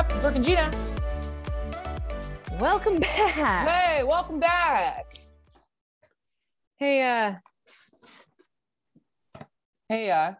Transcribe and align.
Reps 0.00 0.14
with 0.14 0.34
and 0.34 0.42
Gina. 0.42 0.70
Welcome 2.58 3.00
back. 3.00 3.68
Hey, 3.68 4.02
welcome 4.02 4.40
back. 4.40 5.04
Hey, 6.78 7.02
uh, 7.02 7.34
Hey, 9.90 10.10
uh, 10.10 10.32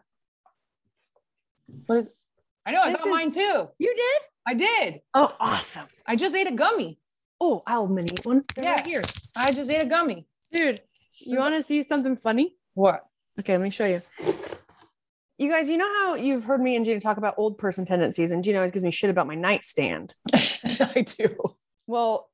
what 1.85 1.97
is? 1.99 2.23
I 2.65 2.71
know 2.71 2.81
I 2.81 2.91
got 2.93 3.01
is- 3.01 3.05
mine 3.05 3.29
too. 3.29 3.67
you 3.77 3.95
did? 3.95 4.21
I 4.47 4.55
did. 4.55 5.01
Oh, 5.13 5.35
awesome. 5.39 5.85
I 6.07 6.15
just 6.15 6.35
ate 6.35 6.47
a 6.47 6.51
gummy. 6.53 6.99
Oh, 7.39 7.61
I'll 7.67 7.85
mini 7.85 8.13
eat 8.13 8.25
one. 8.25 8.43
They're 8.55 8.65
Yeah. 8.65 8.75
right 8.77 8.87
here. 8.87 9.03
I 9.35 9.51
just 9.51 9.69
ate 9.69 9.81
a 9.81 9.85
gummy. 9.85 10.25
Dude, 10.51 10.81
you 11.19 11.37
want 11.37 11.53
to 11.53 11.61
see 11.61 11.83
something 11.83 12.17
funny? 12.17 12.55
What? 12.73 13.05
Okay, 13.39 13.55
let 13.59 13.63
me 13.63 13.69
show 13.69 13.85
you. 13.85 14.01
You 15.41 15.49
guys, 15.49 15.67
you 15.69 15.77
know 15.77 15.91
how 16.01 16.13
you've 16.13 16.43
heard 16.43 16.61
me 16.61 16.75
and 16.75 16.85
Gina 16.85 16.99
talk 16.99 17.17
about 17.17 17.33
old 17.35 17.57
person 17.57 17.83
tendencies, 17.83 18.29
and 18.29 18.43
Gina 18.43 18.59
always 18.59 18.69
gives 18.69 18.83
me 18.83 18.91
shit 18.91 19.09
about 19.09 19.25
my 19.25 19.33
nightstand. 19.33 20.13
I 20.35 21.03
do. 21.17 21.35
Well, 21.87 22.29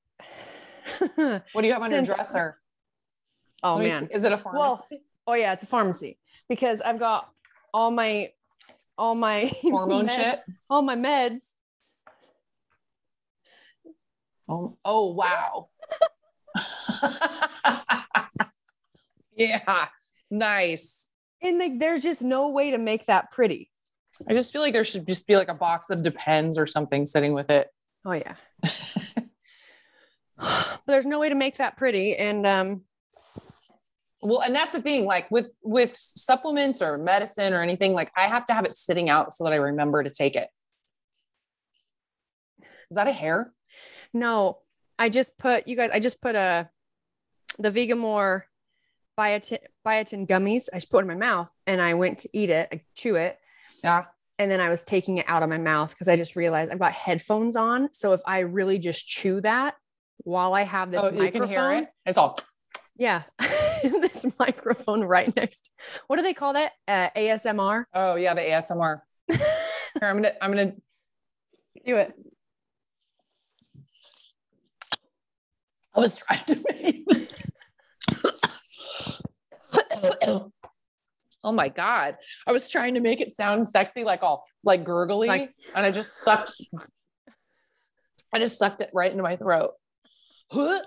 What 1.16 1.46
do 1.56 1.66
you 1.68 1.72
have 1.72 1.84
on 1.84 1.90
your 1.90 2.02
dresser? 2.02 2.60
oh 3.64 3.80
me 3.80 3.88
man. 3.88 4.10
is 4.12 4.26
it 4.26 4.34
a 4.34 4.38
pharmacy? 4.38 4.60
Well, 4.60 4.86
oh 5.26 5.36
yeah, 5.36 5.54
it's 5.54 5.64
a 5.64 5.68
pharmacy 5.68 6.18
because 6.50 6.82
I've 6.82 7.00
got 7.00 7.30
all 7.74 7.92
my 7.92 8.34
all 8.98 9.16
my 9.16 9.54
Hormone 9.62 10.08
meds- 10.08 10.16
shit. 10.18 10.40
all 10.70 10.82
my 10.82 10.98
meds. 10.98 11.52
Oh, 14.50 14.78
oh 14.84 15.14
wow. 15.14 15.70
yeah, 19.38 19.88
nice. 20.30 21.10
And 21.42 21.60
like 21.60 21.80
there's 21.80 22.02
just 22.02 22.22
no 22.22 22.50
way 22.50 22.72
to 22.72 22.78
make 22.78 23.06
that 23.06 23.32
pretty. 23.32 23.70
I 24.28 24.34
just 24.34 24.52
feel 24.52 24.62
like 24.62 24.74
there 24.74 24.84
should 24.84 25.08
just 25.08 25.28
be 25.28 25.36
like 25.36 25.50
a 25.50 25.54
box 25.54 25.90
of 25.90 26.04
Depends 26.04 26.58
or 26.58 26.66
something 26.66 27.06
sitting 27.06 27.34
with 27.34 27.52
it. 27.52 27.70
Oh 28.06 28.14
yeah. 28.14 28.36
but 30.38 30.80
there's 30.88 31.06
no 31.06 31.20
way 31.20 31.30
to 31.30 31.36
make 31.36 31.58
that 31.58 31.78
pretty. 31.78 32.16
And 32.16 32.46
um 32.48 32.82
Well, 34.24 34.42
and 34.42 34.56
that's 34.56 34.74
the 34.74 34.82
thing, 34.82 35.06
like 35.06 35.30
with 35.30 35.54
with 35.62 35.96
supplements 35.96 36.82
or 36.82 36.98
medicine 36.98 37.54
or 37.54 37.62
anything, 37.62 37.94
like 37.94 38.12
I 38.18 38.28
have 38.28 38.46
to 38.48 38.54
have 38.54 38.66
it 38.66 38.74
sitting 38.74 39.10
out 39.10 39.34
so 39.34 39.44
that 39.44 39.54
I 39.54 39.58
remember 39.58 40.02
to 40.02 40.10
take 40.10 40.36
it. 40.36 40.50
Is 42.90 42.96
that 42.96 43.08
a 43.08 43.12
hair? 43.12 43.54
no, 44.14 44.60
I 44.98 45.10
just 45.10 45.38
put 45.38 45.68
you 45.68 45.76
guys, 45.76 45.92
I 45.94 46.00
just 46.00 46.22
put 46.22 46.36
a 46.36 46.70
the 47.60 47.70
Vegamour 47.72 48.44
biotin 49.18 49.60
biotin 49.86 50.28
gummies. 50.28 50.68
I 50.74 50.78
just 50.78 50.92
put 50.92 51.00
it 51.00 51.02
in 51.02 51.08
my 51.08 51.16
mouth 51.16 51.50
and 51.66 51.82
I 51.82 51.94
went 51.96 52.20
to 52.20 52.30
eat 52.34 52.50
it, 52.50 52.70
I 52.72 52.82
chew 52.96 53.16
it, 53.16 53.38
Yeah. 53.84 54.06
and 54.40 54.50
then 54.52 54.60
I 54.60 54.70
was 54.70 54.84
taking 54.84 55.18
it 55.18 55.26
out 55.28 55.44
of 55.44 55.50
my 55.50 55.58
mouth 55.58 55.90
because 55.90 56.08
I 56.08 56.16
just 56.16 56.36
realized 56.36 56.72
I've 56.72 56.80
got 56.80 56.94
headphones 56.94 57.56
on. 57.56 57.90
So 57.94 58.14
if 58.14 58.22
I 58.26 58.40
really 58.40 58.80
just 58.80 59.08
chew 59.08 59.42
that 59.42 59.76
while 60.24 60.54
I 60.54 60.64
have 60.64 60.92
this 60.92 61.04
oh, 61.04 61.12
you 61.12 61.32
can 61.32 61.48
hear 61.48 61.72
it. 61.74 61.88
It's 62.06 62.18
all 62.18 62.38
yeah, 62.98 63.24
this 63.84 64.26
microphone 64.40 65.04
right 65.04 65.34
next. 65.36 65.70
What 66.08 66.18
do 66.18 66.24
they 66.24 66.34
call 66.34 66.54
that? 66.54 66.74
Uh, 66.88 67.10
ASMR. 67.16 67.86
oh 67.94 68.16
yeah, 68.16 68.34
the 68.34 68.42
ASMR. 68.42 69.02
Here, 69.32 69.40
I'm 70.02 70.16
gonna 70.18 70.32
I'm 70.42 70.52
gonna 70.52 70.74
Do 71.86 71.96
it. 71.98 72.14
I 75.96 76.00
was 76.00 76.18
trying 76.18 76.44
to 76.46 76.64
make 76.70 77.04
Oh 81.44 81.52
my 81.52 81.70
god. 81.70 82.18
I 82.46 82.52
was 82.52 82.70
trying 82.70 82.96
to 82.96 83.00
make 83.00 83.22
it 83.22 83.32
sound 83.32 83.68
sexy, 83.68 84.04
like 84.04 84.24
all 84.24 84.44
like 84.64 84.84
gurgly, 84.84 85.28
Like- 85.28 85.54
and 85.76 85.86
I 85.86 85.92
just 85.92 86.16
sucked 86.18 86.52
I 88.34 88.40
just 88.40 88.58
sucked 88.60 88.82
it 88.82 88.90
right 88.94 89.10
into 89.10 89.24
my 89.24 89.36
throat. 89.38 89.72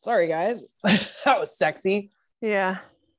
Sorry, 0.00 0.28
guys. 0.28 0.64
that 0.84 1.40
was 1.40 1.56
sexy. 1.58 2.10
Yeah. 2.40 2.78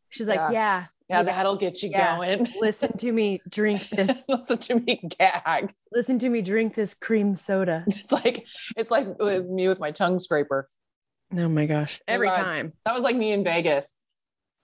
She's 0.10 0.28
like, 0.28 0.38
Yeah. 0.38 0.52
yeah, 0.52 0.86
Yeah, 1.10 1.24
that'll 1.24 1.58
get 1.58 1.84
you 1.84 1.90
Yeah. 1.90 2.16
going. 2.16 2.48
listen 2.62 2.96
to 2.98 3.12
me 3.12 3.42
drink 3.50 3.90
this 3.90 4.26
Listen 4.30 4.58
to 4.60 4.80
me 4.80 5.02
gag. 5.20 5.72
listen 5.92 6.20
to 6.20 6.30
me 6.30 6.42
drink 6.42 6.74
this 6.76 6.94
cream 6.94 7.36
soda 7.36 7.84
It's 7.88 8.12
like 8.12 8.46
it's 8.78 8.92
like 8.92 9.20
with 9.20 9.50
me 9.50 9.68
with 9.68 9.80
my 9.80 9.92
tongue 9.92 10.20
scraper. 10.20 10.68
oh 11.36 11.50
my 11.50 11.66
gosh 11.66 12.00
every 12.08 12.28
God. 12.28 12.38
time 12.38 12.74
That 12.86 12.96
was 12.96 13.04
like 13.04 13.16
me 13.16 13.34
in 13.34 13.44
Vegas, 13.44 13.99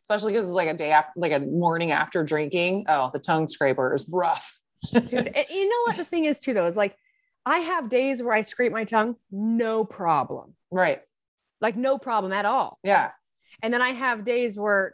especially 0.05 0.33
because 0.33 0.47
it's 0.47 0.55
like 0.55 0.67
a 0.69 0.73
day 0.77 0.91
after, 0.91 1.11
like 1.17 1.31
a 1.31 1.39
morning 1.39 1.91
after 1.91 2.23
drinking. 2.23 2.85
Oh, 2.87 3.09
the 3.11 3.19
tongue 3.19 3.47
scraper 3.47 3.93
is 3.95 4.07
rough. 4.13 4.59
Dude, 4.93 5.35
you 5.49 5.67
know 5.69 5.81
what 5.87 5.97
the 5.97 6.05
thing 6.05 6.25
is 6.25 6.39
too 6.39 6.53
though 6.53 6.67
is 6.67 6.77
like 6.77 6.95
i 7.43 7.57
have 7.59 7.89
days 7.89 8.21
where 8.21 8.33
i 8.35 8.43
scrape 8.43 8.71
my 8.71 8.83
tongue 8.83 9.15
no 9.31 9.83
problem 9.83 10.53
Right. 10.69 11.01
like 11.59 11.75
no 11.75 11.97
problem 11.97 12.31
at 12.33 12.45
all 12.45 12.77
Yeah. 12.83 13.11
and 13.63 13.73
then 13.73 13.81
i 13.81 13.89
have 13.89 14.23
days 14.23 14.59
where 14.59 14.93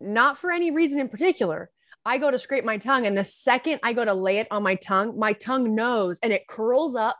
not 0.00 0.38
for 0.38 0.50
any 0.50 0.72
reason 0.72 0.98
in 0.98 1.08
particular 1.08 1.70
i 2.04 2.18
go 2.18 2.32
to 2.32 2.38
scrape 2.38 2.64
my 2.64 2.78
tongue 2.78 3.06
and 3.06 3.16
the 3.16 3.22
second 3.22 3.78
i 3.84 3.92
go 3.92 4.04
to 4.04 4.14
lay 4.14 4.38
it 4.38 4.48
on 4.50 4.64
my 4.64 4.74
tongue 4.74 5.16
my 5.16 5.34
tongue 5.34 5.74
knows 5.76 6.18
and 6.22 6.32
it 6.32 6.48
curls 6.48 6.96
up 6.96 7.16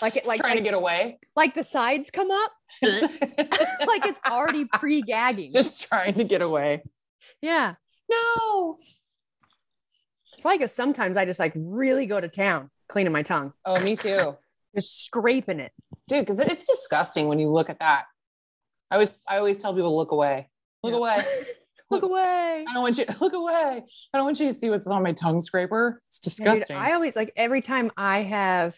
like 0.00 0.14
it 0.14 0.20
It's 0.20 0.28
like 0.28 0.38
trying 0.40 0.50
like, 0.52 0.58
to 0.58 0.64
get 0.64 0.74
away. 0.74 1.18
like 1.34 1.54
the 1.54 1.64
sides 1.64 2.10
come 2.12 2.30
up 2.30 2.52
like 2.82 3.48
already 4.30 4.64
pre-gagging. 4.72 5.50
Just 5.52 5.88
trying 5.88 6.14
to 6.14 6.24
get 6.24 6.42
away. 6.42 6.82
yeah. 7.40 7.74
No. 8.08 8.72
It's 10.32 10.40
probably 10.40 10.58
because 10.58 10.72
sometimes 10.72 11.16
I 11.16 11.24
just 11.24 11.40
like 11.40 11.52
really 11.56 12.06
go 12.06 12.20
to 12.20 12.28
town 12.28 12.70
cleaning 12.88 13.12
my 13.12 13.22
tongue, 13.22 13.52
Oh, 13.64 13.82
me 13.82 13.96
too. 13.96 14.36
just 14.74 15.04
scraping 15.06 15.58
it. 15.60 15.72
Dude, 16.08 16.20
because 16.20 16.38
it's 16.38 16.66
disgusting 16.68 17.26
when 17.28 17.38
you 17.40 17.50
look 17.50 17.68
at 17.70 17.80
that. 17.80 18.04
I 18.90 18.94
always 18.96 19.18
I 19.28 19.38
always 19.38 19.60
tell 19.60 19.74
people 19.74 19.96
look 19.96 20.12
away. 20.12 20.48
Look 20.82 20.92
Yeah. 20.92 20.98
away. 20.98 21.24
Look 21.88 22.02
away. 22.02 22.64
I 22.68 22.72
don't 22.74 22.82
want 22.82 22.98
you 22.98 23.04
look 23.20 23.32
away. 23.32 23.84
I 24.12 24.18
don't 24.18 24.24
want 24.24 24.40
you 24.40 24.48
to 24.48 24.54
see 24.54 24.70
what's 24.70 24.88
on 24.88 25.04
my 25.04 25.12
tongue 25.12 25.40
scraper. 25.40 26.00
It's 26.08 26.20
Yeah, 26.40 26.46
dude, 26.46 26.54
disgusting. 26.56 26.76
I 26.76 26.92
always 26.94 27.14
like 27.14 27.32
every 27.36 27.62
time 27.62 27.92
I 27.96 28.22
have, 28.22 28.76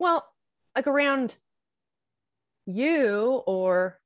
well, 0.00 0.26
like 0.76 0.88
around 0.88 1.36
you 2.68 3.42
or 3.46 3.98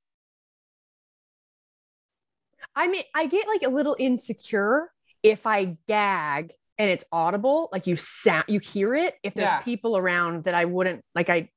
I 2.75 2.89
mean, 2.89 3.03
I 3.15 3.27
get 3.27 3.47
like 3.49 3.63
a 3.65 3.69
little 3.69 3.97
insecure 3.99 4.91
if 5.23 5.47
I 5.47 5.77
gag 5.87 6.53
and 6.79 6.91
it's 6.91 7.05
audible, 7.13 7.69
like 7.73 7.87
you 7.87 7.97
sound, 7.97 8.45
you 8.49 8.61
hear 8.61 8.95
it. 8.95 9.15
If 9.23 9.35
there's 9.35 9.51
Yeah. 9.51 9.61
people 9.61 9.97
around 9.97 10.45
that 10.45 10.55
I 10.55 10.65
wouldn't 10.65 11.05
like, 11.15 11.29
I, 11.29 11.51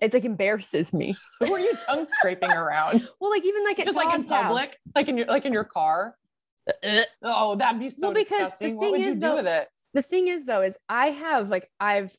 it's 0.00 0.14
like 0.14 0.24
embarrasses 0.24 0.94
me. 0.94 1.14
Who 1.40 1.52
are 1.52 1.58
you 1.60 1.74
tongue 1.86 2.06
scraping 2.06 2.50
around? 2.50 3.06
Well, 3.20 3.30
like 3.30 3.44
even 3.44 3.64
like 3.64 3.76
Just 3.76 3.96
like 3.96 4.14
in 4.14 4.22
Todd's 4.22 4.30
house. 4.30 4.42
public, 4.46 4.76
like 4.94 5.08
in 5.08 5.18
your 5.18 5.26
like 5.26 5.44
in 5.44 5.52
your 5.52 5.64
car. 5.64 6.14
Uh-uh. 6.68 7.02
Oh, 7.22 7.54
that'd 7.56 7.80
be 7.80 7.90
so 7.90 8.06
Well, 8.08 8.14
because 8.14 8.30
disgusting. 8.50 8.76
What 8.76 8.92
would 8.92 9.04
you 9.04 9.14
do 9.14 9.20
though- 9.20 9.36
with 9.36 9.46
it? 9.46 9.68
the 9.92 10.02
thing 10.02 10.28
is 10.28 10.44
though 10.44 10.62
is 10.62 10.78
i 10.88 11.08
have 11.10 11.50
like 11.50 11.68
i've 11.80 12.16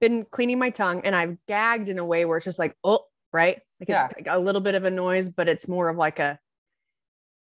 been 0.00 0.24
cleaning 0.30 0.60
my 0.60 0.70
tongue 0.70 1.00
and 1.04 1.12
i've 1.16 1.36
gagged 1.48 1.88
in 1.88 1.98
a 1.98 2.04
way 2.04 2.24
where 2.24 2.36
it's 2.36 2.44
just 2.44 2.56
like 2.58 2.72
oh 2.84 3.00
right 3.32 3.60
like 3.80 3.88
it's 3.88 3.90
Yeah. 3.90 4.08
like 4.16 4.26
a 4.28 4.38
little 4.38 4.60
bit 4.60 4.74
of 4.74 4.84
a 4.84 4.90
noise 4.90 5.28
but 5.28 5.48
it's 5.48 5.68
more 5.68 5.88
of 5.88 5.96
like 5.96 6.18
a 6.18 6.38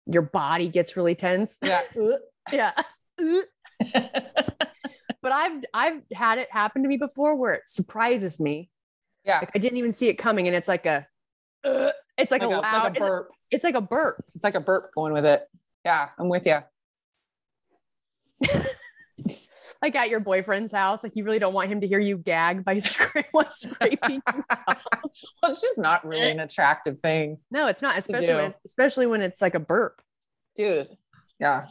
your 0.06 0.22
body 0.22 0.68
gets 0.70 0.96
really 0.98 1.16
tense 1.16 1.58
Yeah. 1.64 1.82
yeah 2.52 2.72
but 3.94 5.32
i've 5.32 5.64
i've 5.74 6.02
had 6.14 6.38
it 6.38 6.48
happen 6.52 6.84
to 6.84 6.88
me 6.90 6.98
before 6.98 7.36
where 7.36 7.54
it 7.54 7.64
surprises 7.68 8.40
me 8.40 8.70
yeah. 9.26 9.40
like 9.40 9.52
i 9.56 9.60
didn't 9.60 9.78
even 9.78 9.94
see 9.94 10.08
it 10.08 10.16
coming 10.16 10.48
and 10.48 10.56
it's 10.56 10.68
like 10.68 10.86
a 10.86 11.06
uh, 11.64 11.92
it's 12.18 12.32
like, 12.32 12.42
Like, 12.42 12.52
a, 12.52 12.60
a, 12.60 12.62
loud 12.62 12.84
like 12.84 12.98
a 12.98 13.00
burp. 13.00 13.30
it's 13.52 13.64
like 13.64 13.76
a 13.76 13.82
burp 13.82 14.24
It's 14.36 14.44
like 14.44 14.56
a 14.56 14.60
burp 14.62 14.92
going 14.96 15.14
with 15.14 15.26
it. 15.26 15.44
Yeah, 15.86 16.10
I'm 16.18 16.30
with 16.30 16.46
you. 16.46 16.60
like 19.82 19.96
at 19.96 20.10
your 20.10 20.20
boyfriend's 20.20 20.72
house 20.72 21.04
like 21.04 21.16
you 21.16 21.24
really 21.24 21.40
don't 21.40 21.54
want 21.54 21.72
him 21.72 21.82
to 21.82 21.88
hear 21.88 22.00
you 22.00 22.18
gag 22.18 22.64
by 22.66 22.76
scra- 22.78 23.24
scraping. 23.52 24.22
Well, 25.42 25.52
it's 25.52 25.62
just 25.62 25.78
not 25.80 26.06
really 26.06 26.22
eh. 26.22 26.32
an 26.32 26.40
attractive 26.42 27.00
thing, 27.00 27.38
No, 27.50 27.68
it's 27.68 27.82
not, 27.82 27.98
especially 27.98 28.34
when 28.36 28.46
it's, 28.46 28.58
especially 28.66 29.08
when 29.08 29.22
it's 29.22 29.42
like 29.42 29.56
a 29.56 29.60
burp. 29.60 30.02
dude. 30.56 30.88
Yeah. 31.40 31.64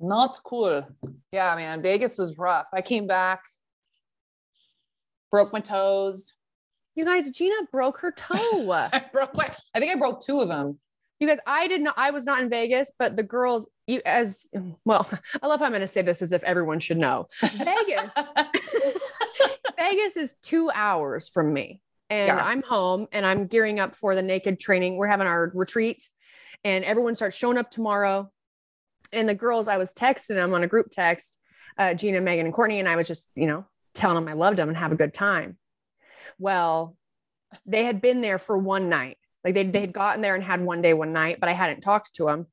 Not 0.00 0.38
cool. 0.44 0.86
Yeah, 1.32 1.54
man. 1.56 1.82
Vegas 1.82 2.18
was 2.18 2.38
rough. 2.38 2.66
I 2.72 2.80
came 2.82 3.06
back, 3.06 3.42
broke 5.30 5.52
my 5.52 5.60
toes. 5.60 6.34
You 6.94 7.04
guys, 7.04 7.30
Gina 7.30 7.54
broke 7.70 7.98
her 8.00 8.10
toe. 8.12 8.70
I 8.92 9.04
broke 9.12 9.36
my, 9.36 9.50
I 9.74 9.80
think 9.80 9.94
I 9.94 9.98
broke 9.98 10.20
two 10.20 10.40
of 10.40 10.48
them. 10.48 10.78
you 11.20 11.28
guys, 11.28 11.38
I 11.46 11.68
did 11.68 11.82
not. 11.82 11.94
I 11.96 12.10
was 12.10 12.24
not 12.24 12.40
in 12.40 12.48
Vegas, 12.48 12.92
but 12.98 13.16
the 13.16 13.22
girls, 13.22 13.66
you 13.86 14.00
as 14.04 14.46
well. 14.84 15.08
I 15.42 15.46
love 15.46 15.60
how 15.60 15.66
I'm 15.66 15.72
going 15.72 15.80
to 15.82 15.88
say 15.88 16.02
this 16.02 16.22
as 16.22 16.32
if 16.32 16.42
everyone 16.42 16.80
should 16.80 16.98
know. 16.98 17.28
Vegas, 17.42 18.12
Vegas 19.78 20.16
is 20.16 20.34
two 20.42 20.70
hours 20.74 21.28
from 21.28 21.52
me, 21.52 21.80
and 22.10 22.28
Yeah. 22.28 22.42
I'm 22.42 22.62
home 22.62 23.06
and 23.12 23.24
I'm 23.26 23.46
gearing 23.46 23.78
up 23.80 23.94
for 23.96 24.14
the 24.14 24.22
naked 24.22 24.58
training. 24.60 24.96
We're 24.96 25.06
having 25.06 25.26
our 25.26 25.50
retreat, 25.54 26.08
and 26.64 26.84
everyone 26.84 27.14
starts 27.14 27.36
showing 27.36 27.58
up 27.58 27.70
tomorrow. 27.70 28.30
And 29.12 29.28
the 29.28 29.34
girls, 29.34 29.68
I 29.68 29.76
was 29.76 29.92
texting 29.92 30.34
them 30.34 30.52
on 30.52 30.64
a 30.64 30.66
group 30.66 30.88
text, 30.90 31.36
uh, 31.78 31.94
Gina, 31.94 32.20
Megan, 32.20 32.46
and 32.46 32.54
Courtney, 32.54 32.80
and 32.80 32.88
I 32.88 32.96
was 32.96 33.06
just, 33.06 33.30
you 33.36 33.46
know, 33.46 33.64
telling 33.94 34.16
them 34.16 34.28
I 34.28 34.32
loved 34.32 34.58
them 34.58 34.68
and 34.68 34.76
have 34.76 34.90
a 34.92 34.96
good 34.96 35.14
time. 35.14 35.58
Well, 36.38 36.96
they 37.64 37.84
had 37.84 38.00
been 38.00 38.20
there 38.20 38.38
for 38.38 38.58
one 38.58 38.88
night. 38.88 39.16
Like 39.44 39.54
they 39.54 39.62
they 39.62 39.80
had 39.80 39.92
gotten 39.92 40.22
there 40.22 40.34
and 40.34 40.42
had 40.42 40.60
one 40.60 40.82
day, 40.82 40.92
one 40.92 41.12
night, 41.12 41.38
but 41.38 41.48
I 41.48 41.52
hadn't 41.52 41.82
talked 41.82 42.14
to 42.16 42.24
them. 42.24 42.46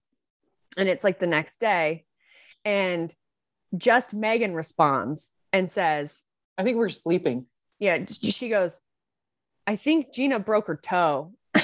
And 0.78 0.90
it's 0.90 1.04
like 1.04 1.20
the 1.20 1.28
next 1.28 1.60
day, 1.60 2.06
and 2.66 3.14
just 3.78 4.14
Megan 4.14 4.54
responds 4.54 5.30
and 5.52 5.70
says, 5.70 6.22
I 6.58 6.64
think 6.64 6.78
we're 6.78 6.90
sleeping. 6.90 7.46
"Yeah." 7.80 8.06
She 8.08 8.50
goes, 8.50 8.80
"I 9.68 9.76
think 9.76 10.14
Gina 10.14 10.40
broke 10.40 10.68
her 10.68 10.78
toe." 10.78 11.34
and 11.56 11.64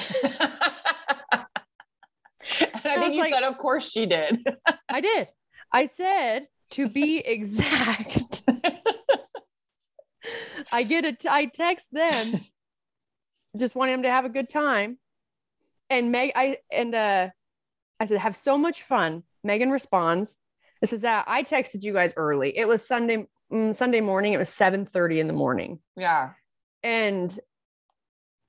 I, 2.84 2.96
was 2.96 2.98
think 2.98 3.14
you 3.14 3.20
like- 3.20 3.32
said, 3.32 3.42
of 3.42 3.58
course 3.58 3.90
she 3.90 4.06
did. 4.06 4.44
I 4.88 5.00
did. 5.00 5.28
I 5.72 5.86
said 5.86 6.46
to 6.72 6.88
be 6.88 7.18
exact. 7.18 8.42
I 10.72 10.82
get 10.84 11.04
a. 11.04 11.12
T- 11.12 11.28
I 11.28 11.46
text 11.46 11.92
them, 11.92 12.40
just 13.58 13.74
wanting 13.74 13.94
them 13.94 14.02
to 14.04 14.10
have 14.10 14.24
a 14.24 14.28
good 14.28 14.48
time, 14.48 14.98
and 15.88 16.12
Meg. 16.12 16.32
I 16.34 16.58
and 16.70 16.94
uh, 16.94 17.30
I 18.00 18.06
said 18.06 18.18
have 18.18 18.36
so 18.36 18.56
much 18.58 18.82
fun. 18.82 19.22
Megan 19.44 19.70
responds. 19.70 20.36
This 20.80 20.92
is 20.94 21.02
that 21.02 21.26
I 21.28 21.42
texted 21.42 21.84
you 21.84 21.92
guys 21.92 22.14
early. 22.16 22.56
It 22.56 22.66
was 22.66 22.86
Sunday 22.86 23.26
mm, 23.52 23.74
Sunday 23.74 24.00
morning. 24.00 24.32
It 24.32 24.38
was 24.38 24.48
seven 24.48 24.86
thirty 24.86 25.20
in 25.20 25.26
the 25.26 25.34
morning, 25.34 25.78
yeah. 25.96 26.30
and 26.82 27.38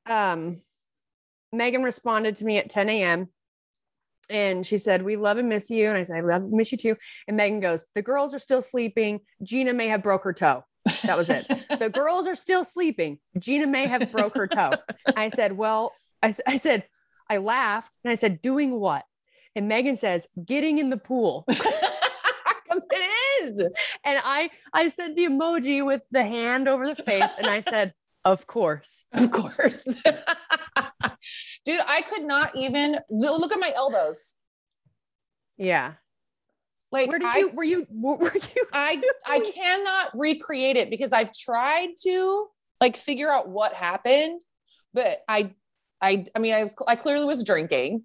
um, 0.05 0.61
Megan 1.51 1.83
responded 1.83 2.37
to 2.37 2.45
me 2.45 2.57
at 2.57 2.69
ten 2.69 2.89
a.m. 2.89 3.27
And 4.29 4.65
she 4.65 4.77
said, 4.77 5.01
We 5.01 5.17
love 5.17 5.37
and 5.37 5.49
miss 5.49 5.69
you. 5.69 5.89
And 5.89 5.97
I 5.97 6.03
said, 6.03 6.17
I 6.17 6.21
love 6.21 6.43
and 6.43 6.51
miss 6.53 6.71
you 6.71 6.77
too. 6.77 6.95
And 7.27 7.35
Megan 7.35 7.59
goes, 7.59 7.85
The 7.95 8.01
girls 8.01 8.33
are 8.33 8.39
still 8.39 8.61
sleeping. 8.61 9.19
Gina 9.43 9.73
may 9.73 9.89
have 9.89 10.01
broke 10.01 10.23
her 10.23 10.31
toe. 10.31 10.63
That 11.03 11.17
was 11.17 11.29
it. 11.29 11.45
The 11.79 11.89
girls 11.89 12.27
are 12.27 12.35
still 12.35 12.63
sleeping. 12.63 13.17
Gina 13.39 13.65
may 13.65 13.87
have 13.87 14.11
broke 14.11 14.37
her 14.37 14.45
toe. 14.45 14.71
I 15.15 15.29
said, 15.29 15.51
Well, 15.51 15.93
I 16.21 16.31
said, 16.31 16.85
I 17.27 17.37
laughed 17.37 17.97
and 18.03 18.11
I 18.11 18.15
said, 18.15 18.41
Doing 18.41 18.71
what? 18.79 19.03
And 19.55 19.67
Megan 19.67 19.97
says, 19.97 20.27
Getting 20.43 20.79
in 20.79 20.89
the 20.89 20.97
pool. 20.97 21.45
Because 22.71 22.87
it 22.89 23.43
is. 23.43 23.59
And 24.05 24.21
I 24.23 24.49
I 24.73 24.87
said 24.87 25.15
the 25.15 25.25
emoji 25.25 25.85
with 25.85 26.03
the 26.11 26.23
hand 26.23 26.69
over 26.69 26.87
the 26.87 26.95
face. 26.95 27.29
And 27.37 27.47
I 27.47 27.61
said, 27.69 27.93
Of 28.23 28.47
course. 28.47 29.03
Of 29.11 29.29
course. 29.31 30.01
Dude, 31.65 31.81
I 31.87 32.01
could 32.01 32.23
not 32.23 32.51
even 32.55 32.97
look 33.09 33.51
at 33.51 33.59
my 33.59 33.71
elbows. 33.75 34.35
Yeah. 35.57 35.93
Like 36.91 37.09
Where 37.09 37.19
did 37.19 37.27
I, 37.27 37.37
you 37.39 37.49
were 37.49 37.63
you 37.63 37.87
were 37.89 38.33
you 38.33 38.65
I 38.73 38.95
doing? 38.95 39.03
I 39.25 39.39
cannot 39.39 40.11
recreate 40.17 40.75
it 40.77 40.89
because 40.89 41.13
I've 41.13 41.31
tried 41.33 41.89
to 42.03 42.47
like 42.81 42.97
figure 42.97 43.31
out 43.31 43.47
what 43.47 43.73
happened, 43.73 44.41
but 44.93 45.19
I 45.27 45.53
I 46.01 46.25
I 46.35 46.39
mean 46.39 46.53
I 46.53 46.69
I 46.87 46.95
clearly 46.95 47.25
was 47.25 47.43
drinking. 47.43 48.03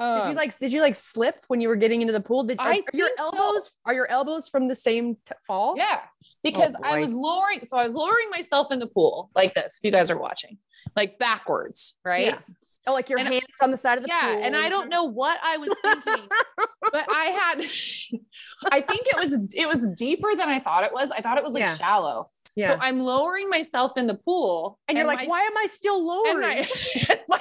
Did 0.00 0.04
Um, 0.04 0.28
you 0.30 0.34
like 0.34 0.58
did 0.58 0.72
you 0.72 0.80
like 0.80 0.96
slip 0.96 1.44
when 1.48 1.60
you 1.60 1.68
were 1.68 1.76
getting 1.76 2.00
into 2.00 2.12
the 2.12 2.20
pool? 2.20 2.42
Did 2.44 2.58
are, 2.58 2.66
I 2.66 2.70
are 2.70 2.74
your 2.92 3.06
think 3.08 3.18
so. 3.18 3.24
elbows 3.24 3.70
are 3.86 3.94
your 3.94 4.10
elbows 4.10 4.48
from 4.48 4.66
the 4.66 4.74
same 4.74 5.14
t- 5.24 5.34
fall? 5.46 5.74
Yeah, 5.76 6.00
because 6.42 6.74
I 6.82 6.98
was 6.98 7.14
lowering, 7.14 7.60
so 7.64 7.78
I 7.78 7.84
was 7.84 7.94
lowering 7.94 8.28
myself 8.30 8.72
in 8.72 8.80
the 8.80 8.88
pool 8.88 9.30
like 9.36 9.54
this. 9.54 9.78
If 9.78 9.84
you 9.84 9.92
guys 9.92 10.10
are 10.10 10.18
watching, 10.18 10.58
like 10.96 11.18
backwards, 11.20 12.00
right? 12.04 12.26
Yeah. 12.26 12.38
Oh, 12.86 12.92
like 12.92 13.08
your 13.08 13.18
And- 13.20 13.28
hands 13.28 13.44
on 13.62 13.70
the 13.70 13.76
side 13.76 13.96
of 13.98 14.04
the 14.04 14.08
yeah 14.08 14.34
pool. 14.34 14.42
and 14.44 14.54
i 14.54 14.68
don't 14.68 14.90
know 14.90 15.04
what 15.04 15.38
i 15.42 15.56
was 15.56 15.74
thinking 15.80 16.28
but 16.92 17.06
i 17.08 17.24
had 17.24 17.60
i 18.72 18.80
think 18.82 19.06
it 19.06 19.16
was 19.16 19.54
it 19.54 19.66
was 19.66 19.88
deeper 19.96 20.36
than 20.36 20.50
i 20.50 20.58
thought 20.58 20.84
it 20.84 20.92
was 20.92 21.10
i 21.10 21.22
thought 21.22 21.38
it 21.38 21.44
was 21.44 21.54
like 21.54 21.62
Yeah. 21.62 21.74
shallow 21.76 22.26
Yeah. 22.56 22.68
so 22.74 22.76
i'm 22.82 23.00
lowering 23.00 23.48
myself 23.48 23.96
in 23.96 24.06
the 24.06 24.16
pool 24.16 24.78
and 24.86 24.98
you're 24.98 25.06
like, 25.06 25.20
my- 25.20 25.24
why 25.26 25.40
am 25.44 25.56
I 25.56 25.66
still 25.66 25.96
and, 25.96 26.06
lowering? 26.06 26.40
my- 26.42 26.68
and 27.08 27.20
my- 27.26 27.40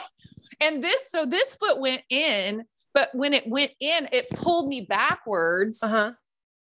and 0.64 0.84
this 0.84 1.10
so 1.12 1.26
this 1.26 1.56
foot 1.56 1.80
went 1.80 2.02
in 2.10 2.64
but 2.94 3.10
when 3.14 3.34
it 3.34 3.48
went 3.48 3.72
in 3.80 4.08
it 4.12 4.28
pulled 4.32 4.68
me 4.68 4.86
backwards 4.90 5.82
uh-huh. 5.84 6.12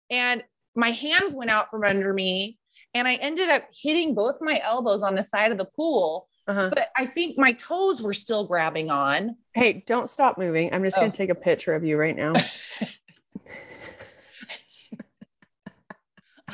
and 0.09 0.43
my 0.75 0.91
hands 0.91 1.33
went 1.35 1.49
out 1.49 1.69
from 1.69 1.83
under 1.83 2.13
me 2.13 2.57
and 2.93 3.07
i 3.07 3.15
ended 3.15 3.49
up 3.49 3.63
hitting 3.83 4.13
both 4.15 4.37
my 4.41 4.59
elbows 4.63 5.03
on 5.03 5.15
the 5.15 5.23
side 5.23 5.51
of 5.51 5.57
the 5.57 5.65
pool 5.75 6.27
Uh-huh. 6.47 6.69
but 6.73 6.87
i 6.95 7.05
think 7.05 7.37
my 7.37 7.51
toes 7.53 8.01
were 8.01 8.13
still 8.13 8.45
grabbing 8.45 8.89
on 8.89 9.35
Hey, 9.53 9.83
don't 9.87 10.07
stop 10.07 10.37
moving. 10.37 10.71
I'm 10.71 10.83
just 10.83 10.97
Oh. 10.97 11.01
gonna 11.01 11.11
take 11.11 11.31
a 11.31 11.35
picture 11.35 11.73
of 11.73 11.83
you 11.83 11.97
right 11.97 12.15
now. 12.15 12.33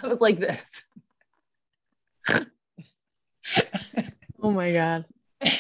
I 0.02 0.08
was 0.08 0.22
like 0.22 0.38
this. 0.38 0.84
oh 4.42 4.52
my 4.52 4.72
god. 4.72 5.04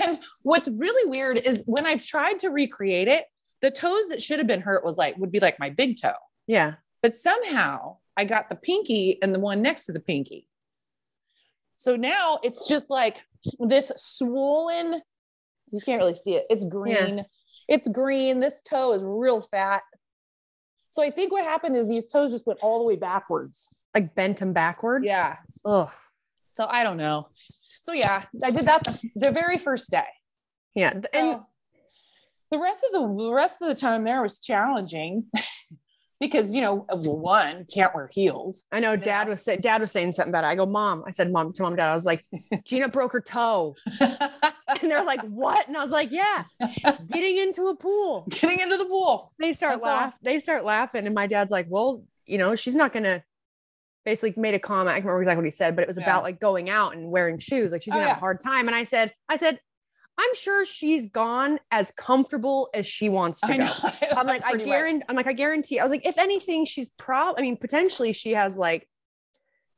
And 0.02 0.18
what's 0.44 0.70
really 0.70 1.10
weird 1.10 1.38
is 1.38 1.64
when 1.68 1.86
I've 1.86 2.06
tried 2.06 2.40
to 2.40 2.50
recreate 2.50 3.08
it, 3.08 3.26
the 3.62 3.72
toes 3.72 4.08
that 4.08 4.22
should 4.22 4.40
have 4.40 4.48
been 4.48 4.62
hurt 4.62 4.84
was 4.84 4.98
like, 4.98 5.18
would 5.18 5.32
be 5.32 5.40
like 5.40 5.60
my 5.60 5.70
big 5.70 5.98
toe. 6.02 6.14
Yeah. 6.48 6.76
But 7.02 7.16
somehow 7.16 7.98
I 8.18 8.26
got 8.26 8.50
the 8.50 8.56
pinky 8.56 9.22
and 9.22 9.34
the 9.34 9.40
one 9.40 9.62
next 9.62 9.86
to 9.86 9.92
the 9.92 10.00
pinky. 10.00 10.48
So 11.76 11.96
now 11.96 12.40
it's 12.44 12.68
just 12.68 12.90
like 12.90 13.26
this 13.60 13.92
swollen 13.96 15.02
You 15.74 15.82
can't 15.82 16.00
really 16.00 16.14
see 16.14 16.36
it. 16.36 16.46
It's 16.50 16.66
green. 16.66 17.18
Yeah. 17.18 17.24
It's 17.68 17.88
green. 17.88 18.40
This 18.40 18.62
toe 18.62 18.94
is 18.94 19.04
real 19.04 19.42
fat. 19.42 19.82
So 20.90 21.04
I 21.04 21.10
think 21.10 21.32
what 21.32 21.44
happened 21.44 21.76
is 21.76 21.88
these 21.88 22.08
toes 22.08 22.32
just 22.32 22.46
went 22.46 22.60
all 22.62 22.78
the 22.78 22.86
way 22.86 22.96
backwards. 22.96 23.68
Like 23.96 24.14
bent 24.14 24.38
them 24.38 24.54
backwards. 24.54 25.08
Yeah. 25.08 25.38
Ugh. 25.66 25.90
So 26.54 26.68
I 26.70 26.84
don't 26.84 26.98
know. 26.98 27.28
So 27.84 27.92
yeah, 27.92 28.24
I 28.42 28.50
did 28.50 28.66
that 28.68 28.86
the, 28.86 29.10
the 29.16 29.32
very 29.32 29.58
first 29.58 29.92
day. 29.92 30.08
Yeah. 30.74 30.92
And 30.92 31.08
And 31.12 31.42
the 32.50 32.58
rest 32.58 32.86
of 32.86 32.94
the, 32.94 33.24
the 33.26 33.34
rest 33.34 33.62
of 33.62 33.68
the 33.68 33.76
time 33.76 34.06
there 34.06 34.22
was 34.22 34.40
challenging 34.40 35.22
because 36.22 36.56
you 36.56 36.62
know, 36.62 36.86
uh, 36.90 36.96
one 36.96 37.66
can't 37.66 37.94
wear 37.94 38.08
heels. 38.08 38.64
I 38.72 38.80
know 38.80 38.96
dad 38.96 39.28
was 39.28 39.42
saying 39.42 39.60
dad 39.60 39.82
was 39.82 39.92
saying 39.92 40.14
something 40.14 40.32
about 40.32 40.46
it. 40.46 40.48
I 40.48 40.56
go, 40.56 40.66
mom. 40.66 41.04
I 41.06 41.12
said, 41.12 41.30
mom 41.30 41.52
to 41.52 41.62
mom, 41.62 41.76
dad. 41.76 41.92
I 41.92 41.96
was 41.96 42.06
like, 42.06 42.26
Gina 42.64 42.88
broke 42.88 43.12
her 43.12 43.22
toe. 43.22 43.76
And 44.82 44.90
they're 44.90 45.04
like, 45.04 45.22
what? 45.22 45.68
And 45.68 45.78
I 45.78 45.84
was 45.84 45.92
like, 45.92 46.10
yeah, 46.12 46.46
getting 47.12 47.38
into 47.38 47.68
a 47.68 47.76
pool. 47.76 48.26
Getting 48.30 48.60
into 48.60 48.78
the 48.78 48.86
pool. 48.86 49.32
They 49.38 49.54
start 49.54 49.82
all. 49.84 50.12
They 50.24 50.40
start 50.40 50.66
laughing. 50.66 51.06
And 51.06 51.14
my 51.14 51.28
dad's 51.28 51.52
like, 51.52 51.68
well, 51.70 52.04
you 52.26 52.40
know, 52.40 52.56
she's 52.56 52.76
not 52.76 52.92
gonna 52.92 53.24
basically 54.06 54.40
made 54.42 54.54
a 54.54 54.60
comment. 54.60 54.90
I 54.90 54.94
can't 54.96 55.06
remember 55.06 55.22
exactly 55.24 55.38
what 55.42 55.46
he 55.46 55.52
said, 55.52 55.76
but 55.76 55.82
it 55.84 55.88
was 55.88 55.98
Yeah. 55.98 56.04
about 56.04 56.24
like 56.24 56.40
going 56.40 56.70
out 56.70 56.96
and 56.96 57.10
wearing 57.10 57.40
shoes. 57.40 57.72
Like 57.72 57.84
she's 57.84 57.94
Oh, 57.94 57.98
gonna 57.98 58.08
have 58.08 58.16
yeah. 58.16 58.20
a 58.20 58.20
hard 58.20 58.40
time. 58.42 58.68
And 58.68 58.76
I 58.76 58.84
said, 58.84 59.14
I 59.30 59.38
said, 59.38 59.60
I'm 60.18 60.36
sure 60.36 60.64
she's 60.66 61.10
gone 61.10 61.60
as 61.72 61.92
comfortable 61.98 62.70
as 62.74 62.86
she 62.86 63.10
wants 63.10 63.40
to 63.42 63.54
I 63.54 63.58
go. 63.58 63.68
I'm 64.18 64.28
like, 64.28 64.46
I 64.46 64.56
guarantee. 64.58 65.04
I'm 65.10 65.16
like, 65.16 65.28
I 65.28 65.34
guarantee. 65.34 65.80
I 65.80 65.84
was 65.84 65.90
like, 65.92 66.06
if 66.06 66.18
anything, 66.20 66.66
she's 66.66 66.90
prob. 66.90 67.36
I 67.40 67.42
mean, 67.42 67.58
potentially 67.58 68.14
she 68.14 68.32
has 68.34 68.58
like, 68.58 68.88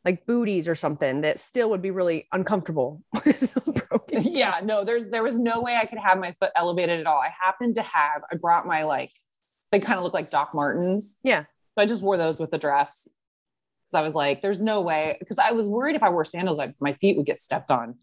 like 0.03 0.25
booties 0.27 0.67
or 0.67 0.75
something 0.75 1.22
that 1.22 1.39
still 1.39 1.70
would 1.72 1.82
be 1.82 1.89
really 1.91 2.27
uncomfortable. 2.32 3.01
with 3.25 3.53
broken 3.89 4.24
toe. 4.24 4.29
yeah 4.29 4.60
no 4.63 4.84
there's 4.84 5.05
there 5.10 5.24
was 5.24 5.39
no 5.39 5.62
way 5.62 5.75
i 5.82 5.86
could 5.86 5.98
have 5.98 6.20
my 6.20 6.32
foot 6.34 6.51
elevated 6.55 7.00
at 7.00 7.08
all 7.08 7.17
i 7.20 7.29
happened 7.41 7.74
to 7.75 7.82
have 7.82 8.22
i 8.32 8.36
brought 8.36 8.67
my 8.67 8.84
like 8.84 9.10
they 9.72 9.79
kind 9.79 9.98
of 9.98 10.03
look 10.03 10.13
like 10.13 10.29
doc 10.29 10.51
martens 10.53 11.17
Yeah. 11.24 11.41
so 11.75 11.82
i 11.82 11.86
just 11.88 12.03
wore 12.03 12.17
those 12.17 12.39
with 12.39 12.51
the 12.51 12.58
dress 12.60 13.08
because 13.86 14.00
i 14.00 14.01
was 14.01 14.15
like 14.15 14.42
there's 14.42 14.62
no 14.62 14.82
way 14.82 15.15
because 15.20 15.39
i 15.39 15.51
was 15.51 15.68
worried 15.68 15.96
if 15.96 16.04
i 16.04 16.10
wore 16.10 16.25
sandals 16.25 16.60
I, 16.60 16.74
my 16.80 16.94
feet 16.94 17.18
would 17.18 17.25
get 17.25 17.38
stepped 17.38 17.72
on 17.72 17.96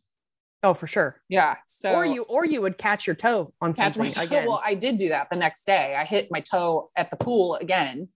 Oh, 0.64 0.74
for 0.74 0.86
sure. 0.86 1.20
yeah 1.28 1.56
so 1.66 1.92
or 1.92 2.06
you, 2.06 2.22
or 2.22 2.46
you 2.46 2.60
would 2.60 2.78
catch 2.78 3.04
your 3.04 3.16
toe 3.16 3.52
on 3.60 3.72
catch 3.72 3.94
something 3.94 4.04
my 4.04 4.10
toe 4.10 4.22
again. 4.22 4.46
well 4.46 4.62
i 4.64 4.74
did 4.74 4.96
do 4.96 5.08
that 5.08 5.28
the 5.28 5.36
next 5.36 5.64
day 5.64 5.96
i 5.98 6.04
hit 6.04 6.28
my 6.30 6.38
toe 6.40 6.88
at 6.96 7.10
the 7.10 7.16
pool 7.16 7.56
again 7.56 8.06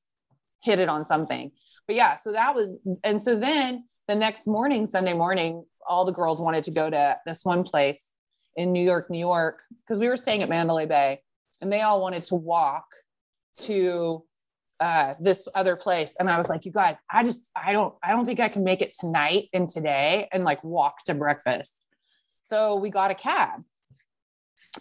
hit 0.62 0.78
it 0.78 0.88
on 0.88 1.04
something 1.04 1.50
but 1.88 1.96
yeah 1.96 2.14
so 2.16 2.30
that 2.32 2.54
was 2.54 2.78
and 3.02 3.20
so 3.20 3.34
then 3.34 3.84
the 4.06 4.14
next 4.14 4.46
morning 4.46 4.86
sunday 4.86 5.12
morning 5.12 5.64
all 5.88 6.04
the 6.04 6.12
girls 6.12 6.40
wanted 6.40 6.62
to 6.64 6.70
go 6.70 6.88
to 6.88 7.16
this 7.26 7.44
one 7.44 7.64
place 7.64 8.12
in 8.54 8.72
new 8.72 8.82
york 8.84 9.10
new 9.10 9.18
york 9.18 9.60
because 9.82 9.98
we 9.98 10.08
were 10.08 10.16
staying 10.16 10.40
at 10.42 10.48
mandalay 10.48 10.86
bay 10.86 11.18
and 11.60 11.72
they 11.72 11.80
all 11.82 12.00
wanted 12.00 12.22
to 12.22 12.36
walk 12.36 12.86
to 13.58 14.22
uh, 14.80 15.14
this 15.20 15.48
other 15.54 15.74
place 15.74 16.16
and 16.20 16.28
i 16.28 16.36
was 16.36 16.50
like 16.50 16.66
you 16.66 16.72
guys 16.72 16.96
i 17.10 17.24
just 17.24 17.50
i 17.56 17.72
don't 17.72 17.94
i 18.02 18.10
don't 18.12 18.26
think 18.26 18.40
i 18.40 18.48
can 18.48 18.62
make 18.62 18.82
it 18.82 18.92
tonight 18.98 19.48
and 19.54 19.68
today 19.68 20.28
and 20.32 20.44
like 20.44 20.62
walk 20.62 21.02
to 21.04 21.14
breakfast 21.14 21.82
so 22.42 22.76
we 22.76 22.90
got 22.90 23.10
a 23.10 23.14
cab 23.14 23.62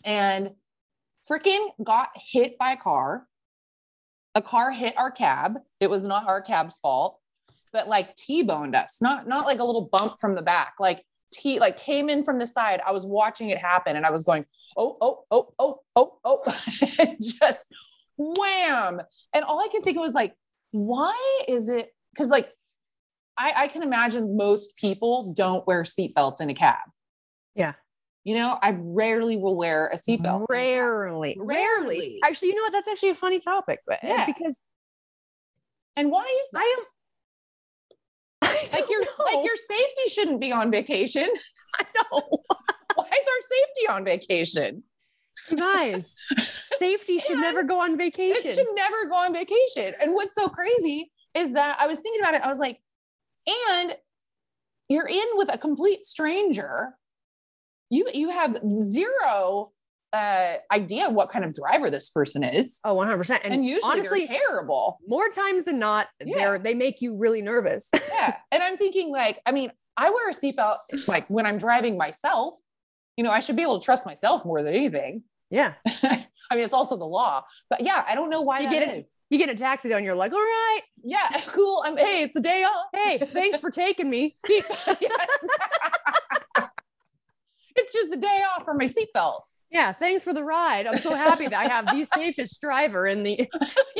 and 0.04 0.52
freaking 1.30 1.70
got 1.84 2.10
hit 2.16 2.58
by 2.58 2.74
a 2.74 2.78
car. 2.78 3.26
A 4.36 4.42
car 4.42 4.72
hit 4.72 4.98
our 4.98 5.12
cab. 5.12 5.58
It 5.80 5.90
was 5.90 6.06
not 6.06 6.28
our 6.28 6.42
cab's 6.42 6.78
fault, 6.78 7.20
but 7.72 7.88
like 7.88 8.16
T-boned 8.16 8.76
us. 8.76 9.02
Not 9.02 9.28
not 9.28 9.46
like 9.46 9.60
a 9.60 9.64
little 9.64 9.90
bump 9.92 10.20
from 10.20 10.36
the 10.36 10.42
back. 10.42 10.74
Like 10.80 11.04
T 11.32 11.60
like 11.60 11.78
came 11.78 12.10
in 12.10 12.24
from 12.24 12.38
the 12.38 12.48
side. 12.48 12.82
I 12.86 12.92
was 12.92 13.06
watching 13.06 13.50
it 13.50 13.58
happen 13.60 13.96
and 13.96 14.06
I 14.06 14.12
was 14.12 14.24
going, 14.24 14.46
"Oh, 14.78 14.98
oh, 15.00 15.24
oh, 15.32 15.50
oh, 15.58 15.80
oh, 15.96 16.20
oh." 16.26 16.44
just 17.22 17.74
wham. 18.18 19.02
And 19.34 19.44
all 19.46 19.60
I 19.60 19.68
could 19.70 19.84
think 19.84 19.98
of 19.98 20.02
was 20.02 20.14
like, 20.14 20.34
why 20.72 21.16
is 21.48 21.70
it 21.70 21.90
cuz 22.18 22.30
like 22.30 22.48
I, 23.38 23.54
I 23.64 23.68
can 23.68 23.84
imagine 23.84 24.38
most 24.38 24.78
people 24.78 25.34
don't 25.36 25.66
wear 25.68 25.84
seatbelts 25.84 26.40
in 26.42 26.50
a 26.50 26.54
cab. 26.54 26.80
yeah. 27.56 27.74
You 28.24 28.36
know, 28.38 28.58
I 28.60 28.76
rarely 28.82 29.38
will 29.38 29.56
wear 29.56 29.86
a 29.88 29.98
seatbelt. 29.98 30.48
Rarely, 30.50 31.38
rarely. 31.40 31.58
Rarely. 32.00 32.20
Actually, 32.24 32.48
you 32.48 32.56
know 32.56 32.64
what? 32.64 32.72
That's 32.72 32.88
actually 32.88 33.10
a 33.12 33.16
funny 33.16 33.38
topic. 33.40 33.82
but- 33.86 34.00
Yeah. 34.02 34.26
Because 34.26 34.64
And 35.96 36.10
why 36.10 36.24
is 36.24 36.50
that? 36.54 36.60
I 36.60 36.76
am. 36.80 36.86
I 38.42 38.68
Like 38.80 38.90
your 38.90 39.02
know. 39.02 39.24
like 39.26 39.46
your 39.46 39.56
safety 39.56 40.10
shouldn't 40.10 40.42
be 40.42 40.52
on 40.52 40.72
vacation. 40.72 41.30
I 41.80 41.84
know. 41.96 42.22
Why 42.96 43.04
is 43.06 43.28
our 43.28 43.42
safety 43.42 43.88
on 43.90 44.06
vacation? 44.06 44.84
You 45.50 45.58
guys, 45.58 46.16
safety 46.78 47.20
should 47.26 47.38
never 47.38 47.64
go 47.64 47.80
on 47.82 47.98
vacation. 47.98 48.42
It 48.46 48.54
should 48.56 48.68
never 48.76 49.06
go 49.08 49.16
on 49.16 49.34
vacation. 49.34 49.94
And 50.02 50.14
what's 50.14 50.36
so 50.36 50.48
crazy 50.50 51.12
is 51.34 51.54
that 51.54 51.78
I 51.80 51.88
was 51.88 52.00
thinking 52.00 52.22
about 52.22 52.34
it. 52.36 52.42
I 52.44 52.48
was 52.48 52.60
like, 52.60 52.80
and 53.48 53.96
you're 54.90 55.08
in 55.08 55.26
with 55.34 55.54
a 55.54 55.58
complete 55.58 56.04
stranger. 56.04 56.94
You 57.90 58.08
you 58.14 58.30
have 58.30 58.58
zero 58.80 59.68
uh, 60.14 60.56
idea 60.72 61.10
what 61.10 61.30
kind 61.30 61.44
of 61.44 61.54
driver 61.54 61.90
this 61.92 62.10
person 62.10 62.42
is. 62.44 62.80
oh, 62.86 62.96
100%. 62.96 63.42
And, 63.44 63.54
And, 63.54 63.66
usually 63.66 63.92
honestly, 63.92 64.26
they're 64.26 64.38
terrible. 64.48 64.98
more 65.06 65.28
times 65.30 65.66
than 65.66 65.78
not, 65.78 66.08
Yeah. 66.24 66.36
they're 66.38 66.60
they 66.60 66.74
make 66.74 67.02
you 67.02 67.18
really 67.18 67.42
nervous. 67.42 67.90
yeah. 67.94 68.38
And 68.52 68.64
I'm 68.64 68.78
thinking, 68.78 69.12
like, 69.12 69.42
I 69.46 69.52
mean, 69.52 69.72
I 69.98 70.10
wear 70.10 70.30
a 70.30 70.34
seatbelt 70.34 70.78
like 71.10 71.28
when 71.30 71.46
I'm 71.46 71.58
driving 71.58 71.98
myself. 71.98 72.56
You 73.18 73.24
know, 73.24 73.32
I 73.32 73.40
should 73.40 73.56
be 73.56 73.62
able 73.62 73.80
to 73.80 73.86
trust 73.86 74.06
myself 74.06 74.44
more 74.46 74.62
than 74.62 74.74
anything. 74.74 75.24
yeah. 75.50 75.74
I 76.52 76.56
mean, 76.56 76.64
it's 76.64 76.74
also 76.74 76.96
the 76.98 77.06
law, 77.06 77.44
but 77.70 77.82
yeah, 77.82 78.04
I 78.08 78.14
don't 78.16 78.30
know 78.30 78.42
why 78.42 78.60
You 78.60 78.70
get 78.70 78.84
it. 78.84 78.98
is. 78.98 79.10
You 79.30 79.38
get 79.40 79.50
a 79.50 79.56
taxi 79.56 79.90
though, 79.90 79.96
and 79.98 80.06
you're 80.06 80.14
like, 80.16 80.32
all 80.34 80.38
right, 80.40 80.82
Yeah, 81.04 81.28
cool. 81.48 81.82
I'm 81.86 81.98
hey, 81.98 82.22
it's 82.24 82.36
a 82.36 82.42
day 82.42 82.64
off. 82.64 82.86
hey, 82.94 83.18
thanks 83.18 83.60
for 83.60 83.72
taking 83.72 84.10
me. 84.10 84.36
It's 87.78 87.92
just 87.94 88.14
a 88.14 88.18
day 88.18 88.42
off 88.56 88.64
for 88.64 88.74
my 88.74 88.86
seatbelt. 88.86 89.42
Yeah, 89.70 89.92
thanks 89.92 90.24
for 90.24 90.34
the 90.34 90.44
ride. 90.44 90.88
I'm 90.88 90.98
so 90.98 91.14
happy 91.14 91.46
that 91.50 91.54
I 91.60 91.68
have 91.68 91.88
the 91.88 92.06
safest 92.06 92.62
driver 92.62 93.06
in 93.06 93.24
the 93.24 93.34
in 93.34 93.48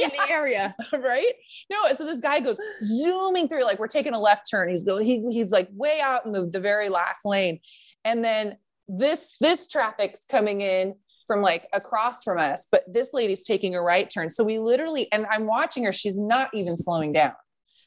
the 0.10 0.28
area. 0.30 0.74
right? 0.94 1.34
No, 1.70 1.92
so 1.94 2.06
this 2.06 2.22
guy 2.22 2.40
goes 2.40 2.58
zooming 2.82 3.50
through, 3.50 3.66
like 3.66 3.78
we're 3.78 3.88
taking 3.90 4.14
a 4.14 4.20
left 4.20 4.50
turn. 4.50 4.70
He's 4.70 4.86
going, 4.86 5.06
he, 5.06 5.26
he's 5.30 5.52
like 5.52 5.68
way 5.74 6.00
out 6.02 6.26
in 6.26 6.32
the, 6.32 6.46
the 6.48 6.62
very 6.62 6.88
last 6.88 7.26
lane. 7.26 7.60
And 8.06 8.24
then 8.24 8.58
this 8.88 9.36
this 9.42 9.68
traffic's 9.68 10.26
coming 10.26 10.62
in 10.62 10.96
from 11.28 11.42
like 11.42 11.68
across 11.74 12.24
from 12.24 12.38
us, 12.38 12.68
but 12.72 12.84
this 12.92 13.14
lady's 13.14 13.44
taking 13.44 13.76
a 13.76 13.82
right 13.82 14.10
turn. 14.10 14.30
So 14.30 14.44
we 14.44 14.60
literally, 14.60 15.12
and 15.12 15.26
I'm 15.32 15.48
watching 15.48 15.84
her, 15.86 15.94
she's 15.94 16.20
not 16.20 16.50
even 16.54 16.78
slowing 16.78 17.12
down. 17.12 17.34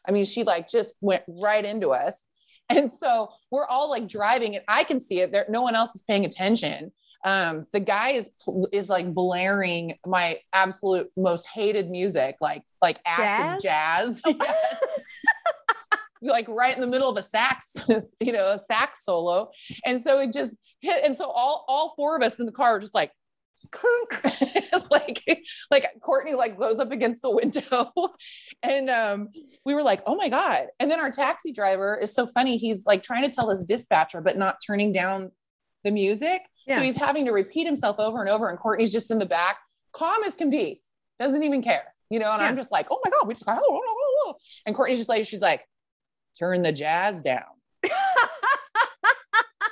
I 0.06 0.12
mean, 0.12 0.24
she 0.24 0.44
like 0.44 0.68
just 0.68 0.96
went 1.00 1.22
right 1.28 1.64
into 1.64 1.90
us. 1.90 2.24
And 2.70 2.92
so 2.92 3.30
we're 3.50 3.66
all 3.66 3.88
like 3.88 4.06
driving 4.06 4.54
and 4.56 4.64
I 4.68 4.84
can 4.84 5.00
see 5.00 5.20
it 5.20 5.32
there. 5.32 5.46
No 5.48 5.62
one 5.62 5.74
else 5.74 5.94
is 5.94 6.02
paying 6.02 6.24
attention. 6.24 6.92
Um, 7.24 7.66
the 7.72 7.80
guy 7.80 8.10
is, 8.10 8.30
is 8.72 8.88
like 8.88 9.12
blaring 9.12 9.96
my 10.06 10.38
absolute 10.54 11.08
most 11.16 11.48
hated 11.52 11.90
music, 11.90 12.36
like, 12.40 12.62
like 12.82 13.00
acid 13.06 13.60
jazz. 13.62 14.22
Yes. 14.26 15.00
Like 16.22 16.48
right 16.48 16.74
in 16.74 16.80
the 16.80 16.86
middle 16.86 17.08
of 17.08 17.16
a 17.16 17.22
sax, 17.22 17.84
you 18.20 18.32
know, 18.32 18.52
a 18.52 18.58
sax 18.58 19.04
solo. 19.04 19.50
And 19.84 20.00
so 20.00 20.20
it 20.20 20.32
just 20.32 20.56
hit. 20.80 21.04
And 21.04 21.14
so 21.14 21.30
all, 21.30 21.64
all 21.68 21.94
four 21.96 22.16
of 22.16 22.22
us 22.22 22.40
in 22.40 22.46
the 22.46 22.52
car 22.52 22.72
were 22.72 22.80
just 22.80 22.94
like, 22.94 23.12
like 24.90 25.22
like 25.70 25.86
Courtney 26.00 26.34
like 26.34 26.58
goes 26.58 26.78
up 26.78 26.92
against 26.92 27.22
the 27.22 27.30
window. 27.30 27.92
And 28.62 28.90
um 28.90 29.28
we 29.64 29.74
were 29.74 29.82
like 29.82 30.00
oh 30.06 30.16
my 30.16 30.28
god. 30.28 30.66
And 30.80 30.90
then 30.90 31.00
our 31.00 31.10
taxi 31.10 31.52
driver 31.52 31.96
is 32.00 32.14
so 32.14 32.26
funny. 32.26 32.56
He's 32.56 32.86
like 32.86 33.02
trying 33.02 33.28
to 33.28 33.34
tell 33.34 33.50
his 33.50 33.64
dispatcher 33.66 34.20
but 34.20 34.36
not 34.36 34.58
turning 34.66 34.92
down 34.92 35.30
the 35.84 35.90
music. 35.90 36.42
Yeah. 36.66 36.76
so 36.76 36.82
he's 36.82 36.96
having 36.96 37.24
to 37.26 37.32
repeat 37.32 37.66
himself 37.66 37.98
over 37.98 38.20
and 38.20 38.28
over 38.28 38.48
and 38.48 38.58
Courtney's 38.58 38.92
just 38.92 39.10
in 39.10 39.18
the 39.18 39.26
back. 39.26 39.58
Calm 39.92 40.22
as 40.24 40.34
can 40.34 40.50
be. 40.50 40.80
Doesn't 41.20 41.42
even 41.42 41.62
care 41.62 41.94
you 42.10 42.18
know? 42.18 42.32
And 42.32 42.42
I'm 42.42 42.56
just 42.56 42.72
like 42.72 42.88
oh 42.90 42.98
my 43.04 43.10
god 43.10 43.28
we 43.28 43.34
just 43.34 43.44
got 43.46 43.60
and 44.66 44.74
Courtney's 44.74 44.98
just 44.98 45.08
like 45.08 45.24
she's 45.26 45.42
like 45.42 45.66
turn 46.38 46.62
the 46.62 46.72
jazz 46.72 47.22
down. 47.22 47.44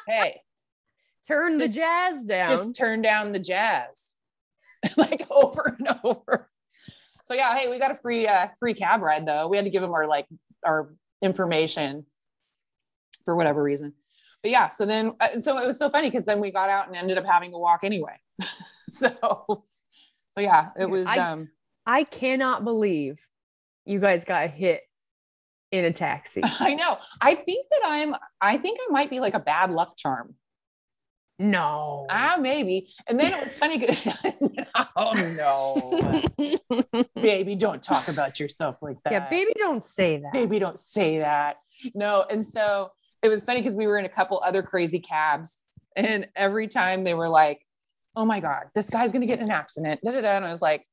Hey. 0.07 0.41
Turn 1.27 1.59
the 1.59 1.65
Just- 1.65 1.75
jazz 1.77 2.23
down. 2.23 2.49
just 2.49 2.77
turn 2.77 3.03
down 3.03 3.33
the 3.33 3.39
jazz. 3.41 4.13
Like 4.97 5.27
over 5.31 5.75
and 5.79 5.89
over. 6.05 6.49
So 7.25 7.35
yeah 7.35 7.57
hey 7.59 7.69
we 7.69 7.81
got 7.81 7.91
a 7.91 7.95
free 7.97 8.29
uh 8.29 8.47
free 8.61 8.73
cab 8.75 9.03
ride 9.03 9.27
though. 9.27 9.49
We 9.49 9.57
had 9.57 9.65
to 9.65 9.71
give 9.71 9.83
them 9.83 9.91
our 9.93 10.07
like 10.07 10.27
our 10.65 10.95
information 11.23 12.07
for 13.25 13.35
whatever 13.35 13.61
reason. 13.61 13.95
But 14.43 14.53
yeah 14.53 14.69
so 14.69 14.87
then 14.87 15.17
uh, 15.19 15.41
so 15.41 15.59
it 15.59 15.67
was 15.67 15.77
so 15.77 15.91
funny 15.91 16.09
because 16.09 16.25
then 16.25 16.39
we 16.41 16.53
got 16.53 16.71
out 16.71 16.87
and 16.87 16.95
ended 16.97 17.19
up 17.19 17.27
having 17.27 17.51
to 17.51 17.59
walk 17.59 17.81
anyway. 17.83 18.17
So 18.89 19.11
so 20.31 20.41
yeah 20.41 20.69
it 20.79 20.89
was 20.89 21.09
I- 21.09 21.19
um 21.19 21.49
I 21.85 22.05
cannot 22.05 22.63
believe 22.63 23.19
you 23.85 23.99
guys 23.99 24.25
got 24.25 24.51
hit 24.51 24.83
in 25.77 25.85
a 25.85 25.93
taxi. 25.93 26.41
i 26.61 26.75
know 26.75 26.99
i 27.21 27.35
think 27.35 27.67
that 27.71 27.81
i'm 27.85 28.15
i 28.41 28.57
think 28.59 28.79
i 28.89 28.93
might 28.93 29.11
be 29.11 29.21
like 29.21 29.35
a 29.35 29.41
bad 29.41 29.71
luck 29.71 29.97
charm 29.97 30.35
No. 31.39 32.07
Ah, 32.09 32.37
maybe. 32.41 32.89
And 33.09 33.21
then 33.21 33.35
it 33.35 33.43
was 33.45 33.59
funny. 33.59 33.77
oh 34.97 35.13
no, 35.37 37.05
baby, 37.15 37.55
don't 37.55 37.83
talk 37.83 38.09
about 38.09 38.41
yourself 38.41 38.81
like 38.81 38.97
that. 39.05 39.13
yeah, 39.13 39.29
baby, 39.29 39.53
don't 39.59 39.85
say 39.85 40.17
that. 40.17 40.33
baby, 40.33 40.59
don't 40.59 40.79
say 40.79 41.19
that. 41.19 41.57
No. 41.95 42.25
And 42.31 42.41
so 42.47 42.91
it 43.23 43.29
was 43.29 43.45
funny 43.45 43.61
because 43.61 43.77
we 43.77 43.87
were 43.87 43.99
in 43.99 44.07
a 44.07 44.09
couple 44.19 44.41
other 44.43 44.63
crazy 44.63 44.99
cabs, 44.99 45.59
and 45.95 46.27
every 46.35 46.69
time 46.69 47.05
they 47.05 47.13
were 47.13 47.29
like, 47.29 47.61
"Oh 48.17 48.25
my 48.25 48.41
god, 48.41 48.71
this 48.75 48.89
guy's 48.89 49.13
gonna 49.13 49.27
get 49.27 49.39
in 49.39 49.45
an 49.45 49.51
accident," 49.51 50.01
da, 50.03 50.13
da, 50.13 50.23
da. 50.23 50.37
and 50.37 50.45
I 50.47 50.51
was 50.51 50.63
like. 50.63 50.85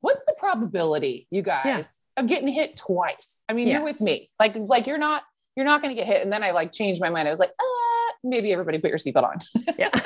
What's 0.00 0.20
the 0.26 0.34
probability, 0.38 1.26
you 1.30 1.42
guys, 1.42 2.02
of 2.16 2.26
getting 2.26 2.48
hit 2.48 2.76
twice? 2.76 3.42
I 3.48 3.52
mean, 3.52 3.66
Yeah. 3.68 3.74
you're 3.78 3.84
with 3.84 4.00
me. 4.00 4.28
Like, 4.38 4.54
like 4.56 4.86
you're 4.86 4.98
not, 4.98 5.22
you're 5.56 5.66
not 5.66 5.82
going 5.82 5.94
to 5.94 6.00
get 6.00 6.06
hit. 6.06 6.22
And 6.22 6.32
then 6.32 6.42
I 6.44 6.52
like 6.52 6.70
changed 6.72 7.00
my 7.00 7.10
mind. 7.10 7.26
I 7.26 7.30
was 7.32 7.40
like, 7.40 7.50
uh, 7.50 8.12
maybe 8.24 8.52
everybody 8.52 8.78
put 8.78 8.90
your 8.90 8.98
seatbelt 8.98 9.24
on. 9.24 9.38
Yeah. 9.78 9.90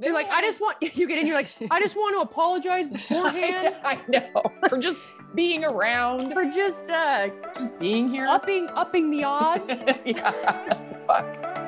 They're 0.00 0.12
like, 0.12 0.28
I 0.30 0.42
just 0.42 0.60
want 0.60 0.76
you 0.96 1.08
get 1.08 1.18
in. 1.18 1.26
You're 1.26 1.34
like, 1.36 1.48
I 1.70 1.80
just 1.80 1.96
want 1.96 2.14
to 2.16 2.20
apologize 2.20 2.86
beforehand 2.86 3.74
I 3.84 4.00
know 4.08 4.42
for 4.68 4.78
just 4.78 5.04
being 5.34 5.64
around, 5.64 6.32
for 6.34 6.44
just 6.44 6.88
uh 6.88 7.28
just 7.56 7.78
being 7.80 8.08
here. 8.10 8.26
upping 8.28 8.68
upping 8.70 9.10
the 9.10 9.24
odds. 9.24 9.82
yeah. 10.04 10.30
Fuck. 10.30 11.67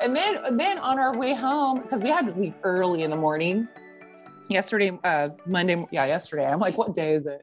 And 0.00 0.14
then 0.16 0.56
then 0.56 0.78
on 0.78 0.98
our 0.98 1.16
way 1.16 1.34
home, 1.34 1.80
because 1.82 2.02
we 2.02 2.08
had 2.08 2.26
to 2.26 2.32
leave 2.32 2.54
early 2.62 3.02
in 3.02 3.10
the 3.10 3.16
morning. 3.16 3.68
Yesterday, 4.48 4.98
uh 5.04 5.30
Monday, 5.46 5.84
yeah, 5.90 6.06
yesterday. 6.06 6.46
I'm 6.46 6.60
like, 6.60 6.78
what 6.78 6.94
day 6.94 7.14
is 7.14 7.26
it? 7.26 7.42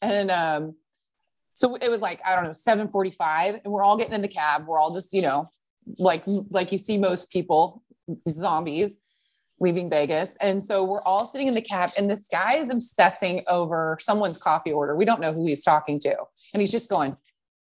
And 0.00 0.30
um, 0.30 0.74
so 1.50 1.74
it 1.76 1.90
was 1.90 2.00
like, 2.00 2.20
I 2.24 2.34
don't 2.34 2.44
know, 2.44 2.52
745, 2.52 3.60
and 3.64 3.72
we're 3.72 3.82
all 3.82 3.96
getting 3.96 4.14
in 4.14 4.22
the 4.22 4.28
cab. 4.28 4.66
We're 4.66 4.78
all 4.78 4.94
just, 4.94 5.12
you 5.12 5.22
know, 5.22 5.44
like 5.98 6.22
like 6.50 6.72
you 6.72 6.78
see 6.78 6.98
most 6.98 7.32
people, 7.32 7.82
zombies 8.28 9.00
leaving 9.60 9.90
Vegas. 9.90 10.36
And 10.36 10.62
so 10.62 10.84
we're 10.84 11.02
all 11.02 11.26
sitting 11.26 11.48
in 11.48 11.54
the 11.54 11.62
cab, 11.62 11.90
and 11.98 12.08
this 12.08 12.28
guy 12.28 12.56
is 12.56 12.70
obsessing 12.70 13.42
over 13.48 13.98
someone's 14.00 14.38
coffee 14.38 14.72
order. 14.72 14.96
We 14.96 15.04
don't 15.04 15.20
know 15.20 15.32
who 15.32 15.46
he's 15.46 15.64
talking 15.64 15.98
to. 16.00 16.16
And 16.54 16.60
he's 16.60 16.72
just 16.72 16.88
going, 16.88 17.16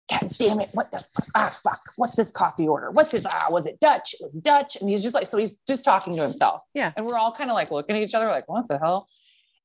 God 0.09 0.31
damn 0.37 0.59
it. 0.59 0.69
What 0.73 0.91
the 0.91 0.99
fuck? 0.99 1.27
Ah, 1.35 1.49
fuck. 1.63 1.79
What's 1.95 2.17
this 2.17 2.29
coffee 2.31 2.67
order? 2.67 2.91
What's 2.91 3.11
this? 3.11 3.25
Ah, 3.25 3.47
was 3.49 3.67
it 3.67 3.79
Dutch? 3.79 4.13
It 4.15 4.23
was 4.23 4.39
Dutch. 4.41 4.75
And 4.75 4.89
he's 4.89 5.01
just 5.01 5.15
like, 5.15 5.27
so 5.27 5.37
he's 5.37 5.59
just 5.67 5.85
talking 5.85 6.13
to 6.15 6.21
himself. 6.21 6.61
Yeah. 6.73 6.91
And 6.97 7.05
we're 7.05 7.17
all 7.17 7.31
kind 7.33 7.49
of 7.49 7.53
like 7.53 7.71
looking 7.71 7.95
at 7.95 8.01
each 8.01 8.13
other, 8.13 8.27
like, 8.27 8.47
what 8.49 8.67
the 8.67 8.77
hell? 8.77 9.07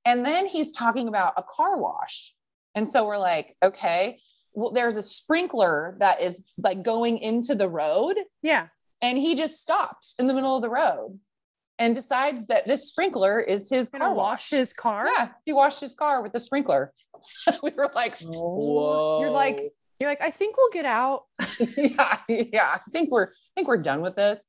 And 0.05 0.25
then 0.25 0.47
he's 0.47 0.73
talking 0.73 1.09
about 1.09 1.35
a 1.37 1.43
car 1.43 1.79
wash. 1.79 2.35
And 2.75 2.89
so 2.89 3.05
we're 3.07 3.19
like, 3.19 3.57
okay, 3.63 4.21
well, 4.55 4.73
there's 4.73 4.97
a 4.97 5.03
sprinkler 5.03 5.97
that 5.99 6.21
is 6.21 6.53
like 6.59 6.83
going 6.83 7.19
into 7.19 7.55
the 7.57 7.69
road. 7.69 8.17
Yeah. 8.43 8.69
And 9.03 9.19
he 9.19 9.35
just 9.35 9.61
stops 9.61 10.15
in 10.19 10.27
the 10.29 10.35
middle 10.35 10.57
of 10.57 10.63
the 10.63 10.71
road 10.71 11.19
and 11.81 11.95
decides 11.95 12.47
that 12.47 12.65
this 12.65 12.89
sprinkler 12.89 13.41
is 13.41 13.69
his 13.69 13.91
Gonna 13.91 14.07
car 14.07 14.15
wash 14.15 14.51
wash. 14.51 14.51
his 14.51 14.73
car. 14.73 15.09
Yeah, 15.17 15.29
he 15.45 15.53
washed 15.53 15.81
his 15.81 15.95
car 15.95 16.23
with 16.23 16.33
the 16.33 16.41
sprinkler. 16.41 16.93
we 17.63 17.71
were 17.77 17.91
like, 17.95 18.17
whoa. 18.21 19.21
You're 19.21 19.31
like, 19.31 19.73
you're 20.01 20.11
like, 20.11 20.21
I 20.23 20.31
think 20.31 20.57
we'll 20.57 20.71
get 20.71 20.85
out. 20.87 21.25
yeah, 21.77 22.19
yeah. 22.29 22.69
I 22.75 22.79
think 22.93 23.11
we're 23.11 23.27
I 23.27 23.51
think 23.57 23.69
we're 23.69 23.83
done 23.83 24.01
with 24.01 24.17
this. 24.17 24.41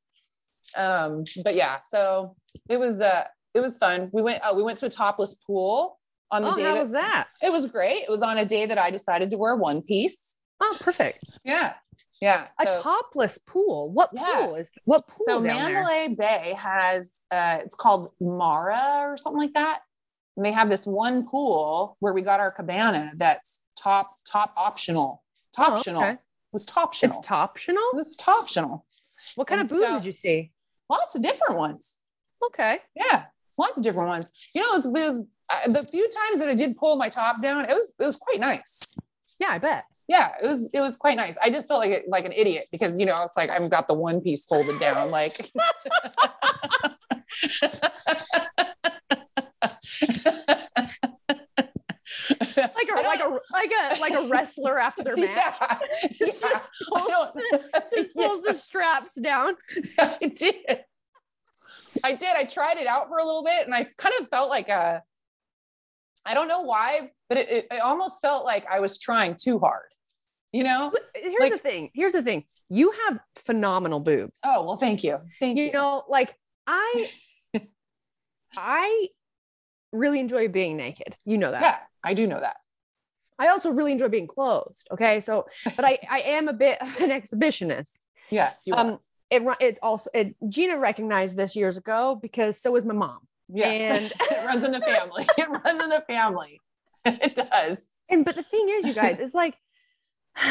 Um, 0.78 1.24
but 1.44 1.56
yeah, 1.56 1.80
so 1.80 2.36
it 2.70 2.80
was 2.80 3.02
uh 3.02 3.26
it 3.56 3.62
was 3.62 3.78
fun. 3.78 4.10
We 4.14 4.22
went 4.22 4.42
oh, 4.46 4.56
we 4.56 4.64
went 4.64 4.78
to 4.80 4.86
a 4.86 4.90
topless 4.90 5.36
pool 5.36 6.00
on 6.32 6.44
the 6.44 6.52
Oh, 6.52 6.56
day 6.56 6.64
how 6.64 6.74
that, 6.76 6.80
was 6.80 6.92
that? 6.92 7.28
it 7.42 7.52
was 7.52 7.66
great. 7.66 8.04
It 8.04 8.10
was 8.10 8.22
on 8.22 8.38
a 8.38 8.46
day 8.46 8.66
that 8.68 8.78
I 8.78 8.92
decided 8.92 9.32
to 9.32 9.38
wear 9.38 9.56
one 9.56 9.82
piece. 9.82 10.36
Oh, 10.62 10.78
perfect. 10.80 11.40
Yeah. 11.46 11.74
Yeah. 12.22 12.48
a 12.60 12.66
topless 12.82 13.38
pool. 13.48 13.92
What 13.92 14.10
Yeah. 14.14 14.46
pool 14.46 14.56
is 14.56 14.70
what 14.86 15.02
pool 15.08 15.26
so 15.28 15.42
down 15.44 15.72
there? 15.72 15.84
Mandalay 15.84 16.16
Bay 16.16 16.54
has 16.58 17.22
uh 17.32 17.60
it's 17.64 17.76
called 17.76 18.12
Mara 18.22 19.00
or 19.10 19.18
something 19.18 19.40
like 19.40 19.54
that. 19.54 19.80
And 20.38 20.46
they 20.46 20.52
have 20.52 20.70
this 20.70 20.86
one 20.86 21.28
pool 21.28 21.98
where 22.02 22.14
we 22.14 22.22
got 22.22 22.40
our 22.40 22.52
cabana 22.52 23.14
that's 23.16 23.66
top 23.82 24.12
top 24.32 24.54
optional. 24.56 25.24
Oh, 25.58 25.64
Optional. 25.74 26.02
okay. 26.04 26.18
was 26.54 26.68
optional. 26.76 27.18
It's 27.18 27.32
optional. 27.32 27.84
It 27.94 27.96
was 27.96 28.16
optional. 28.28 28.86
What 29.36 29.48
kind 29.48 29.62
And 29.62 29.70
of 29.72 29.76
boobs 29.78 29.88
so- 29.88 29.96
did 29.98 30.06
you 30.06 30.12
see? 30.12 30.52
Lots 30.90 31.16
of 31.16 31.22
different 31.22 31.58
ones. 31.58 31.98
Okay. 32.48 32.80
Yeah, 32.96 33.26
lots 33.58 33.78
of 33.78 33.84
different 33.84 34.08
ones. 34.10 34.32
You 34.56 34.62
know, 34.62 34.70
it 34.72 34.76
was, 34.76 34.86
it 34.86 34.92
was 34.92 35.24
uh, 35.52 35.72
the 35.72 35.84
few 35.84 36.08
times 36.10 36.40
that 36.40 36.48
I 36.50 36.56
did 36.56 36.78
pull 36.78 36.96
my 36.96 37.10
top 37.10 37.42
down, 37.42 37.66
it 37.66 37.74
was 37.74 37.94
it 38.00 38.06
was 38.06 38.16
quite 38.16 38.40
nice. 38.40 38.92
Yeah, 39.40 39.50
I 39.52 39.58
bet. 39.60 39.84
Yeah, 40.08 40.32
it 40.42 40.48
was 40.48 40.72
it 40.74 40.80
was 40.80 40.96
quite 40.98 41.18
nice. 41.18 41.36
I 41.44 41.50
just 41.52 41.68
felt 41.68 41.82
like 41.82 41.92
a- 41.92 42.10
like 42.10 42.26
an 42.26 42.32
idiot 42.32 42.66
because 42.72 42.98
you 43.00 43.06
know 43.06 43.22
it's 43.24 43.38
like 43.38 43.50
I've 43.52 43.70
got 43.70 43.88
the 43.88 43.94
one 43.94 44.22
piece 44.22 44.46
folded 44.48 44.80
down 44.80 45.12
like. 45.12 45.52
Like 52.58 52.90
a 52.92 53.02
like 53.02 53.20
a 53.22 53.40
like 53.52 53.72
a 53.72 54.00
like 54.00 54.14
a 54.14 54.28
wrestler 54.30 54.80
after 54.80 55.04
their 55.04 55.16
match. 55.18 55.56
Yeah, 56.04 56.08
Just 56.28 56.42
yeah. 56.44 56.60
Pulls, 56.90 57.38
just 57.96 58.16
pulls 58.16 58.42
the 58.44 58.54
straps 58.54 59.16
down. 59.20 59.56
I 59.98 60.32
did. 60.36 60.56
I 62.04 62.14
did. 62.14 62.36
I 62.36 62.44
tried 62.46 62.78
it 62.78 62.88
out 62.88 63.08
for 63.10 63.18
a 63.18 63.26
little 63.26 63.44
bit 63.44 63.66
and 63.66 63.74
I 63.74 63.86
kind 63.98 64.14
of 64.20 64.28
felt 64.30 64.50
like 64.50 64.70
a, 64.70 65.02
I 66.26 66.34
don't 66.34 66.48
know 66.48 66.62
why, 66.62 67.12
but 67.30 67.38
it, 67.40 67.50
it, 67.52 67.68
it 67.72 67.82
almost 67.82 68.22
felt 68.22 68.46
like 68.46 68.66
I 68.72 68.80
was 68.80 69.00
trying 69.00 69.36
too 69.42 69.58
hard, 69.60 69.88
you 70.52 70.64
know? 70.64 70.92
Here's 71.16 71.36
Like- 71.40 71.52
the 71.52 71.58
thing. 71.58 71.90
Here's 71.94 72.14
the 72.14 72.22
thing. 72.22 72.44
You 72.70 72.92
have 73.08 73.20
phenomenal 73.46 74.00
boobs. 74.00 74.40
Oh, 74.46 74.66
well, 74.66 74.78
thank 74.78 75.04
you. 75.04 75.18
Thank 75.40 75.58
you. 75.58 75.66
you 75.66 75.72
know, 75.72 76.04
like 76.08 76.36
I 76.68 77.10
I 78.56 79.08
really 79.92 80.20
enjoy 80.20 80.48
being 80.48 80.78
naked. 80.78 81.16
You 81.26 81.38
know 81.40 81.52
that. 81.52 81.88
I 82.04 82.14
do 82.14 82.28
know 82.28 82.40
that. 82.40 82.58
I 83.38 83.48
also 83.48 83.72
really 83.72 83.92
enjoy 83.94 84.10
being 84.10 84.28
closed. 84.28 84.88
Okay. 84.92 85.20
So, 85.22 85.46
but 85.76 85.86
I, 85.86 85.98
I 86.10 86.20
am 86.22 86.48
a 86.50 86.54
bit 86.54 86.82
of 86.82 87.00
an 87.02 87.10
exhibitionist. 87.10 87.92
Yes, 88.30 88.64
you 88.66 88.74
are. 88.74 88.80
Um, 88.80 89.00
it, 89.30 89.44
ru- 89.44 89.56
it 89.60 89.80
also, 89.82 90.10
it, 90.14 90.36
Gina 90.50 90.78
recognized 90.78 91.38
this 91.38 91.56
years 91.56 91.78
ago 91.78 92.20
because 92.22 92.60
so 92.62 92.72
was 92.72 92.84
my 92.86 92.94
mom. 92.94 93.20
Yes. 93.48 94.02
and- 94.02 94.14
it 94.32 94.46
runs 94.46 94.64
in 94.64 94.72
the 94.72 94.82
family. 94.82 95.26
It 95.38 95.50
runs 95.50 95.84
in 95.84 95.90
the 95.90 96.04
family. 96.08 96.60
It 97.06 97.36
does. 97.36 97.88
And, 98.10 98.26
but 98.26 98.36
the 98.36 98.44
thing 98.44 98.68
is, 98.70 98.86
you 98.86 98.94
guys, 98.94 99.20
it's 99.20 99.34
like, 99.34 99.56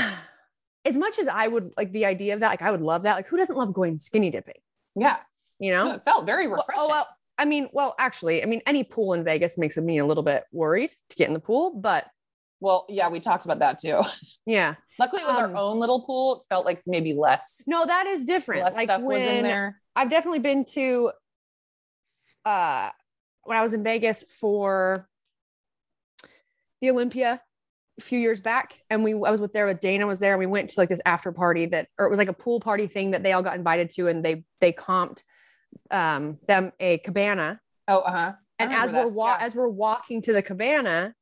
as 0.85 0.97
much 0.97 1.19
as 1.19 1.29
I 1.29 1.47
would 1.47 1.73
like 1.77 1.93
the 1.93 2.07
idea 2.07 2.35
of 2.35 2.41
that, 2.41 2.49
like 2.49 2.63
I 2.63 2.71
would 2.71 2.81
love 2.81 3.03
that. 3.03 3.17
Like, 3.17 3.27
who 3.27 3.37
doesn't 3.37 3.57
love 3.57 3.73
going 3.75 3.99
skinny 3.99 4.31
dipping? 4.31 4.55
Yeah. 4.97 5.17
You 5.59 5.73
know? 5.73 5.93
It 5.93 6.05
felt 6.05 6.25
very 6.25 6.47
Well, 6.47 6.57
refreshing. 6.57 6.81
oh, 6.85 6.89
well, 6.89 7.07
I 7.39 7.45
mean, 7.45 7.69
well, 7.73 7.95
actually, 7.99 8.43
I 8.43 8.47
mean, 8.47 8.61
any 8.67 8.83
pool 8.83 9.15
in 9.15 9.23
Vegas 9.25 9.57
makes 9.57 9.77
me 9.77 9.99
a 9.99 10.05
little 10.07 10.25
bit 10.25 10.45
worried 10.53 10.91
to 11.11 11.17
get 11.17 11.29
in 11.29 11.35
the 11.35 11.41
pool, 11.41 11.73
but 11.75 12.07
Well, 12.61 12.85
yeah, 12.89 13.09
we 13.09 13.21
talked 13.21 13.45
about 13.45 13.61
that 13.61 13.79
too. 13.79 14.01
yeah, 14.47 14.75
Luckily, 14.99 15.23
it 15.23 15.29
was 15.29 15.37
Um, 15.37 15.53
our 15.53 15.57
own 15.57 15.79
little 15.79 16.03
pool. 16.03 16.37
It 16.41 16.47
felt 16.49 16.67
like 16.67 16.81
maybe 16.87 17.15
less, 17.15 17.63
no, 17.69 17.87
that 17.87 18.07
is 18.07 18.25
different. 18.25 18.65
less 18.65 18.75
like 18.75 18.87
stuff 18.87 19.03
was 19.03 19.25
in 19.25 19.45
there. 19.45 19.81
I've 19.95 20.11
definitely 20.11 20.41
been 20.41 20.65
to, 20.73 21.13
uh, 22.45 22.91
when 23.45 23.57
I 23.57 23.63
was 23.63 23.73
in 23.73 23.83
Vegas 23.85 24.25
for 24.25 25.09
the 26.81 26.91
Olympia 26.91 27.41
a 27.99 28.03
few 28.03 28.19
years 28.19 28.41
back, 28.41 28.81
and 28.91 29.03
we 29.05 29.13
I 29.13 29.31
was 29.31 29.41
with 29.41 29.53
there 29.53 29.67
with 29.67 29.81
Dana 29.81 30.07
was 30.07 30.19
there, 30.19 30.33
and 30.33 30.39
we 30.39 30.47
went 30.47 30.71
to 30.71 30.81
like 30.81 30.89
this 30.89 31.01
after 31.07 31.33
party 31.33 31.67
that, 31.67 31.89
or 31.99 32.07
it 32.07 32.11
was 32.11 32.19
like 32.19 32.29
a 32.29 32.33
pool 32.33 32.61
party 32.61 32.87
thing 32.87 33.13
that 33.13 33.23
they 33.23 33.33
all 33.33 33.43
got 33.43 33.57
invited 33.57 33.91
to, 33.91 34.09
and 34.09 34.25
they 34.25 34.45
they 34.61 34.73
comped 34.73 35.23
um 35.91 36.39
them 36.47 36.73
a 36.81 36.99
cabana 36.99 37.61
Oh, 37.89 38.01
uh 38.01 38.11
huh. 38.11 38.33
and 38.59 38.73
as 38.73 38.93
we're 38.93 39.13
wa- 39.15 39.39
as 39.41 39.55
we're 39.55 39.69
walking 39.69 40.23
to 40.23 40.33
the 40.33 40.43
cabana 40.43 41.15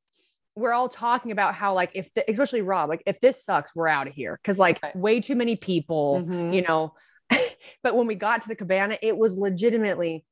we're 0.56 0.72
all 0.72 0.88
talking 0.88 1.32
about 1.32 1.54
how 1.54 1.74
like 1.74 1.90
if 1.94 2.12
the, 2.14 2.28
especially 2.30 2.62
rob 2.62 2.88
like 2.88 3.02
if 3.06 3.20
this 3.20 3.44
sucks 3.44 3.74
we're 3.76 3.88
out 3.88 4.08
of 4.08 4.14
here 4.14 4.38
because 4.42 4.58
like 4.58 4.80
Right. 4.82 4.96
way 4.96 5.20
too 5.20 5.36
many 5.36 5.54
people 5.56 6.22
Mhm. 6.26 6.52
you 6.54 6.62
know 6.62 6.94
but 7.82 7.94
when 7.96 8.06
we 8.06 8.14
got 8.14 8.42
to 8.42 8.48
the 8.48 8.56
cabana 8.56 8.98
it 9.02 9.16
was 9.16 9.36
legitimately 9.38 10.24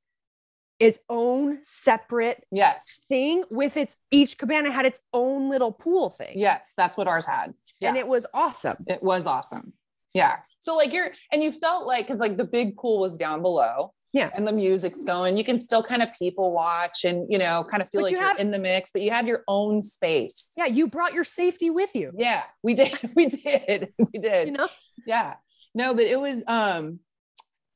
its 0.80 0.98
own 1.08 1.60
separate 1.62 2.44
yes, 2.50 3.04
thing 3.08 3.44
with 3.48 3.76
its 3.76 3.96
each 4.10 4.36
cabana 4.38 4.72
had 4.72 4.84
its 4.84 5.00
own 5.12 5.48
little 5.48 5.70
pool 5.70 6.10
thing 6.10 6.32
yes, 6.34 6.72
that's 6.76 6.96
what 6.96 7.06
ours 7.06 7.24
had. 7.26 7.54
Yeah. 7.80 7.90
and 7.90 7.96
it 7.96 8.08
was 8.08 8.26
awesome 8.34 8.78
It 8.88 9.00
was 9.02 9.26
awesome. 9.28 9.72
Yeah. 10.14 10.36
So 10.60 10.74
like 10.76 10.92
you're 10.92 11.10
and 11.32 11.42
you 11.42 11.52
felt 11.52 11.86
like 11.86 12.04
because 12.06 12.18
like 12.20 12.36
the 12.36 12.44
big 12.44 12.76
pool 12.76 12.98
was 13.00 13.16
down 13.16 13.40
below. 13.42 13.92
Yeah. 14.14 14.30
And 14.34 14.46
the 14.46 14.52
music's 14.52 15.04
going. 15.04 15.36
You 15.36 15.44
can 15.44 15.58
still 15.60 15.82
kind 15.82 16.00
of 16.00 16.08
people 16.18 16.52
watch 16.54 17.04
and 17.04 17.26
you 17.30 17.36
know 17.38 17.64
kind 17.70 17.82
of 17.82 17.90
feel 17.90 18.00
But 18.00 18.04
like 18.04 18.12
you 18.12 18.18
are 18.20 18.28
have- 18.28 18.38
in 18.40 18.50
the 18.52 18.58
mix, 18.60 18.90
but 18.92 19.02
you 19.02 19.10
have 19.10 19.26
your 19.28 19.42
own 19.48 19.82
space. 19.82 20.52
yeah 20.56 20.66
you 20.66 20.86
brought 20.86 21.12
your 21.12 21.24
safety 21.24 21.68
with 21.68 21.94
you 21.94 22.12
Yeah, 22.16 22.42
we 22.62 22.74
did. 22.74 22.92
We 23.16 23.26
did. 23.26 23.92
We 24.12 24.18
did. 24.20 24.46
you 24.48 24.52
know 24.54 24.68
Yeah. 25.06 25.34
No, 25.74 25.92
but 25.94 26.04
it 26.04 26.18
was 26.18 26.42
um 26.46 27.00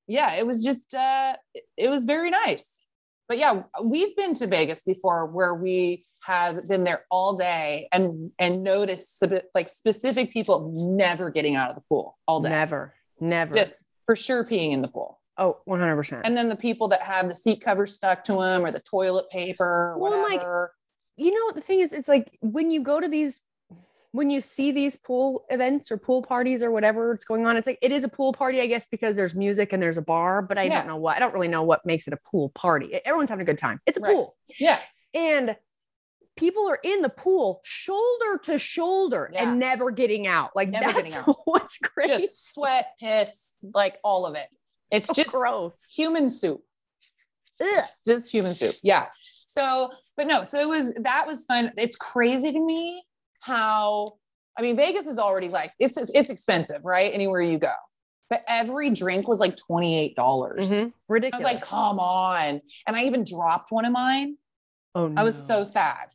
yeah, 0.07 0.37
it 0.37 0.46
was 0.46 0.64
just 0.64 0.94
uh 0.94 1.35
it- 1.55 1.64
it 1.77 1.90
was 1.90 2.05
very 2.07 2.31
nice. 2.31 2.87
But 3.29 3.37
yeah, 3.37 3.64
we've 3.85 4.16
been 4.16 4.35
to 4.37 4.46
Vegas 4.46 4.85
before 4.85 5.27
where 5.27 5.55
we 5.55 6.05
have 6.24 6.66
been 6.66 6.85
there 6.85 7.05
all 7.11 7.37
day 7.37 7.87
and 7.92 8.31
and 8.38 8.62
noticed 8.62 9.22
like 9.55 9.68
specific 9.68 10.33
people 10.33 10.70
never 10.72 11.31
getting 11.31 11.57
out 11.57 11.68
of 11.70 11.74
the 11.77 11.83
pool 11.90 12.16
all 12.29 12.40
day. 12.40 12.48
never 12.48 12.94
never 13.20 13.55
Just 13.55 13.85
for 14.07 14.14
sure 14.16 14.44
peeing 14.44 14.72
in 14.72 14.81
the 14.83 14.88
pool. 14.88 15.17
Oh 15.38 15.59
100% 15.68 16.20
And 16.24 16.37
then 16.37 16.48
the 16.48 16.57
people 16.57 16.88
that 16.88 17.01
have 17.01 17.29
the 17.29 17.35
seat 17.35 17.61
covers 17.62 17.94
stuck 17.94 18.24
to 18.24 18.33
them 18.33 18.64
or 18.64 18.70
the 18.72 18.81
toilet 18.81 19.24
paper 19.33 19.92
or 19.94 19.98
Well, 19.98 20.12
and, 20.14 20.22
like, 20.22 20.42
you 21.16 21.33
know 21.33 21.53
the 21.53 21.61
thing 21.61 21.81
is 21.81 21.92
it's 21.92 22.09
like 22.09 22.37
when 22.40 22.70
you 22.70 22.83
go 22.83 23.01
to 23.01 23.09
these 23.09 23.40
when 24.12 24.31
you 24.31 24.40
see 24.40 24.72
these 24.72 24.96
pool 24.96 25.44
events 25.51 25.90
or 25.90 25.98
pool 25.98 26.22
parties 26.22 26.62
or 26.62 26.70
whatever 26.70 27.12
it's 27.12 27.24
going 27.24 27.46
on 27.46 27.57
it's 27.57 27.66
like 27.66 27.79
it 27.83 27.92
is 27.92 28.05
a 28.05 28.09
pool 28.09 28.33
party 28.33 28.61
i 28.61 28.66
guess 28.66 28.87
because 28.87 29.16
there's 29.16 29.35
music 29.35 29.72
and 29.72 29.83
there's 29.83 29.98
a 29.98 30.03
bar 30.03 30.40
but 30.42 30.57
i 30.59 30.62
Yeah. 30.64 30.79
don't 30.79 30.87
know 30.87 30.96
what 30.96 31.16
i 31.16 31.18
don't 31.18 31.35
really 31.35 31.48
know 31.48 31.62
what 31.62 31.85
makes 31.85 32.07
it 32.07 32.14
a 32.14 32.18
pool 32.24 32.48
party 32.51 32.94
everyone's 33.05 33.29
having 33.31 33.42
a 33.42 33.46
good 33.46 33.59
time 33.59 33.81
it's 33.87 33.98
a 33.98 34.01
Right. 34.01 34.14
pool 34.14 34.37
yeah. 34.59 34.79
and 35.12 35.57
people 36.37 36.68
are 36.70 36.79
in 36.85 37.03
the 37.03 37.09
pool 37.11 37.61
shoulder 37.64 38.38
to 38.44 38.59
shoulder 38.59 39.29
Yeah. 39.33 39.51
and 39.51 39.59
never 39.59 39.90
getting 39.90 40.27
out 40.27 40.55
like 40.57 40.68
Never 40.68 40.85
that's 40.85 40.96
getting 40.96 41.14
out. 41.14 41.37
what's 41.44 41.79
great 41.79 42.07
Just 42.09 42.53
sweat, 42.55 42.94
piss, 43.01 43.57
like 43.74 43.98
all 44.05 44.24
of 44.24 44.37
it. 44.37 44.46
It's 44.90 45.07
so 45.07 45.14
just 45.14 45.31
gross 45.31 45.88
human 45.94 46.31
soup. 46.31 46.62
Ugh. 47.61 47.85
just 48.07 48.33
human 48.33 48.55
soup. 48.55 48.74
Yeah. 48.83 49.07
So, 49.14 49.90
but 50.16 50.27
no, 50.27 50.44
so 50.44 50.61
it 50.61 50.68
was 50.68 50.94
that 50.94 51.27
was 51.27 51.44
fun. 51.46 51.72
It's 51.77 51.96
crazy 51.96 52.53
to 52.53 52.61
me 52.61 53.03
how 53.40 54.18
I 54.57 54.62
mean 54.62 54.77
Vegas 54.77 55.07
is 55.07 55.18
already 55.18 55.48
like 55.48 55.72
it's 55.79 55.96
it's 55.96 56.31
expensive, 56.31 56.85
right? 56.85 57.12
Anywhere 57.12 57.40
you 57.40 57.59
go. 57.59 57.72
But 58.31 58.44
every 58.46 58.90
drink 58.90 59.27
was 59.27 59.40
like 59.40 59.57
$28. 59.57 60.14
dollars 60.14 60.70
Mhm. 60.70 60.81
I 60.81 60.85
was 60.85 60.92
ridiculous 61.09 61.44
like, 61.44 61.62
come 61.62 61.98
on. 61.98 62.61
And 62.87 62.94
I 62.96 63.05
even 63.05 63.24
dropped 63.24 63.72
one 63.72 63.85
of 63.87 63.92
mine. 63.92 64.37
oh 64.94 65.09
no. 65.09 65.20
I 65.20 65.24
was 65.24 65.35
so 65.35 65.64
sad. 65.64 66.09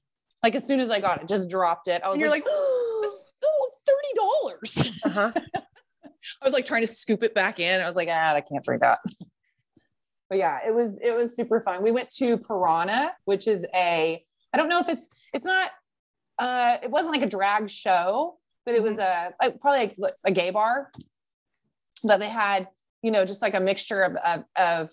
Like 0.44 0.56
as 0.56 0.66
soon 0.66 0.80
as 0.80 0.92
I 0.92 1.00
got 1.00 1.22
it, 1.22 1.28
just 1.28 1.50
dropped 1.50 1.88
it. 1.88 2.02
I 2.04 2.10
was 2.10 2.16
And 2.16 2.22
you're 2.22 2.30
like, 2.30 2.46
like 2.46 2.54
oh, 3.44 3.72
$30. 4.70 5.06
uh-huh. 5.06 5.32
I 6.42 6.46
was 6.46 6.54
like 6.54 6.66
trying 6.66 6.82
to 6.82 6.88
scoop 6.88 7.24
it 7.24 7.34
back 7.34 7.60
in. 7.60 7.82
I 7.82 7.86
was 7.88 7.96
like, 7.96 8.10
ah, 8.12 8.34
I 8.34 8.42
can't 8.42 8.64
drink 8.64 8.82
that. 8.82 9.00
But 10.30 10.40
yeah, 10.40 10.60
it 10.66 10.74
was 10.74 10.98
it 11.00 11.16
was 11.16 11.36
super 11.36 11.62
fun. 11.62 11.84
We 11.84 11.92
went 11.92 12.10
to 12.16 12.40
Piranha, 12.40 13.12
which 13.26 13.48
is 13.48 13.68
a 13.76 14.26
I 14.52 14.58
don't 14.58 14.68
know 14.68 14.80
if 14.80 14.90
it's 14.90 15.08
it's 15.32 15.46
not 15.46 15.70
uh 16.40 16.78
it 16.82 16.90
wasn't 16.90 17.14
like 17.14 17.22
a 17.22 17.30
drag 17.30 17.70
show, 17.70 18.40
but 18.66 18.74
it 18.74 18.82
was 18.82 18.98
a 18.98 19.34
like, 19.40 19.60
probably 19.60 19.94
like 20.00 20.14
a 20.26 20.32
gay 20.32 20.50
bar. 20.50 20.90
But 22.04 22.20
they 22.20 22.30
had 22.30 22.68
you 23.04 23.12
know 23.12 23.26
just 23.26 23.44
like 23.44 23.54
a 23.54 23.60
mixture 23.60 24.02
of 24.02 24.16
of, 24.16 24.44
of 24.56 24.90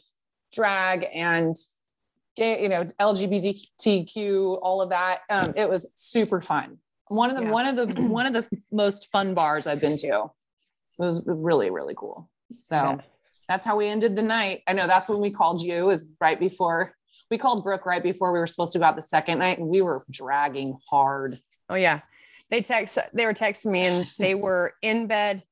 drag 0.52 1.06
and 1.14 1.56
gay, 2.36 2.62
you 2.62 2.68
know 2.68 2.84
LGBTQ, 3.00 4.58
all 4.60 4.82
of 4.82 4.90
that. 4.90 5.20
Um, 5.30 5.54
it 5.56 5.70
was 5.70 5.90
super 5.94 6.42
fun. 6.42 6.76
One 7.08 7.30
of 7.30 7.36
the 7.36 7.44
Yeah. 7.44 7.52
one 7.52 7.66
of 7.66 7.76
the 7.76 7.86
one 8.08 8.26
of 8.26 8.34
the 8.34 8.46
most 8.72 9.10
fun 9.10 9.32
bars 9.32 9.66
I've 9.66 9.80
been 9.80 9.96
to. 9.98 10.30
It 11.00 11.04
was 11.04 11.24
really 11.26 11.70
really 11.70 11.94
cool. 11.96 12.28
So 12.50 12.76
Yeah. 12.76 12.98
that's 13.48 13.64
how 13.64 13.76
we 13.76 13.86
ended 13.88 14.16
the 14.16 14.22
night. 14.22 14.62
I 14.68 14.72
know 14.74 14.86
that's 14.86 15.08
when 15.08 15.20
we 15.20 15.30
called 15.30 15.62
you 15.62 15.90
is 15.90 16.12
right 16.20 16.38
before 16.38 16.94
we 17.30 17.38
called 17.38 17.64
Brooke 17.64 17.86
right 17.86 18.02
before 18.02 18.32
we 18.32 18.38
were 18.38 18.46
supposed 18.46 18.72
to 18.74 18.78
go 18.78 18.84
out 18.84 18.96
the 18.96 19.02
second 19.02 19.38
night 19.38 19.58
and 19.58 19.68
we 19.68 19.82
were 19.82 20.02
dragging 20.10 20.76
hard. 20.90 21.34
Oh 21.68 21.74
yeah. 21.76 22.00
They 22.50 22.60
text 22.62 22.98
they 23.14 23.24
were 23.24 23.34
texting 23.34 23.70
me 23.70 23.86
and 23.86 24.06
they 24.18 24.34
were 24.34 24.74
in 24.82 25.06
bed 25.06 25.42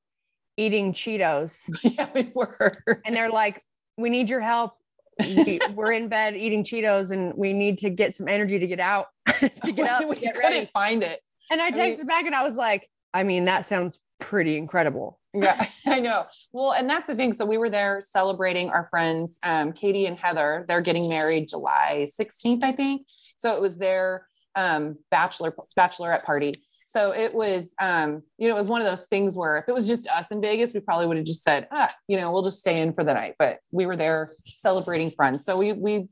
eating 0.56 0.92
Cheetos 0.92 1.60
yeah, 1.84 2.08
we 2.14 2.30
were. 2.34 2.74
and 3.06 3.14
they're 3.16 3.30
like, 3.30 3.62
"We 3.96 4.10
need 4.10 4.28
your 4.28 4.40
help. 4.40 4.72
We, 5.20 5.60
we're 5.74 5.92
in 5.92 6.08
bed 6.08 6.36
eating 6.36 6.64
Cheetos 6.64 7.10
and 7.12 7.32
we 7.34 7.52
need 7.52 7.78
to 7.78 7.90
get 7.90 8.16
some 8.16 8.26
energy 8.28 8.58
to 8.58 8.66
get 8.66 8.80
out 8.80 9.06
to 9.38 9.72
get 9.72 9.88
up, 9.88 10.08
we 10.08 10.16
to 10.16 10.20
get 10.20 10.34
couldn't 10.34 10.50
ready." 10.50 10.70
find 10.72 11.02
it. 11.04 11.20
And 11.50 11.60
I 11.60 11.66
I 11.68 11.70
texted 11.70 11.98
mean- 11.98 12.06
back 12.08 12.26
and 12.26 12.34
I 12.34 12.42
was 12.42 12.56
like, 12.56 12.88
"I 13.14 13.22
mean, 13.22 13.44
that 13.44 13.64
sounds 13.66 13.98
pretty 14.20 14.56
incredible." 14.56 15.20
Yeah, 15.34 15.66
I 15.86 16.00
know. 16.00 16.24
Well, 16.52 16.72
and 16.72 16.88
that's 16.88 17.06
the 17.06 17.14
thing. 17.14 17.32
So 17.32 17.44
we 17.44 17.58
were 17.58 17.70
there 17.70 18.00
celebrating 18.00 18.70
our 18.70 18.84
friends, 18.84 19.38
um, 19.42 19.72
Katie 19.72 20.06
and 20.06 20.18
Heather. 20.18 20.64
They're 20.68 20.80
getting 20.80 21.08
married 21.08 21.48
July 21.48 22.06
16th, 22.20 22.62
I 22.62 22.72
think. 22.72 23.06
So 23.36 23.54
it 23.54 23.60
was 23.60 23.78
their 23.78 24.26
um, 24.54 24.98
bachelor 25.10 25.54
bachelorette 25.78 26.24
party. 26.24 26.54
So 26.86 27.12
it 27.12 27.34
was, 27.34 27.74
um, 27.78 28.22
you 28.38 28.48
know, 28.48 28.54
it 28.54 28.58
was 28.58 28.68
one 28.68 28.80
of 28.80 28.86
those 28.86 29.06
things 29.06 29.36
where 29.36 29.58
if 29.58 29.68
it 29.68 29.74
was 29.74 29.86
just 29.86 30.08
us 30.08 30.30
in 30.30 30.40
Vegas, 30.40 30.72
we 30.72 30.80
probably 30.80 31.06
would 31.06 31.18
have 31.18 31.26
just 31.26 31.44
said, 31.44 31.68
ah, 31.70 31.92
you 32.08 32.16
know, 32.16 32.32
we'll 32.32 32.42
just 32.42 32.60
stay 32.60 32.80
in 32.80 32.94
for 32.94 33.04
the 33.04 33.12
night. 33.12 33.34
But 33.38 33.58
we 33.70 33.84
were 33.84 33.96
there 33.96 34.32
celebrating 34.40 35.10
friends. 35.10 35.44
So 35.44 35.58
we, 35.58 35.74
we, 35.74 36.08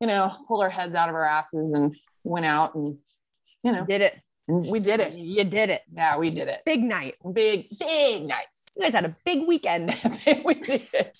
you 0.00 0.06
know, 0.06 0.32
pulled 0.46 0.62
our 0.62 0.70
heads 0.70 0.94
out 0.94 1.10
of 1.10 1.14
our 1.14 1.26
asses 1.26 1.74
and 1.74 1.94
went 2.24 2.46
out 2.46 2.74
and, 2.74 2.98
you 3.62 3.72
know, 3.72 3.84
Did 3.84 4.00
it. 4.00 4.18
We 4.48 4.80
did 4.80 5.00
it. 5.00 5.12
You 5.14 5.44
did 5.44 5.70
it. 5.70 5.82
Yeah, 5.92 6.16
we 6.16 6.30
did 6.30 6.48
it. 6.48 6.60
Big 6.64 6.82
night. 6.82 7.16
Big, 7.32 7.66
big 7.78 8.26
night. 8.26 8.46
You 8.76 8.82
guys 8.82 8.94
had 8.94 9.04
a 9.04 9.16
big 9.24 9.46
weekend. 9.46 9.94
we 10.44 10.54
did. 10.54 11.16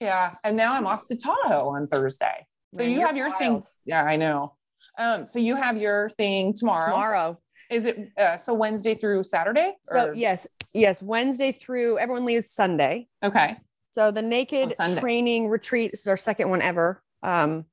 Yeah. 0.00 0.34
And 0.44 0.56
now 0.56 0.74
I'm 0.74 0.86
off 0.86 1.06
to 1.06 1.16
Tahoe 1.16 1.68
on 1.68 1.86
Thursday. 1.86 2.46
So 2.76 2.82
Man, 2.82 2.92
you 2.92 3.00
have 3.00 3.16
your 3.16 3.30
thing. 3.32 3.62
Yeah, 3.84 4.04
I 4.04 4.16
know. 4.16 4.54
Um, 4.98 5.26
so 5.26 5.38
you 5.38 5.56
have 5.56 5.76
your 5.76 6.10
thing 6.10 6.52
tomorrow. 6.54 6.90
Tomorrow. 6.90 7.38
Is 7.70 7.86
it 7.86 8.12
uh, 8.18 8.36
so 8.36 8.54
Wednesday 8.54 8.94
through 8.94 9.24
Saturday? 9.24 9.72
So 9.82 10.12
yes, 10.12 10.46
yes, 10.72 11.02
Wednesday 11.02 11.52
through 11.52 11.98
everyone 11.98 12.24
leaves 12.24 12.50
Sunday. 12.50 13.08
Okay. 13.22 13.54
So 13.92 14.10
the 14.10 14.22
naked 14.22 14.74
Oh, 14.78 14.98
training 14.98 15.48
retreat 15.48 15.90
this 15.90 16.00
is 16.00 16.06
our 16.06 16.16
second 16.16 16.50
one 16.50 16.62
ever. 16.62 17.02
Um, 17.22 17.64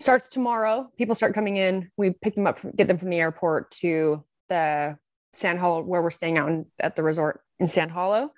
starts 0.00 0.28
tomorrow. 0.28 0.90
People 0.96 1.14
start 1.14 1.34
coming 1.34 1.56
in. 1.56 1.90
We 1.96 2.10
pick 2.10 2.34
them 2.34 2.46
up, 2.46 2.58
from, 2.58 2.72
get 2.72 2.88
them 2.88 2.98
from 2.98 3.10
the 3.10 3.20
airport 3.20 3.70
to 3.72 4.24
the 4.48 4.96
Sand 5.32 5.58
Hollow 5.58 5.82
where 5.82 6.02
we're 6.02 6.10
staying 6.10 6.38
out 6.38 6.48
in, 6.48 6.66
at 6.78 6.96
the 6.96 7.02
resort 7.02 7.40
in 7.58 7.68
Sand 7.68 7.90
Hollow, 7.90 8.30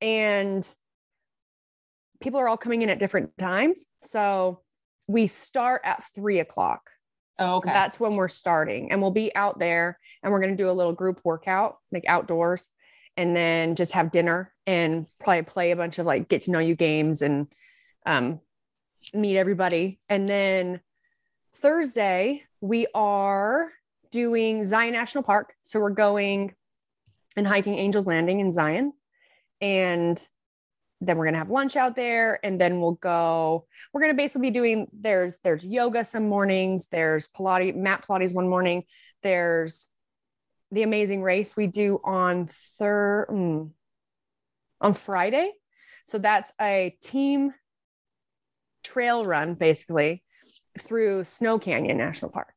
and 0.00 0.68
people 2.20 2.40
are 2.40 2.48
all 2.48 2.56
coming 2.56 2.82
in 2.82 2.88
at 2.88 2.98
different 2.98 3.36
times. 3.38 3.84
So 4.02 4.62
we 5.06 5.26
start 5.26 5.82
at 5.84 6.04
three 6.14 6.40
o'clock. 6.40 6.90
Oh, 7.38 7.44
So 7.44 7.56
okay. 7.58 7.72
that's 7.72 8.00
when 8.00 8.16
we're 8.16 8.28
starting. 8.28 8.90
And 8.90 9.02
we'll 9.02 9.10
be 9.10 9.34
out 9.34 9.58
there 9.58 9.98
and 10.22 10.32
we're 10.32 10.40
going 10.40 10.56
to 10.56 10.62
do 10.62 10.70
a 10.70 10.72
little 10.72 10.94
group 10.94 11.20
workout, 11.24 11.76
like 11.92 12.04
outdoors, 12.08 12.68
and 13.16 13.36
then 13.36 13.74
just 13.76 13.92
have 13.92 14.10
dinner 14.10 14.52
and 14.66 15.06
probably 15.20 15.42
play 15.42 15.70
a 15.70 15.76
bunch 15.76 15.98
of 15.98 16.06
like 16.06 16.28
get 16.28 16.42
to 16.42 16.50
know 16.50 16.58
you 16.58 16.74
games 16.74 17.22
and 17.22 17.46
um, 18.06 18.40
meet 19.12 19.36
everybody. 19.36 20.00
And 20.08 20.28
then 20.28 20.80
Thursday, 21.56 22.42
we 22.60 22.86
are 22.94 23.72
doing 24.10 24.66
Zion 24.66 24.92
National 24.92 25.24
Park. 25.24 25.54
So 25.62 25.80
we're 25.80 25.90
going 25.90 26.54
and 27.36 27.46
hiking 27.46 27.76
Angels 27.76 28.06
Landing 28.06 28.40
in 28.40 28.52
Zion. 28.52 28.92
And 29.60 30.26
then 31.00 31.16
we're 31.16 31.24
gonna 31.24 31.38
have 31.38 31.50
lunch 31.50 31.76
out 31.76 31.96
there 31.96 32.40
and 32.42 32.60
then 32.60 32.80
we'll 32.80 32.92
go 32.92 33.66
we're 33.92 34.00
gonna 34.00 34.14
basically 34.14 34.50
be 34.50 34.54
doing 34.54 34.88
there's 34.98 35.36
there's 35.44 35.62
yoga 35.62 36.06
some 36.06 36.26
mornings 36.26 36.86
there's 36.86 37.28
pilates 37.28 37.76
mat 37.76 38.02
pilates 38.08 38.32
one 38.32 38.48
morning 38.48 38.82
there's 39.22 39.88
the 40.70 40.82
amazing 40.82 41.22
race 41.22 41.54
we 41.54 41.66
do 41.66 42.00
on 42.02 42.46
third 42.46 43.26
hmm, 43.28 43.64
on 44.80 44.94
friday 44.94 45.52
so 46.06 46.18
that's 46.18 46.50
a 46.60 46.96
team 47.02 47.52
trail 48.82 49.26
run 49.26 49.52
basically 49.52 50.24
through 50.80 51.24
snow 51.24 51.58
canyon 51.58 51.96
national 51.98 52.30
park 52.30 52.52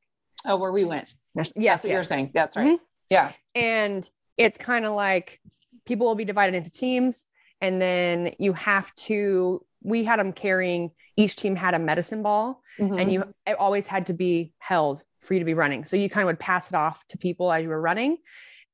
oh, 0.46 0.58
where 0.58 0.72
we 0.72 0.86
went. 0.86 1.12
National, 1.36 1.64
yes 1.64 1.82
That's 1.82 1.84
what 1.84 1.90
you're 1.92 2.00
yes. 2.00 2.08
saying. 2.08 2.32
That's 2.34 2.56
right. 2.58 2.78
Mhm. 2.78 2.80
Yeah. 3.10 3.32
and 3.56 4.10
it's 4.38 4.58
kind 4.58 4.86
of 4.86 4.94
like 4.94 5.40
people 5.86 6.06
will 6.08 6.16
be 6.16 6.26
divided 6.26 6.56
into 6.56 6.70
teams 6.70 7.26
and 7.62 7.82
then 7.82 8.34
you 8.40 8.54
have 8.54 8.94
to 8.96 9.66
we 9.82 10.04
had 10.04 10.20
them 10.20 10.32
carrying 10.34 10.92
each 11.18 11.36
team 11.36 11.56
had 11.56 11.74
a 11.74 11.80
medicine 11.80 12.22
ball 12.24 12.62
Mhm. 12.80 13.02
and 13.02 13.12
you 13.12 13.24
it 13.48 13.58
always 13.60 13.88
had 13.88 14.08
to 14.08 14.14
be 14.14 14.54
held 14.60 15.04
for 15.22 15.34
you 15.34 15.40
to 15.40 15.46
be 15.46 15.54
running 15.56 15.86
so 15.86 15.98
you 15.98 16.10
kind 16.10 16.24
of 16.24 16.28
would 16.28 16.40
pass 16.40 16.70
it 16.70 16.76
off 16.76 17.04
to 17.08 17.18
people 17.18 17.52
as 17.52 17.64
you 17.64 17.70
were 17.70 17.82
running 17.82 18.18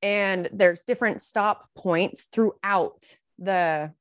and 0.03 0.49
there's 0.51 0.81
different 0.81 1.21
stop 1.21 1.69
points 1.75 2.23
throughout 2.25 3.15
the 3.39 3.91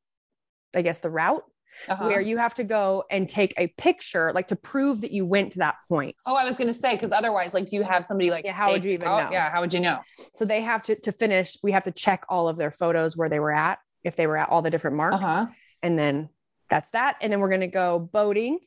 i 0.75 0.83
guess 0.83 0.99
the 0.99 1.09
route 1.11 1.45
Uh-huh. 1.89 2.07
where 2.07 2.21
you 2.21 2.37
have 2.39 2.55
to 2.55 2.65
go 2.65 3.05
and 3.11 3.29
take 3.29 3.53
a 3.59 3.67
picture 3.79 4.33
like 4.35 4.49
to 4.49 4.57
prove 4.57 5.01
that 5.03 5.11
you 5.11 5.27
went 5.27 5.53
to 5.53 5.59
that 5.59 5.75
point 5.89 6.15
Oh, 6.27 6.37
I 6.37 6.45
was 6.45 6.57
gonna 6.57 6.73
say 6.75 6.95
because 6.95 7.13
otherwise, 7.13 7.53
like, 7.55 7.67
do 7.69 7.77
you 7.77 7.83
have 7.83 8.05
somebody 8.05 8.31
like? 8.31 8.45
Yeah, 8.45 8.53
how 8.53 8.71
would 8.73 8.85
you 8.85 8.93
even 8.93 9.07
out? 9.09 9.25
know? 9.27 9.33
Yeah, 9.33 9.51
how 9.51 9.61
would 9.61 9.73
you 9.73 9.81
know? 9.81 9.99
so 10.35 10.45
they 10.45 10.61
have 10.63 10.83
to 10.83 10.95
to 11.01 11.13
finish 11.13 11.57
we 11.63 11.73
have 11.73 11.85
to 11.85 11.93
check 11.93 12.25
all 12.29 12.49
of 12.49 12.57
their 12.57 12.71
photos 12.71 13.17
where 13.17 13.29
they 13.29 13.41
were 13.41 13.53
at 13.53 13.79
if 14.03 14.17
they 14.17 14.27
were 14.27 14.37
at 14.37 14.49
all 14.51 14.63
the 14.63 14.71
different 14.71 14.97
marks 14.97 15.17
Uh 15.17 15.19
huh. 15.19 15.47
and 15.83 15.99
then 15.99 16.29
that's 16.71 16.91
that. 16.91 17.17
And 17.21 17.31
then 17.33 17.41
we're 17.41 17.51
gonna 17.51 17.69
go 17.69 17.99
boating. 17.99 18.59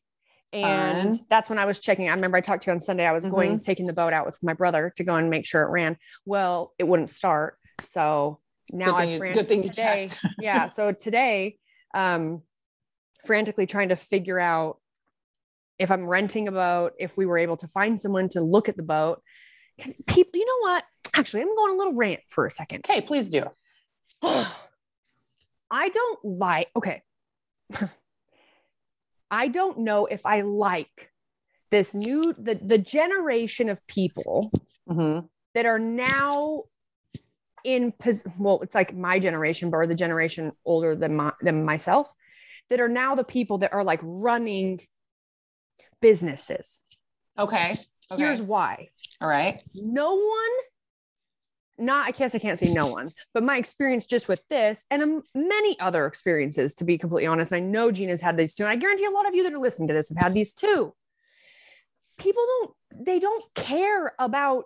And 0.54 1.16
Fun. 1.16 1.26
that's 1.30 1.50
when 1.50 1.60
I 1.60 1.66
was 1.66 1.80
checking. 1.80 2.08
I 2.08 2.14
remember 2.14 2.38
I 2.38 2.42
talked 2.42 2.64
to 2.64 2.68
you 2.72 2.74
on 2.74 2.80
Sunday. 2.80 3.06
I 3.06 3.12
was 3.12 3.26
going 3.26 3.60
taking 3.60 3.86
the 3.86 3.92
boat 3.94 4.14
out 4.14 4.26
with 4.26 4.38
my 4.42 4.54
brother 4.54 4.94
to 4.96 5.04
go 5.04 5.16
and 5.16 5.30
make 5.30 5.46
sure 5.46 5.64
it 5.64 5.70
ran. 5.70 5.98
Well, 6.26 6.74
it 6.80 6.86
wouldn't 6.88 7.10
start. 7.10 7.58
So 7.82 8.40
now 8.72 8.86
Good 8.86 8.98
thing 8.98 9.10
I 9.24 9.28
you- 9.28 9.34
good 9.34 9.48
thing 9.48 9.62
today. 9.64 10.08
yeah. 10.40 10.68
So 10.68 10.94
today, 10.94 11.58
um, 11.94 12.44
frantically 13.28 13.68
trying 13.68 13.90
to 13.90 13.96
figure 13.96 14.40
out 14.40 14.78
if 15.78 15.92
I'm 15.92 16.08
renting 16.08 16.48
a 16.48 16.52
boat, 16.52 16.94
if 16.98 17.18
we 17.18 17.26
were 17.28 17.38
able 17.38 17.58
to 17.58 17.68
find 17.68 18.00
someone 18.02 18.30
to 18.30 18.42
look 18.42 18.68
at 18.70 18.78
the 18.78 18.84
boat. 18.84 19.22
Can- 19.78 19.94
People, 20.08 20.40
you 20.40 20.46
know 20.46 20.70
what? 20.72 20.84
Actually, 21.16 21.42
I'm 21.44 21.56
going 21.56 21.74
a 21.76 21.78
little 21.78 21.94
rant 21.94 22.22
for 22.28 22.46
a 22.48 22.52
second. 22.52 22.80
Okay, 22.90 23.02
please 23.02 23.30
do. 23.30 23.44
I 24.24 25.90
don't 25.90 26.20
like, 26.24 26.70
okay. 26.76 27.04
I 29.30 29.50
don't 29.50 29.80
know 29.80 30.06
if 30.06 30.26
I 30.26 30.42
like 30.42 31.12
this 31.70 31.94
new 31.94 32.34
the 32.40 32.56
the 32.56 32.78
generation 32.78 33.68
of 33.68 33.86
people 33.88 34.50
Mhm. 34.90 35.28
that 35.54 35.66
are 35.66 35.80
now 35.80 36.64
in 37.66 37.92
pos- 37.92 38.24
well 38.40 38.62
it's 38.62 38.74
like 38.74 38.96
my 38.96 39.20
generation 39.20 39.70
but 39.70 39.78
or 39.78 39.88
the 39.88 39.94
generation 39.96 40.54
older 40.64 40.96
than 40.96 41.18
my 41.18 41.34
than 41.42 41.66
myself 41.66 42.10
that 42.70 42.80
are 42.80 42.90
now 42.90 43.16
the 43.16 43.24
people 43.24 43.60
that 43.60 43.74
are 43.74 43.84
like 43.84 44.00
running 44.04 44.82
businesses. 46.02 46.82
Okay. 47.38 47.76
Okay. 48.10 48.24
Here's 48.24 48.42
why 48.42 48.90
All 49.22 49.28
right. 49.28 49.62
no 49.76 50.16
one 50.16 50.50
not 51.78 52.08
i 52.08 52.12
guess 52.12 52.34
i 52.34 52.40
can't 52.40 52.58
say 52.58 52.74
no 52.74 52.88
one 52.88 53.12
but 53.34 53.44
my 53.44 53.58
experience 53.58 54.06
just 54.06 54.28
with 54.28 54.42
this 54.50 54.86
and 54.90 55.04
um, 55.04 55.22
many 55.36 55.80
other 55.80 56.08
experiences 56.08 56.74
to 56.74 56.84
be 56.84 56.98
completely 56.98 57.28
honest 57.28 57.54
i 57.54 57.60
know 57.60 57.92
gina's 57.92 58.22
had 58.22 58.36
these 58.36 58.56
too 58.56 58.64
and 58.64 58.72
i 58.72 58.76
guarantee 58.76 59.06
a 59.06 59.12
lot 59.12 59.28
of 59.28 59.36
you 59.36 59.44
that 59.44 59.54
are 59.54 59.60
listening 59.60 59.88
to 59.88 59.94
this 59.94 60.10
have 60.10 60.18
had 60.18 60.34
these 60.34 60.54
too 60.54 60.94
people 62.18 62.44
don't 62.48 63.06
they 63.06 63.20
don't 63.20 63.46
care 63.54 64.14
about 64.18 64.66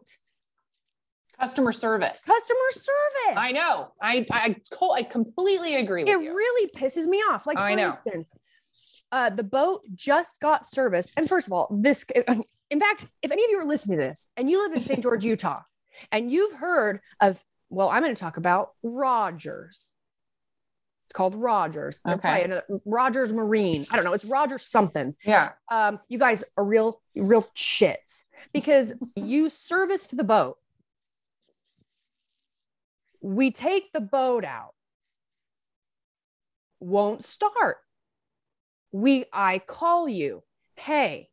Customer 1.42 1.72
service. 1.72 2.24
customer 2.26 2.70
service 2.72 3.36
I 3.38 3.52
know. 3.52 3.88
I 4.02 4.26
I 4.32 4.56
I 4.96 5.04
completely 5.04 5.76
agree 5.76 6.04
with 6.04 6.14
it 6.14 6.22
you. 6.22 6.36
really 6.36 6.70
pisses 6.70 7.08
me 7.08 7.18
off 7.18 7.46
like 7.48 7.58
for 7.58 7.64
I 7.64 7.74
know. 7.76 7.88
instance 7.88 8.34
uh, 9.12 9.30
the 9.30 9.44
boat 9.44 9.82
just 9.94 10.40
got 10.40 10.66
serviced 10.66 11.12
and 11.18 11.28
first 11.28 11.48
of 11.48 11.54
all 11.54 11.68
this 11.82 12.06
in 12.70 12.80
fact 12.80 13.08
if 13.24 13.32
any 13.32 13.44
of 13.44 13.50
you 13.52 13.60
are 13.60 13.66
listening 13.66 13.98
to 13.98 14.04
this 14.06 14.30
and 14.38 14.50
you 14.50 14.62
live 14.64 14.72
in 14.74 14.80
st 14.82 15.02
george 15.02 15.26
utah 15.26 15.60
and 16.12 16.32
you've 16.32 16.54
heard 16.54 17.02
of 17.20 17.44
well 17.70 17.90
i'm 17.90 18.02
going 18.04 18.16
to 18.16 18.20
talk 18.22 18.38
about 18.38 18.70
rogers 18.84 19.92
it's 21.06 21.14
called 21.14 21.36
rogers 21.36 22.00
Okay. 22.08 22.44
another- 22.44 22.64
rogers 22.86 23.34
marine 23.34 23.84
i 23.92 23.96
don't 23.98 24.06
know 24.06 24.14
it's 24.14 24.24
rogers 24.26 24.66
something 24.66 25.14
yeah. 25.26 25.52
um, 25.70 26.00
you 26.08 26.18
guys 26.20 26.44
are 26.56 26.64
real, 26.64 27.02
real 27.16 27.42
shits 27.56 28.24
because 28.54 28.94
you 29.16 29.50
serviced 29.50 30.16
the 30.16 30.24
boat. 30.24 30.58
We 33.22 33.52
take 33.52 33.92
the 33.94 34.02
boat 34.02 34.44
out, 34.44 34.74
won't 36.80 37.24
start. 37.24 37.78
We, 38.92 39.26
I 39.32 39.60
call 39.60 40.10
you, 40.10 40.44
hey, 40.76 41.30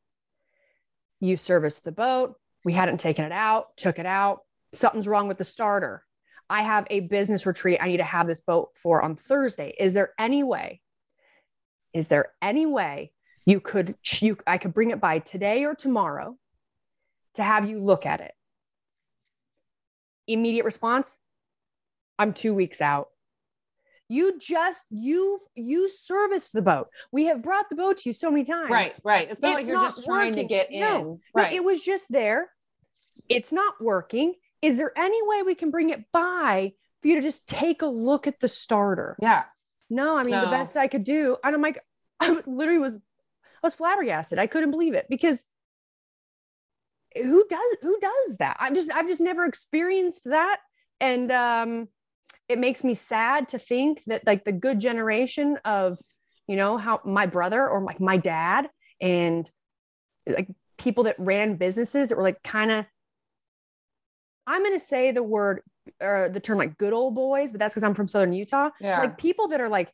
you 1.20 1.36
serviced 1.36 1.84
the 1.84 1.92
boat. 1.92 2.36
We 2.64 2.72
hadn't 2.72 2.98
taken 2.98 3.24
it 3.24 3.32
out, 3.32 3.76
took 3.76 3.98
it 3.98 4.06
out. 4.06 4.40
Something's 4.72 5.08
wrong 5.08 5.28
with 5.28 5.38
the 5.38 5.44
starter. 5.44 6.04
I 6.50 6.62
have 6.62 6.86
a 6.90 7.00
business 7.00 7.46
retreat 7.46 7.78
I 7.80 7.88
need 7.88 7.98
to 7.98 8.04
have 8.04 8.26
this 8.26 8.40
boat 8.40 8.70
for 8.74 9.02
on 9.02 9.16
Thursday. 9.16 9.74
Is 9.78 9.94
there 9.94 10.12
any 10.18 10.42
way? 10.42 10.80
Is 11.92 12.08
there 12.08 12.32
any 12.40 12.66
way 12.66 13.12
you 13.48 13.60
could 13.60 13.96
you 14.20 14.36
I 14.46 14.58
could 14.58 14.74
bring 14.74 14.90
it 14.90 15.00
by 15.00 15.20
today 15.20 15.64
or 15.64 15.74
tomorrow 15.74 16.36
to 17.34 17.42
have 17.42 17.68
you 17.68 17.78
look 17.78 18.04
at 18.04 18.20
it. 18.20 18.32
Immediate 20.26 20.64
response, 20.64 21.16
I'm 22.18 22.32
2 22.32 22.54
weeks 22.54 22.80
out. 22.80 23.08
You 24.10 24.38
just 24.38 24.86
you've 24.90 25.42
you 25.54 25.90
serviced 25.90 26.54
the 26.54 26.62
boat. 26.62 26.88
We 27.12 27.24
have 27.26 27.42
brought 27.42 27.68
the 27.68 27.76
boat 27.76 27.98
to 27.98 28.08
you 28.08 28.14
so 28.14 28.30
many 28.30 28.44
times. 28.44 28.70
Right. 28.70 28.94
Right. 29.04 29.30
It's 29.30 29.42
not 29.42 29.54
like 29.54 29.66
you're 29.66 29.76
not 29.76 29.82
just 29.94 30.04
trying 30.04 30.32
to 30.32 30.42
working. 30.42 30.48
get 30.48 30.72
in. 30.72 30.80
No, 30.80 31.18
No, 31.36 31.42
it 31.44 31.62
was 31.62 31.80
just 31.82 32.10
there. 32.10 32.48
It's 33.28 33.52
not 33.52 33.74
working. 33.82 34.34
Is 34.62 34.78
there 34.78 34.92
any 34.96 35.20
way 35.28 35.42
we 35.42 35.54
can 35.54 35.70
bring 35.70 35.90
it 35.90 36.04
by 36.10 36.72
for 37.02 37.08
you 37.08 37.16
to 37.16 37.20
just 37.20 37.48
take 37.48 37.82
a 37.82 37.86
look 37.86 38.26
at 38.26 38.40
the 38.40 38.48
starter? 38.48 39.14
yeah. 39.20 39.44
No, 39.90 40.16
I 40.18 40.22
mean 40.22 40.38
the 40.38 40.46
best 40.46 40.76
I 40.76 40.86
could 40.86 41.04
do. 41.04 41.36
And 41.44 41.54
I'm 41.54 41.62
like, 41.62 41.82
I 42.20 42.42
literally 42.46 42.78
was, 42.78 42.96
I 42.96 43.66
was 43.66 43.74
flabbergasted. 43.74 44.38
I 44.38 44.46
couldn't 44.46 44.70
believe 44.70 44.94
it 44.94 45.06
because 45.08 45.44
who 47.16 47.44
does 47.48 47.76
who 47.82 47.98
does 48.00 48.36
that? 48.38 48.56
I'm 48.60 48.74
just 48.74 48.90
I've 48.92 49.08
just 49.08 49.20
never 49.20 49.44
experienced 49.44 50.24
that. 50.24 50.60
And 51.00 51.30
um 51.32 51.88
it 52.48 52.58
makes 52.58 52.82
me 52.82 52.94
sad 52.94 53.48
to 53.50 53.58
think 53.58 54.02
that 54.06 54.26
like 54.26 54.44
the 54.44 54.52
good 54.52 54.80
generation 54.80 55.58
of, 55.64 55.98
you 56.46 56.56
know, 56.56 56.78
how 56.78 57.00
my 57.04 57.26
brother 57.26 57.68
or 57.68 57.82
like 57.82 58.00
my 58.00 58.16
dad 58.16 58.68
and 59.00 59.50
like 60.26 60.48
people 60.78 61.04
that 61.04 61.16
ran 61.18 61.56
businesses 61.56 62.08
that 62.08 62.16
were 62.16 62.22
like 62.22 62.42
kind 62.42 62.70
of 62.70 62.86
I'm 64.46 64.62
going 64.62 64.72
to 64.72 64.84
say 64.84 65.12
the 65.12 65.22
word 65.22 65.60
or 66.00 66.30
the 66.30 66.40
term 66.40 66.56
like 66.56 66.78
good 66.78 66.94
old 66.94 67.14
boys, 67.14 67.52
but 67.52 67.58
that's 67.58 67.74
because 67.74 67.82
I'm 67.82 67.94
from 67.94 68.08
Southern 68.08 68.32
Utah. 68.32 68.70
Yeah. 68.80 68.98
Like 68.98 69.18
people 69.18 69.48
that 69.48 69.60
are 69.60 69.68
like, 69.68 69.92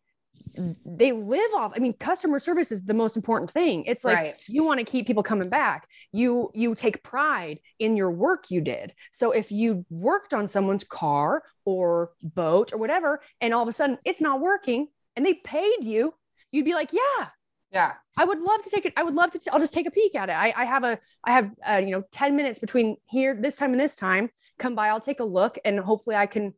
they 0.86 1.12
live 1.12 1.50
off. 1.56 1.72
I 1.74 1.80
mean, 1.80 1.94
customer 1.94 2.38
service 2.38 2.70
is 2.70 2.84
the 2.84 2.94
most 2.94 3.16
important 3.16 3.50
thing. 3.50 3.84
It's 3.86 4.04
like 4.04 4.16
Right. 4.16 4.34
you 4.48 4.64
want 4.64 4.78
to 4.78 4.84
keep 4.84 5.06
people 5.06 5.22
coming 5.22 5.48
back. 5.48 5.88
You 6.12 6.50
you 6.54 6.74
take 6.74 7.02
pride 7.02 7.58
in 7.78 7.96
your 7.96 8.10
work 8.10 8.50
you 8.50 8.60
did. 8.60 8.94
So 9.12 9.32
if 9.32 9.50
you 9.50 9.84
worked 9.90 10.32
on 10.32 10.46
someone's 10.46 10.84
car 10.84 11.42
or 11.64 12.12
boat 12.22 12.72
or 12.72 12.78
whatever, 12.78 13.20
and 13.40 13.52
all 13.52 13.62
of 13.62 13.68
a 13.68 13.72
sudden 13.72 13.98
it's 14.04 14.20
not 14.20 14.40
working, 14.40 14.88
and 15.16 15.26
they 15.26 15.34
paid 15.34 15.82
you, 15.82 16.14
you'd 16.52 16.64
be 16.64 16.74
like, 16.74 16.92
yeah, 16.92 17.28
Yeah. 17.72 17.92
I 18.16 18.24
would 18.24 18.40
love 18.40 18.62
to 18.62 18.70
take 18.70 18.86
it. 18.86 18.92
I 18.96 19.02
would 19.02 19.14
love 19.14 19.32
to. 19.32 19.38
T- 19.40 19.50
I'll 19.50 19.58
just 19.58 19.74
take 19.74 19.86
a 19.88 19.90
peek 19.90 20.14
at 20.14 20.28
it. 20.28 20.34
I, 20.38 20.52
I 20.56 20.64
have 20.66 20.84
a, 20.84 20.98
I 21.24 21.32
have, 21.32 21.50
uh, 21.68 21.78
you 21.78 21.90
know, 21.90 22.04
10 22.12 22.36
minutes 22.36 22.60
between 22.60 22.96
here, 23.06 23.36
this 23.40 23.56
time 23.56 23.72
and 23.72 23.80
this 23.80 23.96
time. 23.96 24.30
Come 24.60 24.76
by, 24.76 24.88
I'll 24.88 25.00
take 25.00 25.18
a 25.18 25.24
look 25.24 25.58
and 25.64 25.80
hopefully 25.80 26.14
I 26.14 26.26
can 26.26 26.54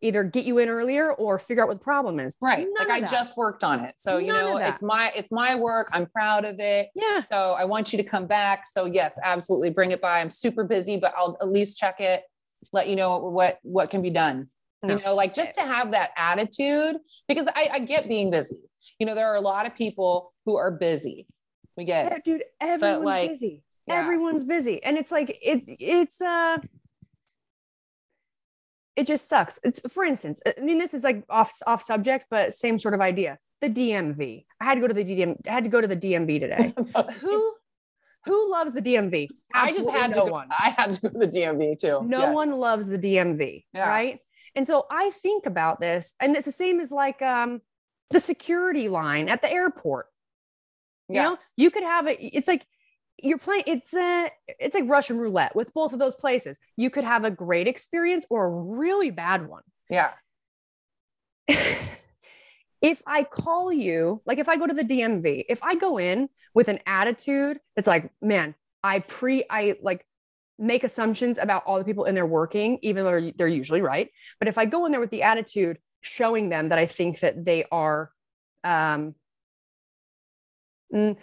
either 0.00 0.22
get 0.24 0.44
you 0.44 0.58
in 0.58 0.68
earlier 0.68 1.12
or 1.14 1.38
figure 1.38 1.62
out 1.62 1.68
what 1.68 1.78
the 1.78 1.84
problem 1.84 2.20
is. 2.20 2.36
Right. 2.40 2.66
None 2.78 2.88
like 2.88 2.96
I 2.96 3.00
that. 3.00 3.10
just 3.10 3.36
worked 3.36 3.64
on 3.64 3.80
it. 3.84 3.94
So, 3.96 4.18
you 4.18 4.28
None 4.28 4.36
of 4.44 4.50
know, 4.50 4.56
it's 4.58 4.82
my 4.82 5.12
it's 5.16 5.32
my 5.32 5.54
work. 5.56 5.88
I'm 5.92 6.06
proud 6.06 6.44
of 6.44 6.56
it. 6.60 6.88
yeah. 6.94 7.22
So 7.30 7.56
I 7.58 7.64
want 7.64 7.92
you 7.92 7.96
to 7.98 8.04
come 8.04 8.26
back. 8.26 8.64
So 8.66 8.84
yes, 8.84 9.18
absolutely 9.24 9.70
bring 9.70 9.90
it 9.90 10.00
by. 10.00 10.20
I'm 10.20 10.30
super 10.30 10.64
busy, 10.64 10.96
but 10.96 11.12
I'll 11.16 11.36
at 11.40 11.48
least 11.48 11.78
check 11.78 12.00
it, 12.00 12.22
let 12.72 12.88
you 12.88 12.96
know 12.96 13.18
what 13.18 13.58
what 13.62 13.90
can 13.90 14.02
be 14.02 14.10
done. 14.10 14.46
No. 14.84 14.96
You 14.96 15.02
know, 15.04 15.14
like 15.16 15.34
just 15.34 15.56
to 15.56 15.62
have 15.62 15.90
that 15.90 16.10
attitude 16.16 16.96
because 17.26 17.48
I, 17.56 17.68
I 17.72 17.78
get 17.80 18.06
being 18.08 18.30
busy. 18.30 18.56
You 19.00 19.06
know, 19.06 19.14
there 19.16 19.26
are 19.26 19.34
a 19.34 19.40
lot 19.40 19.66
of 19.66 19.74
people 19.74 20.32
who 20.46 20.56
are 20.56 20.70
busy. 20.70 21.26
We 21.76 21.84
get 21.84 22.06
Yeah, 22.06 22.16
it. 22.18 22.24
dude, 22.24 22.44
everyone's 22.60 23.04
like, 23.04 23.30
busy. 23.30 23.62
yeah. 23.88 24.00
Everyone's 24.00 24.44
busy. 24.44 24.82
And 24.84 24.96
it's 24.96 25.10
like, 25.10 25.30
it, 25.42 25.62
it's, 25.66 26.20
uh, 26.20 26.58
it 28.98 29.06
just 29.06 29.28
sucks. 29.28 29.58
It's 29.62 29.80
for 29.92 30.04
instance, 30.04 30.42
I 30.46 30.60
mean, 30.60 30.78
this 30.78 30.92
is 30.92 31.04
like 31.04 31.22
off, 31.30 31.52
off 31.66 31.82
subject, 31.82 32.26
but 32.30 32.54
same 32.54 32.78
sort 32.78 32.94
of 32.94 33.00
idea. 33.00 33.38
The 33.60 33.68
DMV. 33.70 34.44
I 34.60 34.64
had 34.64 34.74
to 34.74 34.80
go 34.80 34.88
to 34.88 34.94
the 34.94 35.04
DMV. 35.04 35.46
I 35.48 35.52
had 35.52 35.64
to 35.64 35.70
go 35.70 35.80
to 35.80 35.86
the 35.88 35.96
DMV 35.96 36.40
today. 36.40 36.74
who 37.20 37.54
who 38.24 38.50
loves 38.50 38.72
the 38.72 38.82
DMV? 38.82 39.28
I 39.54 39.68
just 39.68 39.78
Absolutely 39.80 40.00
had 40.00 40.14
to 40.14 40.20
go, 40.20 40.26
one. 40.26 40.48
I 40.50 40.74
had 40.76 40.92
to 40.92 41.00
go 41.00 41.08
to 41.08 41.18
the 41.18 41.26
DMV 41.26 41.78
too. 41.78 42.02
No 42.06 42.20
Yes. 42.26 42.34
one 42.34 42.50
loves 42.50 42.86
the 42.88 42.98
DMV, 42.98 43.64
Yeah. 43.72 43.88
right? 43.88 44.18
And 44.54 44.66
so 44.66 44.86
I 44.90 45.10
think 45.10 45.46
about 45.46 45.80
this, 45.80 46.14
and 46.20 46.36
it's 46.36 46.44
the 46.46 46.52
same 46.52 46.80
as 46.80 46.90
like 46.90 47.22
um, 47.22 47.60
the 48.10 48.20
security 48.20 48.88
line 48.88 49.28
at 49.28 49.40
the 49.42 49.50
airport. 49.50 50.06
You 51.08 51.16
Yeah. 51.16 51.22
know, 51.24 51.38
you 51.56 51.70
could 51.70 51.84
have 51.84 52.06
it. 52.06 52.18
It's 52.20 52.48
like 52.48 52.66
you're 53.22 53.38
playing. 53.38 53.64
It's 53.66 53.94
a 53.94 54.30
it's 54.58 54.74
like 54.74 54.88
Russian 54.88 55.18
roulette 55.18 55.54
with 55.56 55.72
both 55.74 55.92
of 55.92 55.98
those 55.98 56.14
places. 56.14 56.58
You 56.76 56.90
could 56.90 57.04
have 57.04 57.24
a 57.24 57.30
great 57.30 57.66
experience 57.66 58.26
or 58.30 58.46
a 58.46 58.50
really 58.50 59.10
bad 59.10 59.48
one. 59.48 59.62
Yeah. 59.90 60.12
if 61.48 63.02
I 63.06 63.24
call 63.24 63.72
you, 63.72 64.22
like 64.26 64.38
if 64.38 64.48
I 64.48 64.56
go 64.56 64.66
to 64.66 64.74
the 64.74 64.84
DMV, 64.84 65.44
if 65.48 65.62
I 65.62 65.74
go 65.74 65.98
in 65.98 66.28
with 66.54 66.68
an 66.68 66.80
attitude 66.86 67.58
that's 67.74 67.88
like, 67.88 68.10
man, 68.20 68.54
I 68.82 69.00
pre, 69.00 69.44
I 69.50 69.76
like 69.82 70.04
make 70.58 70.84
assumptions 70.84 71.38
about 71.38 71.64
all 71.66 71.78
the 71.78 71.84
people 71.84 72.04
in 72.04 72.14
there 72.14 72.26
working, 72.26 72.78
even 72.82 73.04
though 73.04 73.20
they're, 73.20 73.32
they're 73.36 73.48
usually 73.48 73.80
right. 73.80 74.10
But 74.38 74.48
if 74.48 74.58
I 74.58 74.66
go 74.66 74.86
in 74.86 74.92
there 74.92 75.00
with 75.00 75.10
the 75.10 75.22
attitude 75.22 75.78
showing 76.00 76.48
them 76.48 76.68
that 76.68 76.78
I 76.78 76.86
think 76.86 77.20
that 77.20 77.44
they 77.44 77.64
are 77.70 78.10
um, 78.64 79.14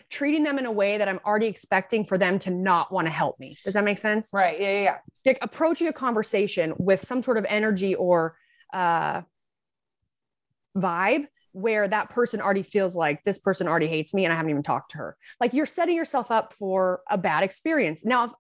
treating 0.10 0.44
them 0.44 0.60
in 0.60 0.66
a 0.66 0.72
way 0.72 0.98
that 0.98 1.08
I'm 1.08 1.20
already 1.26 1.48
expecting 1.48 2.06
for 2.06 2.18
them 2.18 2.38
to 2.40 2.52
not 2.52 2.92
want 2.92 3.08
to 3.08 3.12
help 3.12 3.40
me. 3.40 3.58
Does 3.64 3.74
that 3.74 3.84
make 3.84 3.98
sense? 3.98 4.30
Right. 4.32 4.60
Yeah. 4.60 4.72
Yeah. 4.72 4.82
yeah. 4.82 4.98
like 5.26 5.40
approaching 5.42 5.88
a 5.88 5.94
conversation 5.94 6.74
with 6.78 7.06
some 7.06 7.24
sort 7.24 7.38
of 7.38 7.46
energy 7.50 7.96
or 7.96 8.38
uh, 8.74 9.22
vibe 10.78 11.28
where 11.54 11.88
that 11.88 12.10
person 12.10 12.42
already 12.42 12.64
feels 12.64 12.96
like 12.96 13.24
this 13.24 13.38
person 13.38 13.68
already 13.68 13.88
hates 13.88 14.14
me 14.14 14.26
and 14.26 14.34
I 14.34 14.36
haven't 14.36 14.50
even 14.50 14.62
talked 14.62 14.92
to 14.92 14.98
her. 14.98 15.18
Like 15.40 15.54
you're 15.54 15.66
setting 15.66 15.96
yourself 15.96 16.30
up 16.30 16.52
for 16.54 17.02
a 17.10 17.18
bad 17.18 17.44
experience. 17.44 18.04
Now, 18.04 18.26
if 18.26 18.32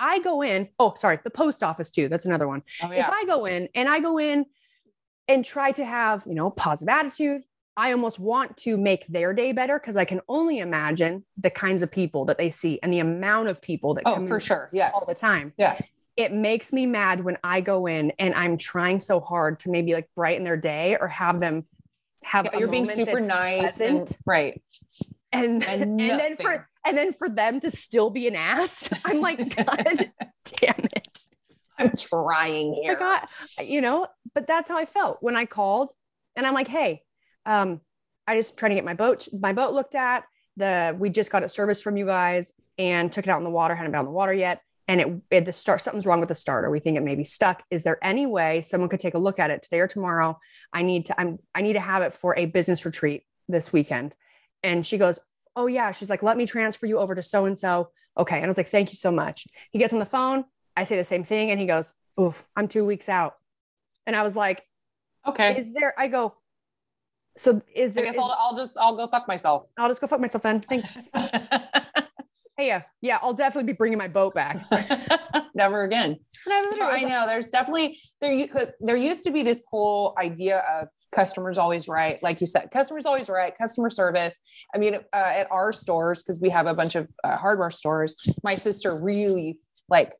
I 0.00 0.20
go 0.20 0.42
in, 0.42 0.68
oh, 0.78 0.94
sorry, 0.96 1.18
the 1.22 1.30
post 1.30 1.62
office 1.62 1.90
too. 1.90 2.08
That's 2.08 2.24
another 2.24 2.48
one. 2.48 2.62
Oh 2.82 2.90
If. 2.90 3.08
I 3.08 3.24
go 3.26 3.44
in 3.44 3.68
and 3.74 3.88
I 3.88 4.00
go 4.00 4.18
in 4.18 4.46
and 5.28 5.44
try 5.44 5.72
to 5.72 5.84
have, 5.84 6.22
you 6.26 6.34
know, 6.34 6.50
positive 6.50 6.88
attitude, 6.88 7.42
I 7.76 7.92
almost 7.92 8.18
want 8.18 8.56
to 8.58 8.76
make 8.76 9.06
their 9.06 9.34
day 9.34 9.52
better 9.52 9.78
because 9.78 9.96
I 9.96 10.04
can 10.04 10.20
only 10.28 10.58
imagine 10.60 11.24
the 11.36 11.50
kinds 11.50 11.82
of 11.82 11.90
people 11.90 12.24
that 12.26 12.38
they 12.38 12.50
see 12.50 12.78
and 12.82 12.92
the 12.92 13.00
amount 13.00 13.48
of 13.48 13.60
people 13.60 13.94
that 13.94 14.04
oh, 14.06 14.14
come 14.14 14.26
for 14.26 14.40
sure. 14.40 14.70
Yes. 14.72 14.92
all 14.94 15.04
the 15.06 15.14
time 15.14 15.52
Yes. 15.58 16.06
it 16.16 16.32
makes 16.32 16.72
me 16.72 16.86
mad 16.86 17.22
when 17.22 17.36
I 17.44 17.60
go 17.60 17.86
in 17.86 18.12
and 18.18 18.34
I'm 18.34 18.56
trying 18.56 19.00
so 19.00 19.20
hard 19.20 19.60
to 19.60 19.70
maybe 19.70 19.92
like 19.92 20.08
brighten 20.14 20.44
their 20.44 20.56
day 20.56 20.96
or 20.98 21.08
have 21.08 21.38
them 21.40 21.66
have 22.24 22.46
Yeah, 22.46 22.58
you're 22.60 22.70
being 22.70 22.86
super 22.86 23.20
nice 23.20 23.76
pleasant. 23.76 24.10
and 24.10 24.16
right. 24.24 24.62
and 25.32 25.64
and 25.64 25.82
and, 26.00 26.20
then 26.20 26.36
for 26.36 26.68
and 26.84 26.96
then 26.96 27.12
for 27.12 27.28
them 27.28 27.60
to 27.60 27.70
still 27.70 28.10
be 28.10 28.26
an 28.26 28.36
ass. 28.36 28.88
I'm 29.04 29.20
like, 29.20 29.54
God 29.66 30.10
damn 30.44 30.84
it. 30.96 31.26
I'm 31.78 31.92
trying 31.96 32.74
here. 32.74 32.96
I, 33.00 33.26
you 33.62 33.80
know, 33.82 34.06
but 34.34 34.46
that's 34.46 34.68
how 34.68 34.78
I 34.78 34.86
felt 34.86 35.18
when 35.20 35.36
I 35.36 35.44
called 35.44 35.92
and 36.34 36.46
I'm 36.46 36.54
like, 36.54 36.68
hey, 36.68 37.02
um, 37.46 37.80
I 38.26 38.36
just 38.36 38.56
trying 38.56 38.70
to 38.70 38.74
get 38.74 38.84
my 38.84 38.94
boat, 38.94 39.28
my 39.32 39.52
boat 39.52 39.72
looked 39.72 39.94
at. 39.94 40.24
The 40.58 40.96
we 40.98 41.10
just 41.10 41.30
got 41.30 41.42
it 41.42 41.50
serviced 41.50 41.84
from 41.84 41.96
you 41.96 42.06
guys 42.06 42.52
and 42.78 43.12
took 43.12 43.26
it 43.26 43.30
out 43.30 43.38
in 43.38 43.44
the 43.44 43.50
water, 43.50 43.74
hadn't 43.74 43.92
been 43.92 44.00
on 44.00 44.04
the 44.04 44.10
water 44.10 44.32
yet. 44.32 44.62
And 44.88 45.00
it, 45.00 45.22
it 45.30 45.44
the 45.44 45.52
start 45.52 45.80
something's 45.80 46.06
wrong 46.06 46.20
with 46.20 46.28
the 46.28 46.34
starter. 46.34 46.70
We 46.70 46.80
think 46.80 46.96
it 46.96 47.02
may 47.02 47.14
be 47.14 47.24
stuck. 47.24 47.62
Is 47.70 47.82
there 47.82 47.98
any 48.02 48.26
way 48.26 48.62
someone 48.62 48.88
could 48.88 49.00
take 49.00 49.14
a 49.14 49.18
look 49.18 49.38
at 49.38 49.50
it 49.50 49.62
today 49.62 49.80
or 49.80 49.86
tomorrow? 49.86 50.38
I 50.72 50.82
need 50.82 51.06
to 51.06 51.20
I'm 51.20 51.38
I 51.54 51.62
need 51.62 51.74
to 51.74 51.80
have 51.80 52.02
it 52.02 52.14
for 52.14 52.36
a 52.36 52.46
business 52.46 52.84
retreat 52.84 53.24
this 53.48 53.72
weekend. 53.72 54.14
And 54.62 54.86
she 54.86 54.98
goes, 54.98 55.18
Oh 55.54 55.66
yeah. 55.66 55.92
She's 55.92 56.10
like, 56.10 56.22
let 56.22 56.36
me 56.36 56.46
transfer 56.46 56.86
you 56.86 56.98
over 56.98 57.14
to 57.14 57.22
so 57.22 57.44
and 57.44 57.58
so. 57.58 57.90
Okay. 58.16 58.36
And 58.36 58.44
I 58.44 58.48
was 58.48 58.56
like, 58.56 58.68
thank 58.68 58.90
you 58.90 58.96
so 58.96 59.10
much. 59.10 59.46
He 59.70 59.78
gets 59.78 59.92
on 59.92 59.98
the 59.98 60.06
phone. 60.06 60.44
I 60.76 60.84
say 60.84 60.96
the 60.96 61.04
same 61.04 61.24
thing, 61.24 61.50
and 61.50 61.58
he 61.58 61.66
goes, 61.66 61.92
Oof, 62.20 62.44
I'm 62.54 62.68
two 62.68 62.84
weeks 62.84 63.08
out. 63.08 63.34
And 64.06 64.14
I 64.14 64.22
was 64.22 64.36
like, 64.36 64.62
okay. 65.26 65.56
is 65.58 65.72
there 65.72 65.92
i 65.98 66.06
go 66.06 66.34
so 67.36 67.60
is 67.74 67.90
I 67.90 67.94
there 67.94 68.04
guess 68.04 68.14
is- 68.16 68.20
I'll, 68.22 68.36
I'll 68.38 68.56
just 68.56 68.76
I'll 68.78 68.96
go 68.96 69.06
fuck 69.06 69.28
myself. 69.28 69.64
I'll 69.78 69.88
just 69.88 70.00
go 70.00 70.06
fuck 70.06 70.20
myself 70.20 70.42
then 70.42 70.60
thanks 70.60 71.10
hey 72.58 72.68
yeah 72.68 72.82
yeah 73.02 73.18
i'll 73.20 73.34
definitely 73.34 73.70
be 73.70 73.76
bringing 73.76 73.98
my 73.98 74.08
boat 74.08 74.34
back 74.34 74.58
Never 75.54 75.84
again. 75.84 76.18
And 76.46 76.52
I, 76.54 76.76
No, 76.76 76.86
I 76.90 77.02
know. 77.02 77.26
There's 77.26 77.48
definitely 77.48 77.98
there. 78.20 78.30
You 78.30 78.46
could. 78.46 78.74
There 78.80 78.94
used 78.94 79.24
to 79.24 79.30
be 79.30 79.42
this 79.42 79.64
whole 79.70 80.14
idea 80.18 80.58
of 80.70 80.88
customers 81.12 81.56
always 81.56 81.88
right, 81.88 82.22
like 82.22 82.42
you 82.42 82.46
said, 82.46 82.68
customers 82.70 83.06
always 83.06 83.30
right. 83.30 83.56
Customer 83.56 83.88
service. 83.88 84.38
I 84.74 84.78
mean, 84.78 84.96
uh, 84.96 85.00
at 85.14 85.50
our 85.50 85.72
stores 85.72 86.22
because 86.22 86.42
we 86.42 86.50
have 86.50 86.66
a 86.66 86.74
bunch 86.74 86.94
of 86.94 87.08
uh, 87.24 87.38
hardware 87.38 87.70
stores. 87.70 88.16
My 88.42 88.54
sister 88.54 88.94
really 89.02 89.58
like 89.88 90.12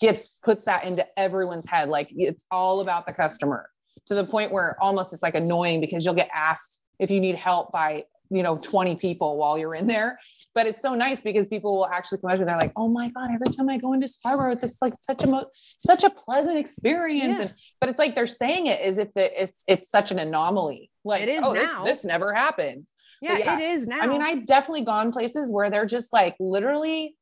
gets 0.00 0.38
puts 0.44 0.64
that 0.66 0.84
into 0.84 1.04
everyone's 1.18 1.68
head. 1.68 1.88
Like 1.88 2.08
it's 2.12 2.46
all 2.52 2.80
about 2.80 3.06
the 3.08 3.12
customer 3.12 3.68
to 4.06 4.14
the 4.14 4.24
point 4.24 4.52
where 4.52 4.76
almost 4.80 5.12
it's 5.12 5.22
like 5.22 5.34
annoying 5.34 5.80
because 5.80 6.04
you'll 6.04 6.14
get 6.14 6.30
asked 6.34 6.82
if 6.98 7.10
you 7.10 7.20
need 7.20 7.34
help 7.34 7.72
by 7.72 8.04
you 8.30 8.42
know 8.42 8.58
20 8.58 8.96
people 8.96 9.36
while 9.36 9.58
you're 9.58 9.74
in 9.74 9.86
there. 9.86 10.18
But 10.54 10.66
it's 10.66 10.80
so 10.80 10.94
nice 10.94 11.20
because 11.20 11.48
people 11.48 11.76
will 11.76 11.86
actually 11.86 12.18
come 12.18 12.30
out 12.30 12.38
and 12.38 12.48
they're 12.48 12.56
like 12.56 12.72
oh 12.76 12.88
my 12.88 13.08
god 13.10 13.30
every 13.32 13.52
time 13.54 13.68
i 13.68 13.76
go 13.76 13.92
into 13.92 14.06
Sparborough 14.06 14.52
it's 14.52 14.80
like 14.80 14.94
such 15.00 15.24
a 15.24 15.26
mo- 15.26 15.50
such 15.78 16.04
a 16.04 16.10
pleasant 16.10 16.58
experience. 16.58 17.38
Yeah. 17.38 17.44
and 17.44 17.54
but 17.80 17.90
it's 17.90 17.98
like 17.98 18.14
they're 18.14 18.26
saying 18.26 18.66
it 18.66 18.80
as 18.80 18.98
if 18.98 19.12
the, 19.14 19.42
it's 19.42 19.64
it's 19.68 19.90
such 19.90 20.10
an 20.10 20.18
anomaly. 20.18 20.90
Like 21.04 21.22
It 21.22 21.28
is 21.28 21.40
oh 21.44 21.52
this, 21.52 21.64
now. 21.64 21.84
this 21.84 22.04
never 22.04 22.32
happens 22.32 22.92
yeah, 23.22 23.38
yeah, 23.38 23.58
it 23.58 23.62
is 23.72 23.86
now 23.86 24.00
i 24.00 24.06
mean 24.06 24.20
i've 24.20 24.44
definitely 24.44 24.82
gone 24.82 25.12
places 25.12 25.50
where 25.50 25.70
they're 25.70 25.86
just 25.86 26.12
like 26.12 26.34
literally 26.40 27.16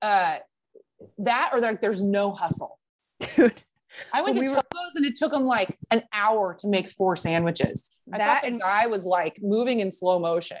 uh 0.00 0.38
that 1.18 1.50
or 1.52 1.60
like 1.60 1.80
there's 1.80 2.02
no 2.02 2.32
hustle. 2.32 2.78
Dude 3.36 3.54
I 4.12 4.22
went 4.22 4.36
We 4.38 4.46
to 4.46 4.52
were- 4.54 4.60
Togo's 4.62 4.94
and 4.96 5.04
it 5.06 5.16
took 5.16 5.32
them 5.32 5.44
like 5.44 5.76
an 5.90 6.02
hour 6.12 6.54
to 6.60 6.68
make 6.68 6.88
four 6.90 7.16
sandwiches. 7.16 8.02
I 8.12 8.18
That 8.18 8.26
thought 8.26 8.40
the 8.42 8.48
and- 8.48 8.60
guy 8.60 8.86
was 8.86 9.04
like 9.04 9.38
moving 9.42 9.80
in 9.80 9.90
slow 9.92 10.18
motion. 10.18 10.58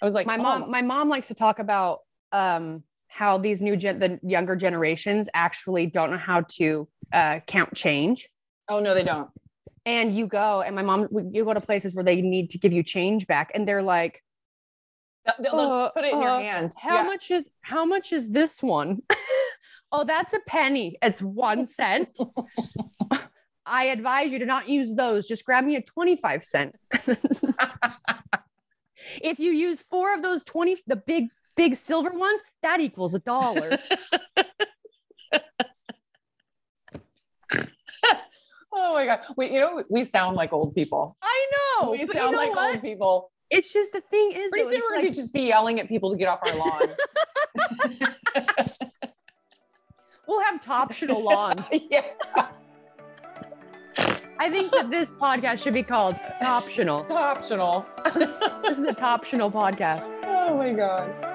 I 0.00 0.04
was 0.04 0.14
like, 0.14 0.26
my 0.26 0.36
oh, 0.36 0.42
mom 0.42 0.70
my 0.70 0.82
mom 0.82 1.08
likes 1.08 1.28
to 1.28 1.34
talk 1.34 1.58
about 1.58 2.00
um 2.32 2.82
how 3.08 3.38
these 3.38 3.60
new 3.60 3.76
gen 3.76 3.98
the 3.98 4.18
younger 4.22 4.56
generations 4.56 5.28
actually 5.34 5.86
don't 5.86 6.10
know 6.10 6.16
how 6.16 6.42
to 6.42 6.88
uh 7.12 7.40
count 7.46 7.74
change 7.74 8.28
oh 8.68 8.78
no, 8.80 8.94
they 8.94 9.02
don't. 9.02 9.28
and 9.84 10.14
you 10.16 10.26
go 10.28 10.62
and 10.62 10.74
my 10.76 10.82
mom 10.82 11.08
you 11.32 11.44
go 11.44 11.52
to 11.52 11.60
places 11.60 11.92
where 11.94 12.04
they 12.04 12.22
need 12.22 12.48
to 12.50 12.58
give 12.58 12.72
you 12.72 12.82
change 12.84 13.26
back 13.26 13.50
and 13.54 13.66
they're 13.68 13.82
like 13.82 14.22
They'll 15.26 15.34
they'll 15.52 15.60
Uh, 15.60 15.84
just 15.84 15.94
put 15.96 16.04
it 16.06 16.14
in 16.14 16.20
your 16.22 16.30
uh, 16.30 16.40
hand. 16.40 16.72
How 16.78 16.96
Yeah. 16.98 17.02
much 17.02 17.30
is 17.30 17.50
how 17.60 17.84
much 17.84 18.10
is 18.12 18.30
this 18.30 18.62
one? 18.62 19.02
oh, 19.92 20.04
that's 20.04 20.32
a 20.32 20.40
penny. 20.46 20.96
It's 21.02 21.20
one 21.20 21.66
cent. 21.66 22.16
I 23.66 23.84
advise 23.86 24.32
you 24.32 24.38
to 24.40 24.46
not 24.46 24.68
use 24.68 24.94
those. 24.94 25.26
Just 25.26 25.44
grab 25.44 25.64
me 25.64 25.76
a 25.76 25.82
25 25.82 26.42
cent. 26.44 26.76
if 29.22 29.38
you 29.38 29.52
use 29.52 29.80
four 29.80 30.14
of 30.14 30.22
those 30.22 30.42
20, 30.44 30.78
the 30.86 30.96
big, 30.96 31.28
big 31.56 31.76
silver 31.76 32.10
ones, 32.10 32.40
that 32.62 32.80
equals 32.80 33.14
a 33.14 33.20
dollar. 33.20 33.70
Oh 38.72 38.94
my 38.94 39.04
god. 39.04 39.20
We 39.36 39.50
you 39.52 39.60
know 39.60 39.82
we 39.90 40.04
sound 40.04 40.36
like 40.36 40.52
old 40.52 40.74
people. 40.74 41.16
I 41.22 41.46
know. 41.82 41.90
we 41.90 41.98
but 41.98 42.06
you 42.06 42.12
sound 42.12 42.32
know 42.32 42.38
like 42.38 42.54
what? 42.54 42.74
old 42.74 42.82
people. 42.82 43.32
It's 43.50 43.72
just 43.72 43.92
the 43.92 44.00
thing 44.00 44.30
is, 44.32 44.48
Pretty 44.50 44.64
though, 44.64 44.70
soon 44.70 44.80
we're 44.80 44.94
gonna 44.96 45.06
like- 45.08 45.14
just 45.16 45.34
be 45.34 45.42
yelling 45.42 45.80
at 45.80 45.88
people 45.88 46.12
to 46.12 46.16
get 46.16 46.28
off 46.28 46.38
our 46.46 46.56
lawn. 46.56 46.82
We'll 50.30 50.40
have 50.44 50.60
optional 50.68 51.22
lawns. 51.30 51.66
yeah. 51.72 52.02
I 54.38 54.48
think 54.48 54.70
that 54.72 54.88
this 54.88 55.12
podcast 55.12 55.62
should 55.62 55.74
be 55.74 55.82
called 55.82 56.16
optional. 56.40 57.04
Optional. 57.12 57.84
This 58.62 58.78
is 58.78 58.84
a 58.84 59.04
optional 59.04 59.50
podcast. 59.50 60.06
Oh 60.26 60.56
my 60.56 60.72
god. 60.72 61.29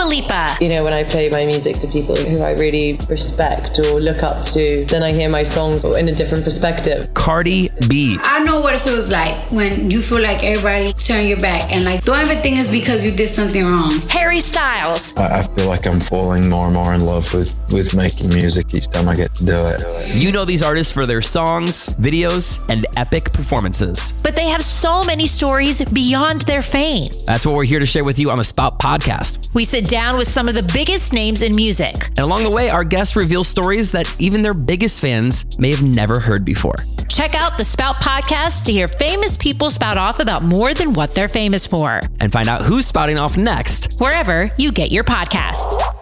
Dua 0.00 0.08
Lipa. 0.08 0.56
You 0.60 0.68
know, 0.70 0.84
when 0.84 0.94
I 0.94 1.04
play 1.04 1.28
my 1.28 1.44
music 1.44 1.76
to 1.80 1.86
people 1.86 2.16
who 2.16 2.42
I 2.42 2.52
really 2.52 2.98
respect 3.08 3.78
or 3.78 4.00
look 4.00 4.22
up 4.22 4.46
to, 4.46 4.84
then 4.86 5.02
I 5.02 5.12
hear 5.12 5.30
my 5.30 5.42
songs 5.42 5.84
in 5.84 6.08
a 6.08 6.12
different 6.12 6.42
perspective. 6.42 7.12
Cardi 7.12 7.68
B. 7.88 8.18
I 8.22 8.42
know 8.42 8.60
what 8.60 8.74
it 8.74 8.80
feels 8.80 9.10
like 9.10 9.52
when 9.52 9.90
you 9.90 10.00
feel 10.00 10.22
like 10.22 10.42
everybody 10.42 10.94
turn 10.94 11.26
your 11.26 11.40
back 11.40 11.70
and 11.70 11.84
like 11.84 12.02
don't 12.02 12.18
ever 12.18 12.40
think 12.40 12.58
it's 12.58 12.70
because 12.70 13.04
you 13.04 13.12
did 13.12 13.28
something 13.28 13.64
wrong. 13.64 13.92
Harry 14.08 14.40
Styles. 14.40 15.14
I 15.16 15.40
I 15.40 15.42
feel 15.42 15.68
like 15.68 15.86
I'm 15.86 16.00
falling 16.00 16.48
more 16.48 16.66
and 16.66 16.74
more 16.74 16.94
in 16.94 17.04
love 17.04 17.32
with, 17.34 17.54
with 17.72 17.94
making 17.94 18.32
music 18.32 18.74
each 18.74 18.88
time 18.88 19.08
I 19.08 19.14
get 19.14 19.34
to 19.36 19.44
do 19.44 19.56
it. 19.56 20.16
You 20.16 20.32
know 20.32 20.44
these 20.44 20.62
artists 20.62 20.92
for 20.92 21.04
their 21.06 21.22
songs, 21.22 21.88
videos, 21.96 22.66
and 22.70 22.86
epic 22.96 23.32
performances. 23.32 24.14
But 24.22 24.34
they 24.34 24.48
have 24.48 24.62
so 24.62 25.04
many 25.04 25.26
stories 25.26 25.84
beyond 25.90 26.42
their 26.42 26.62
fame. 26.62 27.10
That's 27.26 27.44
what 27.44 27.54
we're 27.54 27.64
here 27.64 27.80
to 27.80 27.86
share 27.86 28.04
with 28.04 28.18
you 28.18 28.30
on 28.30 28.38
the 28.38 28.44
Spout 28.44 28.78
podcast. 28.78 29.52
We 29.54 29.64
sit 29.64 29.89
down 29.90 30.16
with 30.16 30.28
some 30.28 30.48
of 30.48 30.54
the 30.54 30.68
biggest 30.72 31.12
names 31.12 31.42
in 31.42 31.54
music. 31.54 32.06
And 32.16 32.20
along 32.20 32.44
the 32.44 32.50
way, 32.50 32.70
our 32.70 32.84
guests 32.84 33.16
reveal 33.16 33.42
stories 33.44 33.90
that 33.92 34.06
even 34.20 34.40
their 34.40 34.54
biggest 34.54 35.00
fans 35.00 35.58
may 35.58 35.70
have 35.70 35.82
never 35.82 36.20
heard 36.20 36.44
before. 36.44 36.76
Check 37.08 37.34
out 37.34 37.58
the 37.58 37.64
Spout 37.64 37.96
podcast 37.96 38.64
to 38.66 38.72
hear 38.72 38.86
famous 38.86 39.36
people 39.36 39.68
spout 39.68 39.96
off 39.98 40.20
about 40.20 40.44
more 40.44 40.72
than 40.74 40.92
what 40.94 41.12
they're 41.12 41.28
famous 41.28 41.66
for, 41.66 42.00
And 42.20 42.32
find 42.32 42.48
out 42.48 42.62
who's 42.62 42.86
spouting 42.86 43.18
off 43.18 43.36
next. 43.36 43.98
wherever 44.00 44.50
you 44.56 44.70
get 44.70 44.92
your 44.92 45.04
podcasts. 45.04 45.99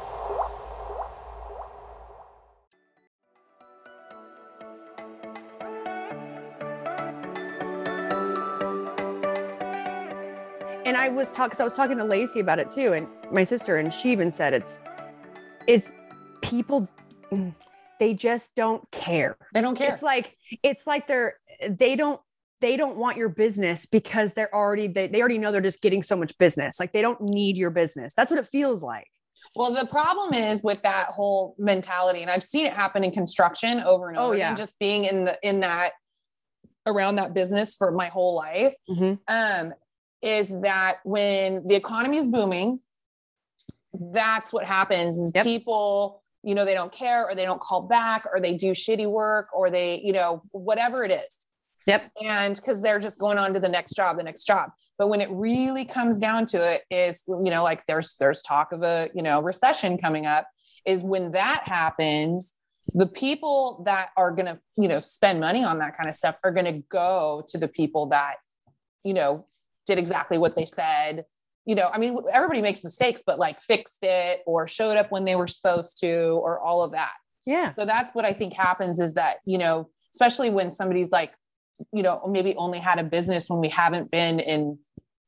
And 10.89 10.97
I 10.97 11.11
was 11.11 11.31
talking, 11.33 11.51
because 11.51 11.61
I 11.61 11.65
was 11.65 11.75
talking 11.75 11.99
to 11.99 12.05
Lacey 12.05 12.41
about 12.41 12.59
it 12.59 12.71
too, 12.71 12.95
and 12.95 13.07
my 13.31 13.45
sister, 13.45 13.77
and 13.77 13.93
she 13.93 14.11
even 14.11 14.31
said 14.31 14.55
it's, 14.55 14.81
it's 15.67 15.93
people, 16.41 16.89
they 18.01 18.15
just 18.15 18.57
don't 18.57 18.91
care. 18.91 19.37
They 19.53 19.61
don't 19.61 19.77
care. 19.77 19.93
It's 19.93 20.03
like 20.03 20.35
it's 20.63 20.87
like 20.87 21.07
they're 21.07 21.35
they 21.69 21.95
don't 21.95 22.19
they 22.63 22.79
don't 22.79 22.97
want 22.97 23.19
your 23.19 23.29
business 23.29 23.85
because 23.85 24.33
they're 24.33 24.53
already 24.55 24.89
they, 24.89 25.09
they 25.09 25.21
already 25.21 25.37
know 25.37 25.53
they're 25.53 25.61
just 25.61 25.83
getting 25.83 26.03
so 26.03 26.17
much 26.17 26.33
business. 26.39 26.81
Like 26.81 26.95
they 26.95 27.03
don't 27.03 27.21
need 27.21 27.59
your 27.59 27.71
business. 27.71 28.15
That's 28.15 28.31
what 28.31 28.41
it 28.41 28.47
feels 28.47 28.83
like. 28.83 29.09
Well, 29.55 29.75
the 29.75 29.87
problem 29.89 30.33
is 30.33 30.65
with 30.65 30.81
that 30.85 31.09
whole 31.09 31.55
mentality, 31.59 32.23
and 32.23 32.31
I've 32.31 32.43
seen 32.43 32.65
it 32.65 32.73
happen 32.73 33.05
in 33.05 33.11
construction 33.11 33.81
over 33.81 34.09
and 34.09 34.17
over. 34.17 34.25
Oh, 34.25 34.29
over 34.29 34.39
yeah. 34.39 34.47
again, 34.47 34.57
just 34.57 34.79
being 34.79 35.05
in 35.05 35.27
the 35.27 35.39
in 35.43 35.61
that 35.61 35.93
around 36.87 37.17
that 37.17 37.35
business 37.35 37.77
for 37.77 37.93
my 37.93 38.07
whole 38.07 38.35
life. 38.35 38.73
Um, 39.29 39.75
is 40.23 40.61
that 40.63 40.97
when 41.05 41.67
the 41.67 41.75
economy 41.75 42.17
is 42.17 42.29
booming, 42.29 42.79
that's 44.13 44.53
what 44.53 44.65
happens 44.65 45.19
is 45.19 45.33
Yep. 45.35 45.45
people, 45.45 46.23
you 46.43 46.55
know, 46.55 46.65
they 46.65 46.75
don't 46.75 46.93
care 46.93 47.27
or 47.27 47.35
they 47.35 47.45
don't 47.45 47.61
call 47.61 47.83
back 47.83 48.27
or 48.33 48.41
they 48.41 48.55
do 48.55 48.73
shitty 48.73 49.09
work 49.09 49.49
or 49.55 49.71
they, 49.71 50.01
you 50.01 50.13
know, 50.13 50.43
whatever 50.53 51.05
it 51.05 51.11
is. 51.11 51.49
Yep. 51.87 52.11
And 52.23 52.55
because 52.55 52.83
they're 52.83 52.99
just 52.99 53.19
going 53.19 53.39
on 53.39 53.55
to 53.55 53.61
the 53.61 53.69
next 53.69 53.95
job, 53.95 54.19
the 54.19 54.23
next 54.23 54.45
job. 54.45 54.71
But 54.99 55.09
when 55.09 55.21
it 55.21 55.29
really 55.31 55.85
comes 55.85 56.19
down 56.19 56.45
to 56.47 56.59
it, 56.59 56.83
is 56.91 57.25
you 57.29 57.51
know, 57.51 57.63
like 57.63 57.87
there's 57.87 58.17
there's 58.17 58.43
talk 58.43 58.73
of 58.73 58.83
a 58.83 59.09
you 59.15 59.23
know 59.23 59.41
recession 59.41 59.97
coming 59.97 60.27
up. 60.27 60.47
Is 60.85 61.03
when 61.03 61.31
that 61.33 61.63
happens, 61.67 62.55
the 62.95 63.07
people 63.07 63.83
that 63.87 64.11
are 64.17 64.33
gonna 64.33 64.59
you 64.77 64.89
know 64.89 65.01
spend 65.01 65.41
money 65.41 65.65
on 65.65 65.79
that 65.79 65.97
kind 65.97 66.09
of 66.09 66.15
stuff 66.15 66.39
are 66.45 66.53
gonna 66.53 66.81
go 66.91 67.43
to 67.49 67.59
the 67.59 67.69
people 67.69 68.07
that 68.09 68.37
you 69.05 69.15
know 69.15 69.47
did 69.89 69.99
exactly 69.99 70.39
what 70.39 70.55
they 70.55 70.65
said. 70.67 71.25
You 71.67 71.75
know, 71.75 71.91
I 71.93 71.99
mean, 71.99 72.17
everybody 72.33 72.63
makes 72.63 72.85
mistakes, 72.85 73.23
but 73.27 73.39
like 73.39 73.59
fixed 73.59 73.99
it 74.03 74.43
or 74.47 74.69
showed 74.69 74.97
up 74.97 75.11
when 75.11 75.25
they 75.25 75.35
were 75.35 75.49
supposed 75.49 75.99
to, 76.01 76.41
or 76.43 76.61
all 76.61 76.83
of 76.85 76.93
that. 76.93 77.13
Yeah. 77.45 77.71
So 77.71 77.85
that's 77.85 78.15
what 78.15 78.25
I 78.25 78.33
think 78.33 78.53
happens 78.55 78.99
is 79.01 79.15
that, 79.15 79.39
you 79.47 79.59
know, 79.59 79.89
especially 80.15 80.51
when 80.51 80.71
somebody's 80.71 81.11
like, 81.11 81.33
you 81.93 82.03
know, 82.03 82.23
maybe 82.29 82.55
only 82.57 82.79
had 82.79 82.99
a 82.99 83.05
business 83.05 83.49
when 83.51 83.61
we 83.61 83.69
haven't 83.69 84.11
been 84.11 84.41
in, 84.41 84.79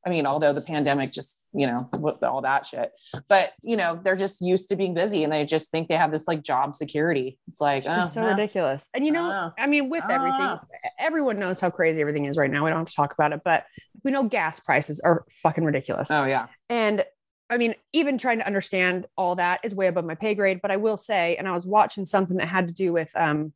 I 0.05 0.09
mean, 0.09 0.25
although 0.25 0.51
the 0.51 0.61
pandemic 0.61 1.11
just, 1.11 1.45
you 1.53 1.67
know, 1.67 1.87
all 2.23 2.41
that 2.41 2.65
shit, 2.65 2.91
but 3.29 3.51
you 3.61 3.77
know, 3.77 3.99
they're 4.03 4.15
just 4.15 4.41
used 4.41 4.67
to 4.69 4.75
being 4.75 4.93
busy 4.95 5.23
and 5.23 5.31
they 5.31 5.45
just 5.45 5.69
think 5.69 5.87
they 5.87 5.95
have 5.95 6.11
this 6.11 6.27
like 6.27 6.41
job 6.43 6.73
security. 6.75 7.37
It's 7.47 7.61
like, 7.61 7.83
oh, 7.87 8.01
It's 8.01 8.13
so 8.13 8.21
well, 8.21 8.31
ridiculous. 8.31 8.89
And 8.95 9.05
you 9.05 9.11
know, 9.11 9.29
Oh. 9.31 9.63
I 9.63 9.67
mean, 9.67 9.89
with 9.89 10.03
everything, 10.09 10.41
Oh. 10.41 10.59
everyone 10.99 11.37
knows 11.39 11.59
how 11.59 11.69
crazy 11.69 12.01
everything 12.01 12.25
is 12.25 12.35
right 12.35 12.49
now. 12.49 12.63
We 12.63 12.71
don't 12.71 12.79
have 12.79 12.87
to 12.89 12.95
talk 12.95 13.13
about 13.13 13.31
it, 13.31 13.41
but 13.45 13.63
we 14.03 14.11
know 14.11 14.23
gas 14.23 14.59
prices 14.59 14.99
are 14.99 15.25
fucking 15.29 15.63
ridiculous. 15.63 16.09
Oh 16.11 16.25
yeah. 16.25 16.47
And 16.69 17.05
I 17.49 17.57
mean, 17.57 17.75
even 17.93 18.17
trying 18.17 18.37
to 18.39 18.47
understand 18.47 19.07
all 19.17 19.35
that 19.35 19.59
is 19.63 19.75
way 19.75 19.87
above 19.87 20.05
my 20.05 20.15
pay 20.15 20.35
grade. 20.35 20.59
But 20.61 20.71
I 20.71 20.77
will 20.77 20.97
say, 20.97 21.35
and 21.35 21.47
I 21.47 21.53
was 21.53 21.65
watching 21.65 22.05
something 22.05 22.37
that 22.37 22.47
had 22.47 22.69
to 22.69 22.73
do 22.73 22.93
with 22.93 23.11
um, 23.15 23.51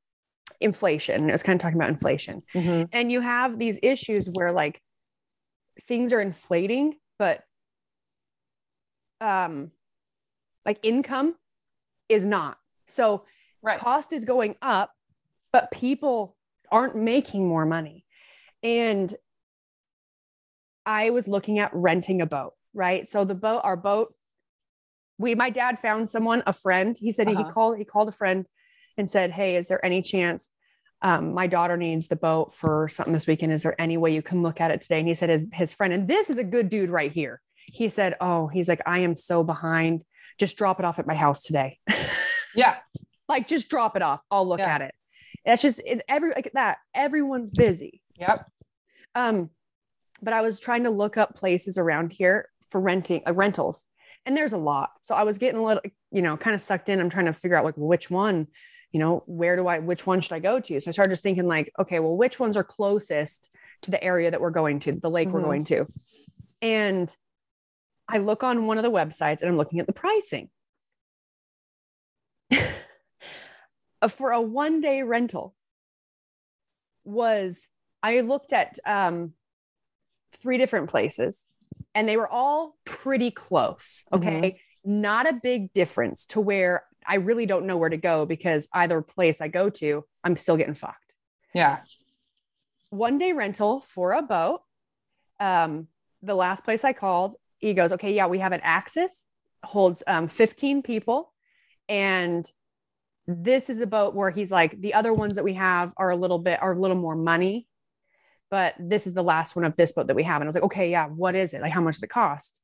inflation. 0.59 1.29
It 1.29 1.31
was 1.31 1.43
kind 1.43 1.57
of 1.57 1.61
talking 1.61 1.77
about 1.79 1.89
inflation. 1.89 2.43
Mhm. 2.53 2.89
And 2.91 3.11
you 3.11 3.21
have 3.21 3.57
these 3.57 3.79
issues 3.81 4.29
where 4.29 4.51
like 4.51 4.81
things 5.87 6.11
are 6.11 6.21
inflating, 6.21 6.95
but 7.17 7.43
um, 9.21 9.71
like 10.65 10.79
income 10.83 11.35
is 12.09 12.25
not. 12.25 12.57
So 12.87 13.23
Right. 13.61 13.79
cost 13.79 14.13
is 14.13 14.25
going 14.25 14.55
up, 14.61 14.91
but 15.51 15.71
people 15.71 16.35
aren't 16.71 16.95
making 16.95 17.47
more 17.47 17.65
money. 17.65 18.05
And 18.61 19.13
I 20.85 21.09
was 21.09 21.27
looking 21.27 21.59
at 21.59 21.71
renting 21.73 22.21
a 22.21 22.25
boat, 22.25 22.53
right? 22.73 23.07
So 23.07 23.23
the 23.25 23.35
boat, 23.35 23.61
our 23.63 23.75
boat, 23.77 24.13
we, 25.17 25.33
my 25.35 25.49
dad 25.49 25.79
found 25.79 26.09
someone, 26.09 26.43
a 26.45 26.53
friend. 26.53 26.95
He 26.99 27.11
said 27.11 27.27
he 27.27 27.35
Uh-huh. 27.35 27.51
called, 27.51 27.77
he 27.77 27.85
called 27.85 28.09
a 28.09 28.13
friend 28.13 28.45
and 28.97 29.09
said, 29.09 29.31
Hey, 29.31 29.55
is 29.55 29.67
there 29.67 29.83
any 29.85 30.01
chance 30.01 30.49
um, 31.01 31.33
my 31.33 31.47
daughter 31.47 31.77
needs 31.77 32.07
the 32.07 32.15
boat 32.15 32.53
for 32.53 32.87
something 32.89 33.13
this 33.13 33.27
weekend? 33.27 33.51
Is 33.53 33.63
there 33.63 33.79
any 33.79 33.97
way 33.97 34.13
you 34.13 34.21
can 34.21 34.41
look 34.43 34.59
at 34.61 34.71
it 34.71 34.81
today? 34.81 34.99
And 34.99 35.07
he 35.07 35.13
said 35.13 35.29
his, 35.29 35.45
his 35.53 35.73
friend, 35.73 35.93
and 35.93 36.07
this 36.07 36.29
is 36.29 36.37
a 36.37 36.43
good 36.43 36.69
dude 36.69 36.89
right 36.89 37.11
here. 37.11 37.41
He 37.67 37.89
said, 37.89 38.15
Oh, 38.21 38.47
he's 38.47 38.67
like, 38.69 38.81
I 38.85 38.99
am 38.99 39.15
so 39.15 39.43
behind. 39.43 40.03
Just 40.37 40.57
drop 40.57 40.79
it 40.79 40.85
off 40.85 40.99
at 40.99 41.07
my 41.07 41.15
house 41.15 41.43
today. 41.43 41.79
Yeah. 42.57 42.77
like 43.27 43.49
just 43.49 43.67
drop 43.69 43.97
it 43.97 44.01
off. 44.01 44.21
I'll 44.31 44.47
look 44.47 44.59
Yeah. 44.59 44.73
at 44.75 44.81
it. 44.81 44.93
That's 45.45 45.61
just 45.61 45.81
it, 45.85 46.03
every 46.07 46.29
like 46.29 46.51
that. 46.53 46.77
Everyone's 46.93 47.49
busy. 47.49 48.01
Yep. 48.17 48.47
Um, 49.13 49.49
but 50.25 50.33
I 50.33 50.41
was 50.41 50.59
trying 50.59 50.83
to 50.83 50.89
look 50.89 51.15
up 51.17 51.35
places 51.35 51.77
around 51.77 52.11
here 52.11 52.49
for 52.71 52.81
renting 52.81 53.21
uh, 53.27 53.33
rentals, 53.33 53.85
and 54.25 54.35
there's 54.35 54.53
a 54.53 54.57
lot. 54.57 54.89
So 55.01 55.13
I 55.13 55.23
was 55.23 55.37
getting 55.37 55.59
a 55.59 55.63
little, 55.63 55.83
you 56.11 56.23
know, 56.23 56.35
kind 56.35 56.55
of 56.55 56.61
sucked 56.61 56.89
in. 56.89 56.99
I'm 56.99 57.11
trying 57.11 57.27
to 57.27 57.33
figure 57.33 57.55
out 57.55 57.63
like 57.63 57.77
which 57.77 58.09
one, 58.09 58.47
you 58.91 58.99
know, 58.99 59.23
where 59.27 59.55
do 59.55 59.67
I, 59.67 59.77
which 59.79 60.07
one 60.07 60.21
should 60.21 60.33
I 60.33 60.39
go 60.39 60.59
to? 60.59 60.81
So 60.81 60.89
I 60.89 60.91
started 60.91 61.11
just 61.11 61.21
thinking 61.21 61.45
like, 61.47 61.71
okay, 61.79 61.99
well, 61.99 62.17
which 62.17 62.39
ones 62.39 62.57
are 62.57 62.63
closest 62.63 63.49
to 63.83 63.91
the 63.91 64.03
area 64.03 64.31
that 64.31 64.41
we're 64.41 64.49
going 64.49 64.79
to, 64.79 64.93
the 64.93 65.11
lake 65.11 65.29
we're 65.29 65.41
Mhm. 65.41 65.43
going 65.43 65.65
to, 65.65 65.85
and 66.61 67.15
I 68.07 68.17
look 68.17 68.43
on 68.43 68.65
one 68.65 68.77
of 68.77 68.83
the 68.83 68.91
websites 68.91 69.41
and 69.41 69.49
I'm 69.49 69.57
looking 69.57 69.79
at 69.79 69.85
the 69.85 69.93
pricing. 69.93 70.49
For 74.09 74.31
a 74.31 74.41
one 74.41 74.81
day 74.81 75.03
rental 75.03 75.55
was 77.03 77.67
I 78.01 78.21
looked 78.21 78.53
at 78.53 78.77
um, 78.85 79.33
three 80.35 80.57
different 80.57 80.89
places 80.89 81.47
and 81.93 82.07
they 82.07 82.17
were 82.17 82.27
all 82.27 82.75
pretty 82.85 83.31
close. 83.31 84.05
Okay. 84.11 84.59
Not 84.83 85.27
a 85.27 85.33
big 85.33 85.73
difference 85.73 86.25
to 86.27 86.39
where 86.39 86.83
I 87.07 87.15
really 87.15 87.45
don't 87.45 87.65
know 87.65 87.77
where 87.77 87.89
to 87.89 87.97
go 87.97 88.25
because 88.25 88.69
either 88.73 89.01
place 89.01 89.41
I 89.41 89.47
go 89.47 89.69
to, 89.69 90.05
I'm 90.23 90.37
still 90.37 90.57
getting 90.57 90.73
fucked. 90.73 91.13
Yeah. 91.53 91.77
One 92.89 93.17
day 93.17 93.33
rental 93.33 93.79
for 93.79 94.13
a 94.13 94.21
boat. 94.21 94.61
Um, 95.39 95.87
the 96.21 96.35
last 96.35 96.63
place 96.63 96.83
I 96.83 96.93
called, 96.93 97.35
he 97.57 97.73
goes, 97.73 97.91
okay, 97.93 98.13
yeah, 98.13 98.27
we 98.27 98.39
have 98.39 98.51
an 98.51 98.61
Axis, 98.63 99.23
holds 99.63 100.01
um, 100.07 100.27
15 100.27 100.81
people. 100.81 101.33
And 101.87 102.49
this 103.27 103.69
is 103.69 103.79
a 103.79 103.87
boat 103.87 104.15
where 104.15 104.29
he's 104.29 104.51
like, 104.51 104.79
the 104.79 104.93
other 104.93 105.13
ones 105.13 105.35
that 105.35 105.43
we 105.43 105.53
have 105.53 105.93
are 105.97 106.09
a 106.09 106.15
little 106.15 106.39
bit, 106.39 106.61
are 106.61 106.73
a 106.73 106.79
little 106.79 106.97
more 106.97 107.15
money, 107.15 107.67
but 108.51 108.75
this 108.79 109.07
is 109.07 109.13
the 109.13 109.23
last 109.23 109.55
one 109.55 109.65
of 109.65 109.75
this 109.75 109.91
boat 109.91 110.07
that 110.07 110.15
we 110.15 110.23
have. 110.23 110.41
And 110.41 110.47
I 110.47 110.49
was 110.49 110.55
like, 110.55 110.63
okay, 110.65 110.91
yeah, 110.91 111.07
what 111.07 111.35
is 111.35 111.53
it? 111.53 111.61
Like, 111.61 111.71
how 111.73 111.81
much 111.81 111.95
does 111.95 112.03
it 112.03 112.09
cost? 112.09 112.59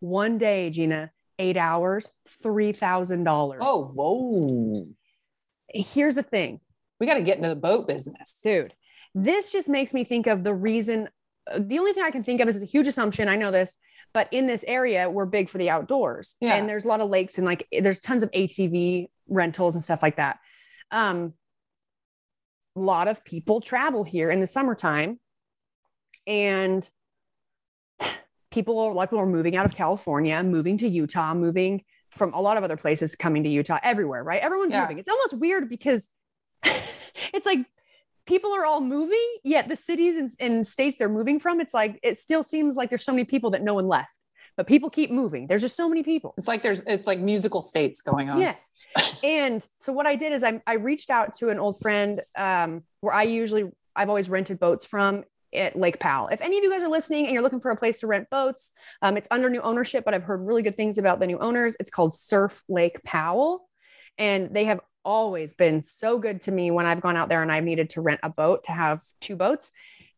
One 0.00 0.38
day, 0.38 0.70
Gina, 0.70 1.10
eight 1.38 1.56
hours, 1.56 2.10
$3,000. 2.44 3.58
Oh, 3.60 3.90
whoa. 3.94 4.84
Here's 5.68 6.14
the 6.14 6.22
thing 6.22 6.60
We 7.00 7.06
got 7.06 7.14
to 7.14 7.22
get 7.22 7.36
into 7.38 7.48
the 7.48 7.56
boat 7.56 7.86
business. 7.88 8.40
dude 8.42 8.74
this 9.16 9.52
just 9.52 9.68
makes 9.68 9.94
me 9.94 10.02
think 10.02 10.26
of 10.26 10.42
the 10.42 10.52
reason 10.52 11.08
uh, 11.48 11.60
the 11.60 11.78
only 11.78 11.92
thing 11.92 12.02
i 12.02 12.10
can 12.10 12.24
think 12.24 12.40
of 12.40 12.48
is 12.48 12.60
a 12.60 12.64
huge 12.64 12.88
assumption 12.88 13.28
i 13.28 13.36
know 13.36 13.52
this 13.52 13.76
but 14.12 14.26
in 14.32 14.48
this 14.48 14.64
area 14.66 15.08
we're 15.08 15.24
big 15.24 15.48
for 15.48 15.58
the 15.58 15.70
outdoors 15.70 16.34
Yeah. 16.40 16.54
and 16.56 16.68
there's 16.68 16.84
a 16.84 16.88
lot 16.88 17.00
of 17.00 17.08
lakes 17.10 17.38
and 17.38 17.44
like 17.46 17.64
there's 17.70 18.00
tons 18.00 18.24
of 18.24 18.30
atv 18.32 19.06
rentals 19.28 19.76
and 19.76 19.84
stuff 19.84 20.02
like 20.02 20.16
that 20.16 20.38
um 20.90 21.32
lot 22.80 23.08
of 23.08 23.24
people 23.24 23.60
travel 23.60 24.04
here 24.04 24.30
in 24.30 24.40
the 24.40 24.46
summertime. 24.46 25.18
And 26.26 26.88
people 28.50 28.90
a 28.90 28.92
lot 28.92 29.02
of 29.04 29.10
people 29.10 29.20
are 29.20 29.26
moving 29.26 29.56
out 29.56 29.64
of 29.64 29.74
california 29.74 30.40
moving 30.44 30.78
to 30.78 30.86
utah 30.88 31.34
moving 31.34 31.82
from 32.08 32.32
a 32.34 32.40
lot 32.40 32.56
of 32.56 32.62
other 32.62 32.76
places 32.76 33.16
coming 33.16 33.42
to 33.42 33.48
utah 33.48 33.80
everywhere 33.82 34.22
right? 34.22 34.40
Everyone's 34.40 34.72
Yeah. 34.72 34.82
moving. 34.82 34.98
It's 35.00 35.08
almost 35.08 35.34
weird 35.38 35.68
because 35.68 36.08
it's 36.64 37.44
like 37.44 37.66
people 38.26 38.54
are 38.54 38.64
all 38.64 38.80
moving 38.80 39.36
yet 39.42 39.68
the 39.68 39.74
cities 39.76 40.16
and, 40.16 40.30
and 40.38 40.66
states 40.66 40.96
they're 40.98 41.08
moving 41.08 41.40
from 41.40 41.60
it's 41.60 41.74
like 41.74 41.98
it 42.04 42.16
still 42.16 42.44
seems 42.44 42.76
like 42.76 42.88
there's 42.90 43.04
so 43.04 43.12
many 43.12 43.24
people 43.24 43.50
that 43.50 43.62
no 43.62 43.74
one 43.74 43.88
left 43.88 44.12
but 44.56 44.66
people 44.66 44.90
keep 44.90 45.10
moving 45.10 45.46
there's 45.46 45.62
just 45.62 45.76
so 45.76 45.88
many 45.88 46.02
people 46.02 46.34
It's 46.36 46.48
like 46.48 46.62
there's 46.62 46.82
it's 46.82 47.06
like 47.06 47.18
musical 47.18 47.62
states 47.62 48.00
going 48.00 48.30
on. 48.30 48.40
Yes. 48.40 48.70
and 49.24 49.66
so 49.80 49.92
what 49.92 50.06
I 50.06 50.16
did 50.16 50.32
is 50.32 50.44
I, 50.44 50.60
I 50.66 50.74
reached 50.74 51.10
out 51.10 51.34
to 51.38 51.48
an 51.48 51.58
old 51.58 51.80
friend 51.80 52.20
um, 52.36 52.84
where 53.00 53.12
I 53.14 53.24
usually, 53.24 53.70
I've 53.96 54.08
always 54.08 54.28
rented 54.30 54.60
boats 54.60 54.84
from 54.84 55.24
at 55.52 55.76
Lake 55.76 55.98
Powell. 56.00 56.28
If 56.28 56.40
any 56.40 56.58
of 56.58 56.64
you 56.64 56.70
guys 56.70 56.82
are 56.82 56.88
listening 56.88 57.26
and 57.26 57.34
you're 57.34 57.42
looking 57.42 57.60
for 57.60 57.70
a 57.70 57.76
place 57.76 58.00
to 58.00 58.06
rent 58.06 58.28
boats, 58.30 58.72
um, 59.02 59.16
it's 59.16 59.28
under 59.30 59.48
new 59.48 59.60
ownership, 59.62 60.04
but 60.04 60.14
I've 60.14 60.22
heard 60.24 60.46
really 60.46 60.62
good 60.62 60.76
things 60.76 60.98
about 60.98 61.20
the 61.20 61.26
new 61.26 61.38
owners. 61.38 61.76
It's 61.80 61.90
called 61.90 62.14
Surf 62.14 62.62
Lake 62.68 63.02
Powell. 63.04 63.68
And 64.18 64.54
they 64.54 64.64
have 64.64 64.80
always 65.04 65.54
been 65.54 65.82
so 65.82 66.18
good 66.18 66.40
to 66.42 66.52
me 66.52 66.70
when 66.70 66.86
I've 66.86 67.00
gone 67.00 67.16
out 67.16 67.28
there 67.28 67.42
and 67.42 67.52
I've 67.52 67.64
needed 67.64 67.90
to 67.90 68.00
rent 68.00 68.20
a 68.22 68.30
boat 68.30 68.64
to 68.64 68.72
have 68.72 69.00
two 69.20 69.36
boats. 69.36 69.70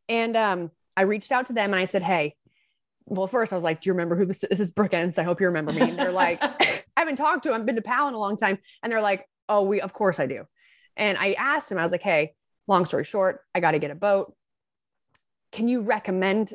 And 0.08 0.36
um, 0.36 0.70
I 0.96 1.02
reached 1.02 1.32
out 1.32 1.46
to 1.46 1.52
them 1.52 1.72
and 1.72 1.80
I 1.80 1.86
said, 1.86 2.02
Hey, 2.02 2.36
well, 3.06 3.26
first 3.26 3.52
I 3.52 3.56
was 3.56 3.64
like, 3.64 3.80
Do 3.80 3.88
you 3.88 3.92
remember 3.92 4.16
who 4.16 4.26
this 4.26 4.42
is? 4.42 4.50
This 4.50 4.60
is 4.60 4.70
Brooke 4.72 4.94
Enns. 4.94 5.18
I 5.18 5.22
hope 5.22 5.40
you 5.40 5.46
remember 5.46 5.72
me. 5.72 5.82
And 5.82 5.98
they're 5.98 6.12
like, 6.12 6.42
I 6.42 6.82
haven't 6.96 7.16
talked 7.16 7.44
to 7.44 7.50
him. 7.50 7.60
I've 7.60 7.66
been 7.66 7.76
to 7.76 7.82
Powell 7.82 8.08
in 8.08 8.14
a 8.14 8.18
long 8.18 8.36
time. 8.36 8.58
And 8.82 8.92
they're 8.92 9.00
like, 9.00 9.28
Oh, 9.48 9.62
we, 9.62 9.80
of 9.80 9.92
course 9.92 10.18
I 10.18 10.26
do. 10.26 10.44
And 10.96 11.16
I 11.16 11.32
asked 11.34 11.70
him, 11.70 11.78
I 11.78 11.82
was 11.82 11.92
like, 11.92 12.02
Hey, 12.02 12.34
long 12.66 12.84
story 12.84 13.04
short, 13.04 13.40
I 13.54 13.60
got 13.60 13.72
to 13.72 13.78
get 13.78 13.90
a 13.90 13.94
boat. 13.94 14.34
Can 15.52 15.68
you 15.68 15.82
recommend 15.82 16.52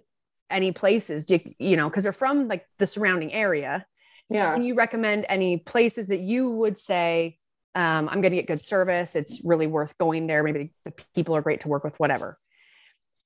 any 0.50 0.72
places? 0.72 1.30
You, 1.30 1.40
you 1.58 1.78
know, 1.78 1.90
because 1.90 2.04
they're 2.04 2.14
from 2.14 2.48
like 2.48 2.66
the 2.78 2.88
surrounding 2.88 3.34
area. 3.34 3.86
Yeah. 4.30 4.54
Can 4.54 4.64
you 4.64 4.76
recommend 4.76 5.26
any 5.30 5.58
places 5.58 6.08
that 6.08 6.20
you 6.20 6.50
would 6.50 6.80
say, 6.80 7.38
um, 7.76 8.10
I'm 8.10 8.22
going 8.22 8.32
to 8.32 8.38
get 8.38 8.48
good 8.48 8.64
service? 8.64 9.16
It's 9.16 9.42
really 9.44 9.68
worth 9.68 9.98
going 9.98 10.28
there. 10.28 10.44
Maybe 10.44 10.74
the 10.86 10.94
people 11.16 11.36
are 11.36 11.42
great 11.42 11.62
to 11.62 11.68
work 11.68 11.84
with, 11.84 12.00
whatever. 12.00 12.38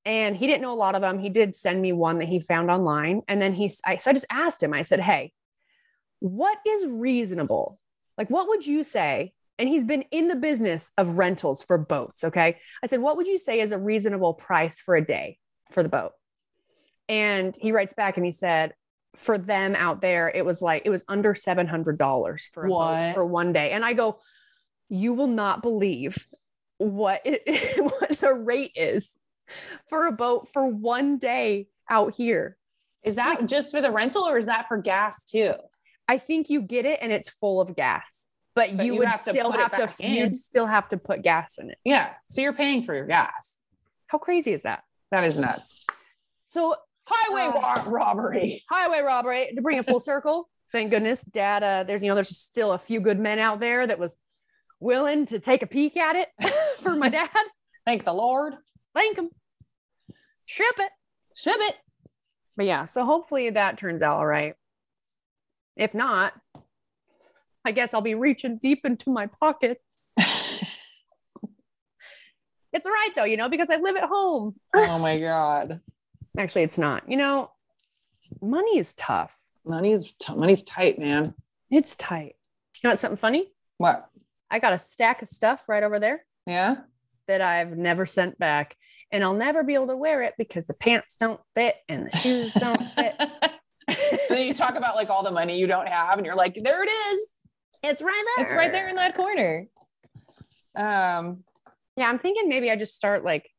And 0.05 0.37
he 0.37 0.45
didn't 0.45 0.61
know 0.61 0.73
a 0.73 0.75
lot 0.75 0.95
of 0.95 1.01
them. 1.01 1.17
He 1.17 1.29
did 1.29 1.55
send 1.55 1.81
me 1.81 1.91
one 1.91 2.19
that 2.19 2.27
he 2.27 2.39
found 2.39 2.69
online. 2.69 3.23
And 3.27 3.41
then 3.41 3.53
he, 3.53 3.71
I, 3.85 3.97
so 3.97 4.11
I 4.11 4.13
just 4.13 4.27
asked 4.29 4.61
him, 4.61 4.71
I 4.71 4.83
said, 4.83 4.99
Hey, 4.99 5.33
what 6.19 6.57
is 6.65 6.85
reasonable? 6.87 7.79
Like, 8.17 8.29
what 8.29 8.47
would 8.47 8.65
you 8.65 8.83
say? 8.83 9.33
And 9.57 9.67
he's 9.67 9.83
been 9.83 10.03
in 10.11 10.27
the 10.27 10.35
business 10.35 10.91
of 10.97 11.17
rentals 11.17 11.63
for 11.63 11.77
boats. 11.77 12.23
Okay. 12.23 12.57
I 12.83 12.87
said, 12.87 13.01
What 13.01 13.17
would 13.17 13.27
you 13.27 13.37
say 13.37 13.59
is 13.59 13.71
a 13.71 13.79
reasonable 13.79 14.35
price 14.35 14.79
for 14.79 14.95
a 14.95 15.05
day 15.05 15.39
for 15.71 15.81
the 15.81 15.89
boat? 15.89 16.11
And 17.09 17.57
he 17.59 17.71
writes 17.71 17.93
back 17.93 18.17
and 18.17 18.25
he 18.25 18.31
said, 18.31 18.73
For 19.15 19.39
them 19.39 19.75
out 19.75 20.01
there, 20.01 20.29
it 20.33 20.45
was 20.45 20.61
like, 20.61 20.83
it 20.85 20.89
was 20.91 21.03
under 21.07 21.33
$700 21.33 22.41
for, 22.51 22.65
a 22.65 22.69
boat 22.69 23.13
for 23.15 23.25
one 23.25 23.53
day. 23.53 23.71
And 23.71 23.83
I 23.83 23.93
go, 23.93 24.19
You 24.87 25.13
will 25.13 25.27
not 25.27 25.63
believe 25.63 26.27
what, 26.77 27.21
it, 27.25 27.77
what 27.81 28.19
the 28.19 28.33
rate 28.33 28.73
is 28.75 29.17
for 29.89 30.07
a 30.07 30.11
boat 30.11 30.47
for 30.53 30.67
one 30.67 31.17
day 31.17 31.67
out 31.89 32.15
here. 32.15 32.57
Is 33.03 33.15
that 33.15 33.45
just 33.47 33.71
for 33.71 33.81
the 33.81 33.91
rental 33.91 34.23
or 34.23 34.37
is 34.37 34.47
that 34.47 34.67
for 34.67 34.77
gas 34.77 35.23
too? 35.25 35.53
I 36.07 36.17
think 36.17 36.49
you 36.49 36.61
get 36.61 36.85
it 36.85 36.99
and 37.01 37.11
it's 37.11 37.29
full 37.29 37.61
of 37.61 37.75
gas, 37.75 38.27
but, 38.55 38.75
But 38.75 38.85
you, 38.85 38.93
you 38.93 38.99
would 38.99 39.07
have 39.07 39.19
still 39.19 39.51
have 39.51 39.75
to 39.97 40.07
you'd 40.07 40.35
still 40.35 40.65
have 40.67 40.89
to 40.89 40.97
put 40.97 41.21
gas 41.21 41.57
in 41.59 41.69
it. 41.69 41.77
Yeah. 41.83 42.09
So 42.27 42.41
you're 42.41 42.53
paying 42.53 42.83
for 42.83 42.95
your 42.95 43.05
gas. 43.07 43.59
How 44.07 44.17
crazy 44.17 44.53
is 44.53 44.63
that? 44.63 44.83
That 45.11 45.23
is 45.23 45.39
nuts. 45.39 45.85
So 46.47 46.75
Highway 47.07 47.51
Uh, 47.61 47.83
robbery. 47.87 48.63
highway 48.69 49.01
robbery 49.01 49.51
to 49.55 49.61
bring 49.61 49.77
it 49.77 49.85
full 49.85 49.99
circle. 50.11 50.49
Thank 50.71 50.89
goodness, 50.89 51.21
Dad. 51.23 51.61
Uh, 51.63 51.83
there's 51.83 52.01
you 52.01 52.07
know 52.07 52.15
there's 52.15 52.35
still 52.37 52.73
a 52.73 52.79
few 52.79 52.99
good 52.99 53.19
men 53.19 53.37
out 53.37 53.59
there 53.59 53.85
that 53.85 53.99
was 53.99 54.17
willing 54.79 55.25
to 55.27 55.39
take 55.39 55.61
a 55.61 55.67
peek 55.67 55.95
at 55.97 56.15
it 56.15 56.29
for 56.79 56.95
my 56.95 57.09
dad. 57.19 57.29
Thank 57.85 58.03
the 58.05 58.13
Lord. 58.13 58.55
Thank 58.95 59.17
them. 59.17 59.29
Ship 60.47 60.73
it. 60.79 60.91
Ship 61.35 61.55
it. 61.57 61.75
But 62.57 62.65
yeah, 62.65 62.85
so 62.85 63.05
hopefully 63.05 63.49
that 63.51 63.77
turns 63.77 64.01
out 64.01 64.17
all 64.17 64.25
right. 64.25 64.55
If 65.75 65.93
not, 65.93 66.33
I 67.65 67.71
guess 67.71 67.93
I'll 67.93 68.01
be 68.01 68.15
reaching 68.15 68.57
deep 68.57 68.85
into 68.85 69.09
my 69.09 69.27
pockets. 69.27 69.99
It's 72.75 72.85
all 72.85 72.91
right 72.91 73.09
though, 73.15 73.23
you 73.23 73.37
know, 73.37 73.47
because 73.47 73.69
I 73.69 73.77
live 73.77 73.95
at 73.95 74.03
home. 74.03 74.55
oh 74.73 74.99
my 74.99 75.17
God. 75.17 75.79
Actually, 76.37 76.63
it's 76.63 76.77
not. 76.77 77.09
You 77.09 77.15
know, 77.15 77.49
money 78.41 78.77
is 78.77 78.93
tough. 78.95 79.33
Money's 79.65 80.11
t- 80.19 80.35
money's 80.35 80.61
tight, 80.61 80.99
man. 80.99 81.33
It's 81.71 81.95
tight. 81.95 82.35
You 82.75 82.81
know 82.83 82.89
what's 82.89 83.01
something 83.01 83.15
funny? 83.15 83.47
What? 83.77 84.01
I 84.51 84.59
got 84.59 84.73
a 84.73 84.77
stack 84.77 85.21
of 85.21 85.29
stuff 85.29 85.69
right 85.69 85.83
over 85.83 85.99
there 85.99 86.25
Yeah. 86.45 86.79
That 87.27 87.41
I've 87.41 87.77
never 87.77 88.05
sent 88.05 88.37
back. 88.39 88.75
And 89.11 89.23
I'll 89.23 89.33
never 89.33 89.63
be 89.63 89.75
able 89.75 89.87
to 89.87 89.97
wear 89.97 90.23
it 90.23 90.33
because 90.37 90.65
the 90.65 90.73
pants 90.73 91.15
don't 91.17 91.39
fit 91.53 91.75
and 91.87 92.09
the 92.11 92.17
shoes 92.17 92.53
don't 92.53 92.83
fit. 92.91 93.15
then 94.29 94.47
you 94.47 94.53
talk 94.53 94.75
about 94.75 94.95
like 94.95 95.09
all 95.09 95.23
the 95.23 95.31
money 95.31 95.57
you 95.57 95.67
don't 95.67 95.87
have, 95.87 96.17
and 96.17 96.25
you're 96.25 96.35
like, 96.35 96.55
there 96.61 96.83
it 96.83 96.89
is. 96.89 97.29
It's 97.83 98.01
right 98.01 98.23
there. 98.35 98.45
It's 98.45 98.53
right 98.53 98.71
there 98.71 98.89
in 98.89 98.95
that 98.95 99.15
corner. 99.15 99.67
Um, 100.75 101.43
Yeah, 101.95 102.09
I'm 102.09 102.19
thinking 102.19 102.49
maybe 102.49 102.69
I 102.71 102.75
just 102.75 102.95
start 102.95 103.23
like, 103.23 103.49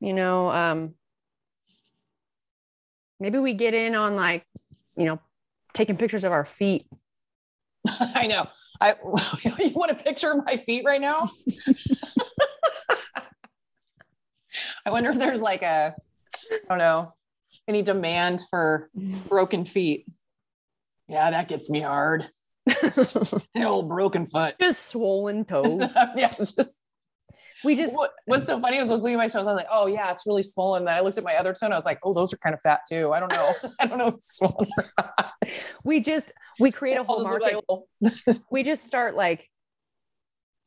you 0.00 0.12
know, 0.14 0.50
um, 0.50 0.94
maybe 3.20 3.38
we 3.38 3.54
get 3.54 3.74
in 3.74 3.94
on 3.94 4.16
like, 4.16 4.44
you 4.96 5.04
know, 5.04 5.20
taking 5.74 5.96
pictures 5.96 6.24
of 6.24 6.32
our 6.32 6.44
feet. 6.44 6.84
I 8.00 8.26
know. 8.26 8.48
I 8.80 8.90
you 9.58 9.70
want 9.74 9.90
a 9.92 9.94
picture 9.94 10.30
of 10.32 10.44
my 10.44 10.56
feet 10.56 10.84
right 10.84 11.00
now? 11.00 11.30
I 14.86 14.90
wonder 14.90 15.10
if 15.10 15.18
there's 15.18 15.42
like 15.42 15.62
a, 15.62 15.94
I 16.52 16.58
don't 16.68 16.78
know, 16.78 17.12
any 17.66 17.82
demand 17.82 18.40
for 18.48 18.88
broken 19.28 19.64
feet. 19.64 20.04
Yeah, 21.08 21.30
that 21.30 21.48
gets 21.48 21.70
me 21.70 21.80
hard. 21.80 22.28
The 23.54 23.64
old 23.64 23.88
broken 23.88 24.26
foot. 24.26 24.54
just 24.60 24.86
swollen 24.86 25.44
toes. 25.44 25.80
yeah, 26.16 26.32
it's 26.38 26.54
just 26.54 26.82
We 27.64 27.74
just 27.74 27.94
what, 27.94 28.12
what's 28.26 28.46
so 28.46 28.60
funny 28.60 28.76
is 28.76 28.90
I 28.90 28.92
was 28.92 29.02
looking 29.02 29.14
at 29.14 29.18
my 29.18 29.26
toes. 29.26 29.46
I 29.46 29.52
was 29.52 29.56
like, 29.56 29.66
oh 29.70 29.86
yeah, 29.86 30.10
it's 30.10 30.26
really 30.26 30.42
swollen. 30.42 30.84
Then 30.84 30.96
I 30.96 31.00
looked 31.00 31.18
at 31.18 31.24
my 31.24 31.34
other 31.34 31.52
toe 31.52 31.66
and 31.66 31.74
I 31.74 31.76
was 31.76 31.84
like, 31.84 31.98
oh, 32.04 32.14
those 32.14 32.32
are 32.32 32.36
kind 32.36 32.54
of 32.54 32.60
fat 32.62 32.80
too. 32.88 33.12
I 33.12 33.20
don't 33.20 33.32
know. 33.32 33.52
I 33.80 33.86
don't 33.86 33.98
know 33.98 34.08
if 34.08 34.14
it's 34.14 34.36
swollen 34.36 34.68
we 35.84 36.00
just 36.00 36.32
we 36.60 36.70
create 36.70 36.96
a 36.96 37.04
whole 37.04 37.22
market. 37.22 37.64
like 37.68 38.36
we 38.50 38.62
just 38.62 38.84
start 38.84 39.14
like 39.14 39.48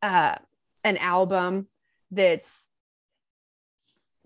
uh 0.01 0.35
an 0.83 0.97
album 0.97 1.67
that's 2.11 2.67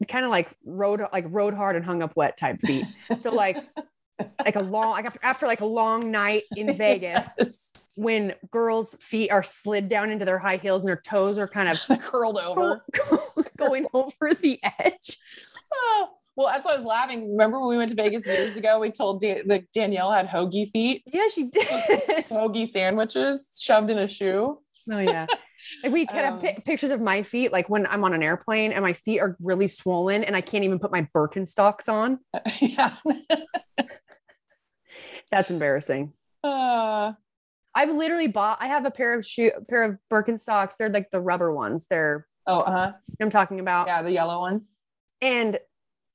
kind 0.07 0.25
of 0.25 0.31
like 0.31 0.49
road 0.65 1.01
like 1.11 1.25
road 1.29 1.53
hard 1.53 1.75
and 1.75 1.85
hung 1.85 2.03
up 2.03 2.15
wet 2.15 2.37
type 2.37 2.59
feet. 2.61 2.85
So 3.17 3.31
like 3.31 3.57
like 4.43 4.55
a 4.55 4.61
long 4.61 4.91
like 4.91 5.05
after, 5.05 5.19
after 5.23 5.47
like 5.47 5.61
a 5.61 5.65
long 5.65 6.09
night 6.11 6.43
in 6.55 6.75
Vegas 6.77 7.29
Yes. 7.37 7.71
when 7.97 8.33
girls' 8.51 8.95
feet 8.99 9.29
are 9.31 9.43
slid 9.43 9.89
down 9.89 10.11
into 10.11 10.25
their 10.25 10.39
high 10.39 10.57
heels 10.57 10.81
and 10.83 10.87
their 10.89 11.01
toes 11.05 11.37
are 11.37 11.47
kind 11.47 11.69
of 11.69 12.01
curled 12.01 12.39
over. 12.39 12.83
going 13.57 13.85
over 13.93 14.33
the 14.33 14.59
edge. 14.79 15.17
Oh, 15.73 16.09
Well, 16.37 16.47
that's 16.47 16.65
why 16.65 16.73
I 16.73 16.75
was 16.75 16.85
laughing. 16.85 17.31
Remember 17.31 17.59
when 17.59 17.69
we 17.69 17.77
went 17.77 17.89
to 17.89 17.95
Vegas 17.95 18.25
years 18.27 18.55
ago? 18.57 18.79
We 18.79 18.91
told 18.91 19.21
Dan- 19.21 19.47
that 19.47 19.71
Danielle 19.71 20.11
had 20.11 20.27
hoagie 20.27 20.69
feet, 20.71 21.03
Yeah, 21.05 21.27
she 21.33 21.45
did. 21.45 21.65
hoagie 22.29 22.67
sandwiches 22.67 23.57
shoved 23.59 23.89
in 23.89 23.97
a 23.97 24.07
shoe. 24.07 24.59
Oh 24.91 24.99
yeah. 24.99 25.25
Like 25.83 25.91
we 25.93 26.05
have 26.11 26.35
Um, 26.35 26.41
pi- 26.41 26.61
pictures 26.63 26.91
of 26.91 27.01
my 27.01 27.23
feet, 27.23 27.51
like 27.51 27.69
when 27.69 27.87
I'm 27.87 28.03
on 28.03 28.13
an 28.13 28.21
airplane 28.21 28.71
and 28.71 28.83
my 28.83 28.93
feet 28.93 29.19
are 29.19 29.35
really 29.41 29.67
swollen 29.67 30.23
and 30.23 30.35
I 30.35 30.41
can't 30.41 30.63
even 30.63 30.77
put 30.77 30.91
my 30.91 31.07
Birkenstocks 31.15 31.89
on. 31.89 32.19
yeah. 32.61 32.91
That's 35.31 35.49
embarrassing. 35.49 36.13
Uh, 36.43 37.13
I've 37.73 37.93
literally 37.93 38.27
bought. 38.27 38.57
I 38.61 38.67
have 38.67 38.85
a 38.85 38.91
pair 38.91 39.17
of 39.17 39.25
shoe, 39.25 39.51
pair 39.69 39.83
of 39.83 39.97
Birkenstocks. 40.11 40.73
They're 40.77 40.89
like 40.89 41.11
the 41.11 41.19
rubber 41.19 41.53
ones. 41.53 41.85
They're 41.89 42.25
oh, 42.47 42.61
uh 42.61 42.71
huh. 42.71 42.91
I'm 43.19 43.29
talking 43.29 43.59
about. 43.59 43.87
Yeah, 43.87 44.01
the 44.01 44.11
yellow 44.11 44.39
ones. 44.39 44.79
And 45.21 45.59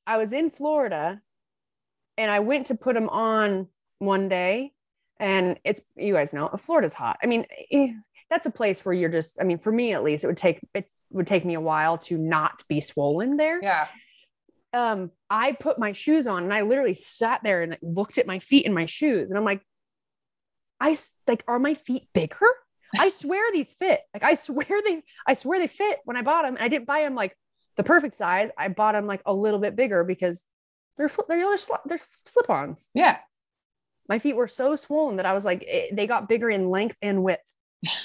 I 0.06 0.16
was 0.16 0.32
in 0.32 0.50
Florida, 0.50 1.20
and 2.16 2.30
I 2.30 2.40
went 2.40 2.68
to 2.68 2.74
put 2.74 2.94
them 2.94 3.08
on 3.08 3.68
one 3.98 4.28
day, 4.28 4.72
and 5.18 5.58
it's 5.64 5.82
you 5.96 6.14
guys 6.14 6.32
know 6.32 6.48
Florida's 6.56 6.94
hot. 6.94 7.18
I 7.22 7.26
mean, 7.26 7.46
eh, 7.70 7.92
that's 8.30 8.46
a 8.46 8.50
place 8.50 8.84
where 8.84 8.94
you're 8.94 9.10
just. 9.10 9.38
I 9.40 9.44
mean, 9.44 9.58
for 9.58 9.72
me 9.72 9.92
at 9.92 10.02
least, 10.02 10.24
it 10.24 10.28
would 10.28 10.38
take 10.38 10.60
it 10.74 10.88
would 11.10 11.26
take 11.26 11.44
me 11.44 11.54
a 11.54 11.60
while 11.60 11.98
to 11.98 12.16
not 12.16 12.62
be 12.68 12.80
swollen 12.80 13.36
there. 13.36 13.60
Yeah. 13.62 13.86
Um, 14.72 15.10
I 15.28 15.52
put 15.52 15.78
my 15.78 15.92
shoes 15.92 16.26
on 16.26 16.44
and 16.44 16.54
I 16.54 16.62
literally 16.62 16.94
sat 16.94 17.42
there 17.42 17.62
and 17.62 17.78
looked 17.82 18.18
at 18.18 18.26
my 18.26 18.38
feet 18.38 18.66
in 18.66 18.74
my 18.74 18.86
shoes. 18.86 19.30
And 19.30 19.38
I'm 19.38 19.44
like, 19.44 19.62
I 20.80 20.96
like, 21.26 21.44
are 21.46 21.58
my 21.58 21.74
feet 21.74 22.08
bigger? 22.14 22.48
I 22.98 23.10
swear 23.10 23.52
these 23.52 23.72
fit. 23.72 24.00
Like, 24.14 24.24
I 24.24 24.34
swear 24.34 24.66
they, 24.68 25.02
I 25.26 25.34
swear 25.34 25.58
they 25.58 25.66
fit 25.66 26.00
when 26.04 26.16
I 26.16 26.22
bought 26.22 26.42
them. 26.42 26.54
And 26.54 26.62
I 26.62 26.68
didn't 26.68 26.86
buy 26.86 27.02
them 27.02 27.14
like 27.14 27.36
the 27.76 27.84
perfect 27.84 28.14
size. 28.14 28.50
I 28.56 28.68
bought 28.68 28.92
them 28.92 29.06
like 29.06 29.22
a 29.26 29.34
little 29.34 29.60
bit 29.60 29.76
bigger 29.76 30.04
because 30.04 30.42
they're, 30.96 31.10
they're, 31.28 31.56
they're 31.86 31.98
slip 32.24 32.50
ons. 32.50 32.88
Yeah. 32.94 33.18
My 34.08 34.18
feet 34.18 34.34
were 34.34 34.48
so 34.48 34.74
swollen 34.74 35.16
that 35.16 35.26
I 35.26 35.34
was 35.34 35.44
like, 35.44 35.62
it, 35.66 35.94
they 35.94 36.06
got 36.06 36.28
bigger 36.28 36.50
in 36.50 36.68
length 36.70 36.96
and 37.00 37.22
width 37.22 37.42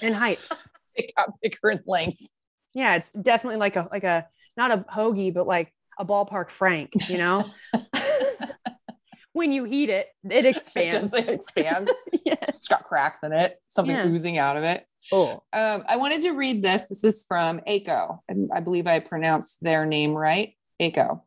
and 0.02 0.16
height. 0.16 0.40
It 0.98 1.12
got 1.18 1.30
bigger 1.42 1.72
in 1.72 1.82
length. 1.86 2.26
yeah, 2.74 2.96
it's 2.96 3.10
definitely 3.10 3.58
like 3.58 3.76
a, 3.76 3.90
like 3.92 4.06
a, 4.06 4.30
not 4.56 4.72
a 4.72 4.78
hoagie, 4.78 5.34
but 5.34 5.46
like 5.46 5.74
a 6.00 6.06
ballpark 6.06 6.50
Frank, 6.50 6.92
you 7.10 7.18
know? 7.18 7.46
when 9.34 9.52
you 9.52 9.64
heat 9.66 9.90
it, 9.90 10.08
it 10.24 10.46
It 10.46 10.56
expands. 10.58 11.12
just 11.12 11.16
it 11.18 11.30
expands. 11.30 11.92
It's 12.28 12.68
got 12.68 12.84
cracks 12.84 13.20
in 13.24 13.34
it, 13.34 13.58
something 13.68 13.96
Yeah. 13.96 14.08
oozing 14.08 14.38
out 14.38 14.58
of 14.58 14.64
it. 14.64 14.86
Oh, 15.12 15.44
Um, 15.54 15.84
I 15.88 15.98
wanted 15.98 16.22
to 16.22 16.32
read 16.32 16.64
this. 16.64 16.88
This 16.90 17.04
is 17.04 17.26
from 17.28 17.62
ACO. 17.68 18.24
and 18.28 18.50
I 18.54 18.60
believe 18.62 18.88
I 18.88 19.00
pronounced 19.00 19.62
their 19.64 19.86
name 19.86 20.14
right. 20.14 20.54
ACO. 20.80 21.24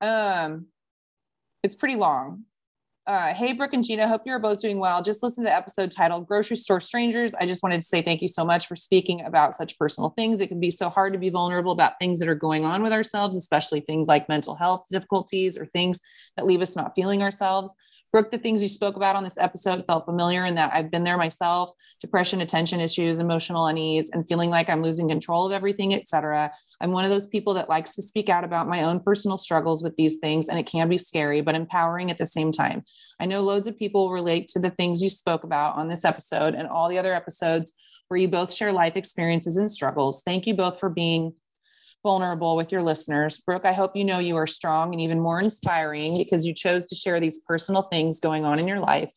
Um, 0.00 0.66
it's 1.62 1.74
pretty 1.74 1.96
long. 1.96 2.44
Uh, 3.10 3.34
hey, 3.34 3.52
Brooke 3.52 3.72
and 3.72 3.82
Gina, 3.82 4.06
hope 4.06 4.22
you're 4.24 4.38
both 4.38 4.60
doing 4.60 4.78
well. 4.78 5.02
Just 5.02 5.20
listen 5.20 5.42
to 5.42 5.50
the 5.50 5.56
episode 5.56 5.90
titled 5.90 6.28
Grocery 6.28 6.56
Store 6.56 6.78
Strangers. 6.78 7.34
I 7.34 7.44
just 7.44 7.60
wanted 7.60 7.80
to 7.80 7.86
say 7.86 8.02
thank 8.02 8.22
you 8.22 8.28
so 8.28 8.44
much 8.44 8.68
for 8.68 8.76
speaking 8.76 9.24
about 9.24 9.56
such 9.56 9.76
personal 9.76 10.10
things. 10.10 10.40
It 10.40 10.46
can 10.46 10.60
be 10.60 10.70
so 10.70 10.88
hard 10.88 11.12
to 11.14 11.18
be 11.18 11.28
vulnerable 11.28 11.72
about 11.72 11.94
things 12.00 12.20
that 12.20 12.28
are 12.28 12.36
going 12.36 12.64
on 12.64 12.84
with 12.84 12.92
ourselves, 12.92 13.36
especially 13.36 13.80
things 13.80 14.06
like 14.06 14.28
mental 14.28 14.54
health 14.54 14.86
difficulties 14.92 15.58
or 15.58 15.66
things 15.66 16.00
that 16.36 16.46
leave 16.46 16.60
us 16.60 16.76
not 16.76 16.94
feeling 16.94 17.20
ourselves. 17.20 17.74
Brooke, 18.12 18.30
the 18.30 18.38
things 18.38 18.62
you 18.62 18.68
spoke 18.68 18.96
about 18.96 19.14
on 19.14 19.22
this 19.22 19.38
episode 19.38 19.86
felt 19.86 20.04
familiar 20.04 20.44
in 20.44 20.56
that 20.56 20.72
I've 20.74 20.90
been 20.90 21.04
there 21.04 21.16
myself 21.16 21.72
depression, 22.00 22.40
attention 22.40 22.80
issues, 22.80 23.18
emotional 23.18 23.66
unease, 23.66 24.10
and 24.10 24.26
feeling 24.26 24.50
like 24.50 24.70
I'm 24.70 24.82
losing 24.82 25.08
control 25.08 25.46
of 25.46 25.52
everything, 25.52 25.94
etc. 25.94 26.50
I'm 26.80 26.92
one 26.92 27.04
of 27.04 27.10
those 27.10 27.26
people 27.26 27.54
that 27.54 27.68
likes 27.68 27.94
to 27.96 28.02
speak 28.02 28.28
out 28.28 28.42
about 28.42 28.68
my 28.68 28.84
own 28.84 29.00
personal 29.00 29.36
struggles 29.36 29.82
with 29.82 29.94
these 29.96 30.16
things, 30.16 30.48
and 30.48 30.58
it 30.58 30.66
can 30.66 30.88
be 30.88 30.98
scary, 30.98 31.42
but 31.42 31.54
empowering 31.54 32.10
at 32.10 32.18
the 32.18 32.26
same 32.26 32.52
time. 32.52 32.84
I 33.20 33.26
know 33.26 33.42
loads 33.42 33.66
of 33.66 33.78
people 33.78 34.10
relate 34.10 34.48
to 34.48 34.58
the 34.58 34.70
things 34.70 35.02
you 35.02 35.10
spoke 35.10 35.44
about 35.44 35.76
on 35.76 35.88
this 35.88 36.04
episode 36.04 36.54
and 36.54 36.66
all 36.66 36.88
the 36.88 36.98
other 36.98 37.14
episodes 37.14 37.74
where 38.08 38.18
you 38.18 38.28
both 38.28 38.52
share 38.52 38.72
life 38.72 38.96
experiences 38.96 39.56
and 39.56 39.70
struggles. 39.70 40.22
Thank 40.22 40.46
you 40.46 40.54
both 40.54 40.80
for 40.80 40.88
being 40.88 41.34
vulnerable 42.02 42.56
with 42.56 42.72
your 42.72 42.82
listeners. 42.82 43.38
Brooke, 43.38 43.64
I 43.64 43.72
hope 43.72 43.94
you 43.94 44.04
know 44.04 44.18
you 44.18 44.36
are 44.36 44.46
strong 44.46 44.92
and 44.92 45.00
even 45.00 45.20
more 45.20 45.40
inspiring 45.40 46.16
because 46.16 46.46
you 46.46 46.54
chose 46.54 46.86
to 46.86 46.94
share 46.94 47.20
these 47.20 47.40
personal 47.40 47.82
things 47.82 48.20
going 48.20 48.44
on 48.44 48.58
in 48.58 48.66
your 48.66 48.80
life. 48.80 49.10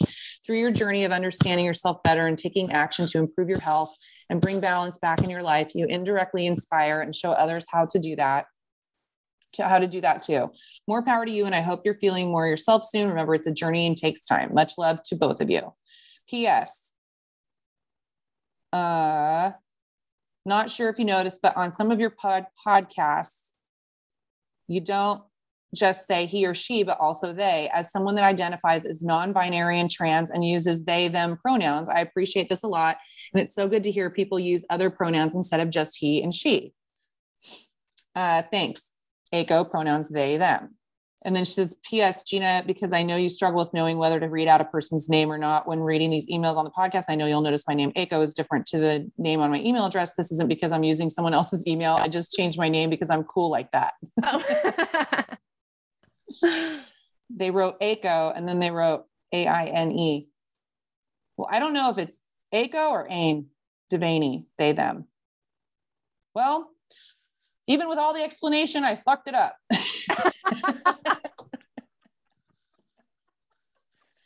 Through 0.46 0.60
your 0.60 0.72
journey 0.72 1.06
of 1.06 1.12
understanding 1.12 1.66
yourself 1.66 2.04
better 2.04 2.28
and 2.28 2.38
taking 2.38 2.72
action 2.72 3.08
to 3.08 3.20
improve 3.20 3.50
your 3.50 3.62
health 3.62 3.96
and 4.30 4.42
bring 4.42 4.60
balance 4.60 4.98
back 5.00 5.24
in 5.24 5.30
your 5.30 5.44
life, 5.44 5.74
you 5.76 5.86
indirectly 5.88 6.46
inspire 6.46 7.02
and 7.02 7.16
show 7.16 7.32
others 7.32 7.66
how 7.72 7.86
to 7.86 8.00
do 8.00 8.16
that. 8.18 8.46
To 9.54 9.64
how 9.64 9.78
to 9.78 9.88
do 9.88 10.02
that 10.02 10.24
too. 10.24 10.52
More 10.88 11.06
power 11.06 11.26
to 11.26 11.32
you. 11.32 11.46
And 11.46 11.54
I 11.54 11.62
hope 11.62 11.82
you're 11.86 11.94
feeling 11.94 12.32
more 12.32 12.48
yourself 12.48 12.84
soon. 12.84 13.08
Remember, 13.08 13.36
it's 13.36 13.46
a 13.46 13.54
journey 13.54 13.86
and 13.86 13.96
takes 13.96 14.26
time. 14.26 14.52
Much 14.52 14.74
love 14.80 15.04
to 15.04 15.16
both 15.16 15.42
of 15.42 15.50
you. 15.52 15.74
P.S. 16.28 16.94
Uh, 18.74 19.52
not 20.46 20.70
sure 20.70 20.90
if 20.90 21.00
you 21.00 21.06
noticed, 21.06 21.42
but 21.42 21.56
on 21.56 21.72
some 21.72 21.92
of 21.92 22.00
your 22.00 22.10
pod 22.10 22.46
podcasts, 22.66 23.54
you 24.68 24.82
don't 24.82 25.24
just 25.74 26.06
say 26.06 26.26
he 26.26 26.46
or 26.46 26.54
she, 26.54 26.84
but 26.84 27.00
also 27.00 27.34
they. 27.34 27.70
As 27.74 27.92
someone 27.92 28.16
that 28.16 28.24
identifies 28.24 28.86
as 28.86 29.04
non 29.04 29.34
binary 29.34 29.80
and 29.80 29.90
trans 29.90 30.32
and 30.32 30.46
uses 30.46 30.86
they, 30.86 31.08
them 31.08 31.38
pronouns, 31.38 31.90
I 31.90 32.02
appreciate 32.02 32.50
this 32.50 32.64
a 32.64 32.68
lot. 32.68 32.98
And 33.34 33.42
it's 33.42 33.56
so 33.56 33.68
good 33.68 33.84
to 33.84 33.92
hear 33.92 34.10
people 34.10 34.40
use 34.40 34.66
other 34.70 34.90
pronouns 34.90 35.36
instead 35.36 35.60
of 35.60 35.70
just 35.70 35.98
he 36.00 36.22
and 36.22 36.34
she. 36.34 36.74
Uh, 38.16 38.44
thanks. 38.52 38.94
ACO 39.32 39.64
pronouns 39.64 40.10
they, 40.10 40.38
them. 40.38 40.70
And 41.26 41.36
then 41.36 41.46
she 41.46 41.54
says, 41.54 41.78
P.S. 41.90 42.24
Gina, 42.24 42.64
because 42.66 42.92
I 42.92 43.04
know 43.04 43.16
you 43.16 43.30
struggle 43.30 43.60
with 43.60 43.74
knowing 43.74 43.98
whether 43.98 44.20
to 44.20 44.28
read 44.28 44.48
out 44.48 44.62
a 44.62 44.66
person's 44.66 45.10
name 45.10 45.32
or 45.32 45.38
not 45.38 45.68
when 45.68 45.80
reading 45.80 46.10
these 46.10 46.30
emails 46.30 46.58
on 46.58 46.66
the 46.66 46.72
podcast. 46.72 47.06
I 47.08 47.16
know 47.16 47.26
you'll 47.26 47.42
notice 47.42 47.68
my 47.68 47.74
name, 47.74 47.92
ACO, 47.96 48.22
is 48.22 48.34
different 48.34 48.66
to 48.68 48.78
the 48.78 49.10
name 49.18 49.40
on 49.40 49.50
my 49.50 49.60
email 49.62 49.86
address. 49.86 50.16
This 50.16 50.32
isn't 50.32 50.50
because 50.50 50.72
I'm 50.72 50.84
using 50.84 51.10
someone 51.10 51.34
else's 51.34 51.66
email. 51.68 51.94
I 51.94 52.08
just 52.08 52.34
changed 52.34 52.58
my 52.58 52.68
name 52.68 52.90
because 52.90 53.10
I'm 53.10 53.24
cool 53.24 53.50
like 53.50 53.72
that. 53.72 53.94
Oh. 54.24 55.24
they 57.30 57.52
wrote 57.52 57.78
ACO 57.80 58.34
and 58.36 58.48
then 58.48 58.60
they 58.60 58.72
wrote 58.72 59.06
A 59.32 59.48
I 59.48 59.66
N 59.66 59.92
E. 59.92 60.28
Well, 61.38 61.48
I 61.52 61.60
don't 61.60 61.74
know 61.74 61.90
if 61.90 61.98
it's 61.98 62.22
ACO 62.52 62.90
or 62.90 63.08
AIM, 63.10 63.48
Devaney, 63.92 64.46
they, 64.58 64.74
them. 64.74 65.06
Well, 66.36 66.70
even 67.68 67.90
with 67.90 67.98
all 67.98 68.14
the 68.14 68.24
explanation, 68.24 68.84
I 68.84 68.96
fucked 68.96 69.28
it 69.28 69.36
up. 69.36 69.58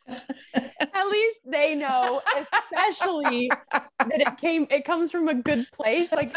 At 0.07 1.07
least 1.09 1.39
they 1.45 1.75
know, 1.75 2.21
especially 2.38 3.49
that 3.71 3.89
it 4.21 4.38
came, 4.38 4.65
it 4.69 4.86
comes 4.86 5.11
from 5.11 5.28
a 5.28 5.34
good 5.36 5.65
place. 5.73 6.11
Like, 6.11 6.32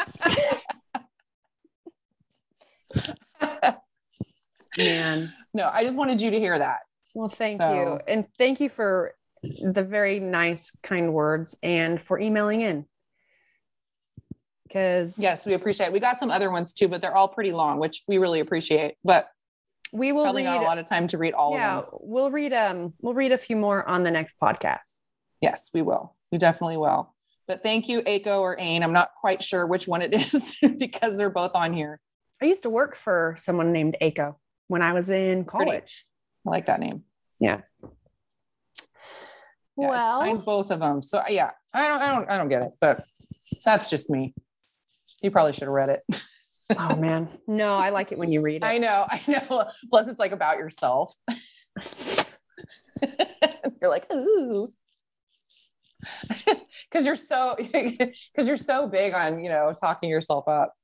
man. 4.76 5.32
No, 5.54 5.70
I 5.72 5.84
just 5.84 5.98
wanted 5.98 6.20
you 6.20 6.30
to 6.30 6.38
hear 6.38 6.56
that. 6.58 6.80
Well, 7.14 7.28
thank 7.28 7.60
So- 7.60 7.72
you. 7.72 8.00
And 8.06 8.26
thank 8.38 8.60
you 8.60 8.68
for 8.68 9.14
the 9.42 9.82
very 9.82 10.20
nice, 10.20 10.70
kind 10.82 11.12
words 11.12 11.56
and 11.62 12.00
for 12.00 12.18
emailing 12.20 12.60
in. 12.60 12.86
Because 14.66 15.18
Yes, 15.18 15.46
we 15.46 15.54
appreciate 15.54 15.88
it. 15.88 15.92
We 15.92 15.98
got 16.00 16.18
some 16.18 16.30
other 16.30 16.50
ones 16.50 16.72
too, 16.72 16.86
but 16.88 17.00
they're 17.00 17.16
all 17.16 17.26
pretty 17.28 17.50
long, 17.52 17.80
which 17.80 18.02
we 18.06 18.18
really 18.18 18.38
appreciate. 18.40 18.94
But 19.02 19.28
we 19.92 20.12
will 20.12 20.22
probably 20.24 20.44
read, 20.44 20.54
not 20.54 20.62
a 20.62 20.66
lot 20.66 20.78
of 20.78 20.86
time 20.86 21.06
to 21.08 21.18
read 21.18 21.34
all 21.34 21.54
yeah, 21.54 21.78
of 21.78 21.90
them. 21.90 21.98
we'll 22.02 22.30
read 22.30 22.52
um 22.52 22.94
we'll 23.00 23.14
read 23.14 23.32
a 23.32 23.38
few 23.38 23.56
more 23.56 23.86
on 23.88 24.04
the 24.04 24.10
next 24.10 24.38
podcast. 24.40 24.78
Yes, 25.40 25.70
we 25.72 25.82
will. 25.82 26.14
We 26.30 26.38
definitely 26.38 26.76
will. 26.76 27.14
But 27.48 27.62
thank 27.62 27.88
you, 27.88 28.02
ACO 28.06 28.40
or 28.40 28.56
AIN. 28.60 28.82
I'm 28.82 28.92
not 28.92 29.10
quite 29.20 29.42
sure 29.42 29.66
which 29.66 29.88
one 29.88 30.02
it 30.02 30.14
is 30.34 30.54
because 30.78 31.16
they're 31.16 31.30
both 31.30 31.54
on 31.54 31.72
here. 31.72 32.00
I 32.40 32.46
used 32.46 32.62
to 32.62 32.70
work 32.70 32.96
for 32.96 33.36
someone 33.38 33.72
named 33.72 33.96
Aiko 34.00 34.36
when 34.68 34.82
I 34.82 34.92
was 34.92 35.10
in 35.10 35.44
college. 35.44 36.06
I 36.46 36.50
like 36.50 36.66
that 36.66 36.80
name. 36.80 37.02
Yeah. 37.38 37.62
Yeah, 39.76 39.86
I 39.86 39.90
well, 39.90 40.20
signed 40.20 40.44
both 40.44 40.70
of 40.70 40.80
them. 40.80 41.02
So 41.02 41.22
yeah, 41.28 41.50
I 41.74 41.88
don't, 41.88 42.02
I 42.02 42.14
don't, 42.14 42.30
I 42.30 42.38
don't 42.38 42.48
get 42.48 42.62
it, 42.62 42.72
but 42.80 43.00
that's 43.64 43.90
just 43.90 44.10
me. 44.10 44.34
You 45.22 45.30
probably 45.30 45.52
should 45.52 45.64
have 45.64 45.72
read 45.72 45.88
it. 45.88 46.02
oh 46.78 46.96
man, 46.96 47.28
no, 47.46 47.74
I 47.74 47.90
like 47.90 48.12
it 48.12 48.18
when 48.18 48.30
you 48.32 48.40
read 48.40 48.56
it. 48.56 48.64
I 48.64 48.78
know, 48.78 49.06
I 49.08 49.20
know. 49.28 49.64
Plus, 49.90 50.08
it's 50.08 50.18
like 50.20 50.32
about 50.32 50.58
yourself. 50.58 51.14
you're 53.80 53.90
like, 53.90 54.04
ooh, 54.12 54.66
because 56.90 57.06
you're 57.06 57.14
so, 57.16 57.56
because 57.58 58.48
you're 58.48 58.56
so 58.56 58.86
big 58.88 59.14
on 59.14 59.42
you 59.42 59.48
know 59.50 59.72
talking 59.80 60.08
yourself 60.10 60.46
up. 60.48 60.74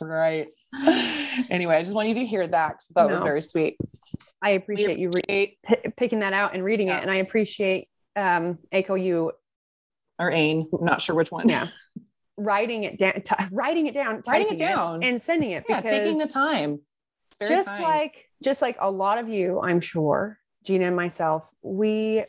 right. 0.00 0.48
Anyway, 1.48 1.74
I 1.76 1.82
just 1.82 1.94
want 1.94 2.08
you 2.08 2.14
to 2.14 2.24
hear 2.26 2.46
that 2.46 2.68
because 2.70 2.86
that 2.94 3.10
was 3.10 3.22
very 3.22 3.42
sweet. 3.42 3.76
I 4.42 4.50
appreciate 4.50 4.98
you 4.98 5.10
re- 5.28 5.58
p- 5.64 5.90
picking 5.96 6.20
that 6.20 6.32
out 6.32 6.54
and 6.54 6.64
reading 6.64 6.88
Yeah. 6.88 6.98
it, 6.98 7.02
and 7.02 7.10
I 7.10 7.16
appreciate 7.16 7.88
um 8.16 8.58
Aiko 8.74 9.00
you 9.02 9.32
Or 10.18 10.30
AIN, 10.30 10.68
I'm 10.78 10.84
not 10.84 11.00
sure 11.02 11.14
which 11.14 11.30
one. 11.30 11.48
yeah 11.48 11.66
writing 12.40 12.84
it 12.84 12.98
down, 12.98 13.20
t- 13.22 13.34
writing 13.52 13.86
it 13.86 13.94
down, 13.94 14.22
Writing 14.26 14.48
it 14.52 14.58
down. 14.58 15.02
and 15.02 15.20
sending 15.20 15.50
it 15.50 15.64
Yeah, 15.68 15.76
because 15.80 15.90
taking 15.90 16.18
the 16.18 16.26
time. 16.26 16.80
It's 17.28 17.38
very 17.38 17.50
just 17.50 17.68
kind. 17.68 17.82
like 17.82 18.26
just 18.42 18.62
like 18.62 18.76
a 18.80 18.90
lot 18.90 19.18
of 19.18 19.28
you, 19.28 19.60
I'm 19.60 19.80
sure, 19.80 20.38
Gina 20.64 20.86
and 20.86 20.96
myself, 20.96 21.48
we 21.62 22.24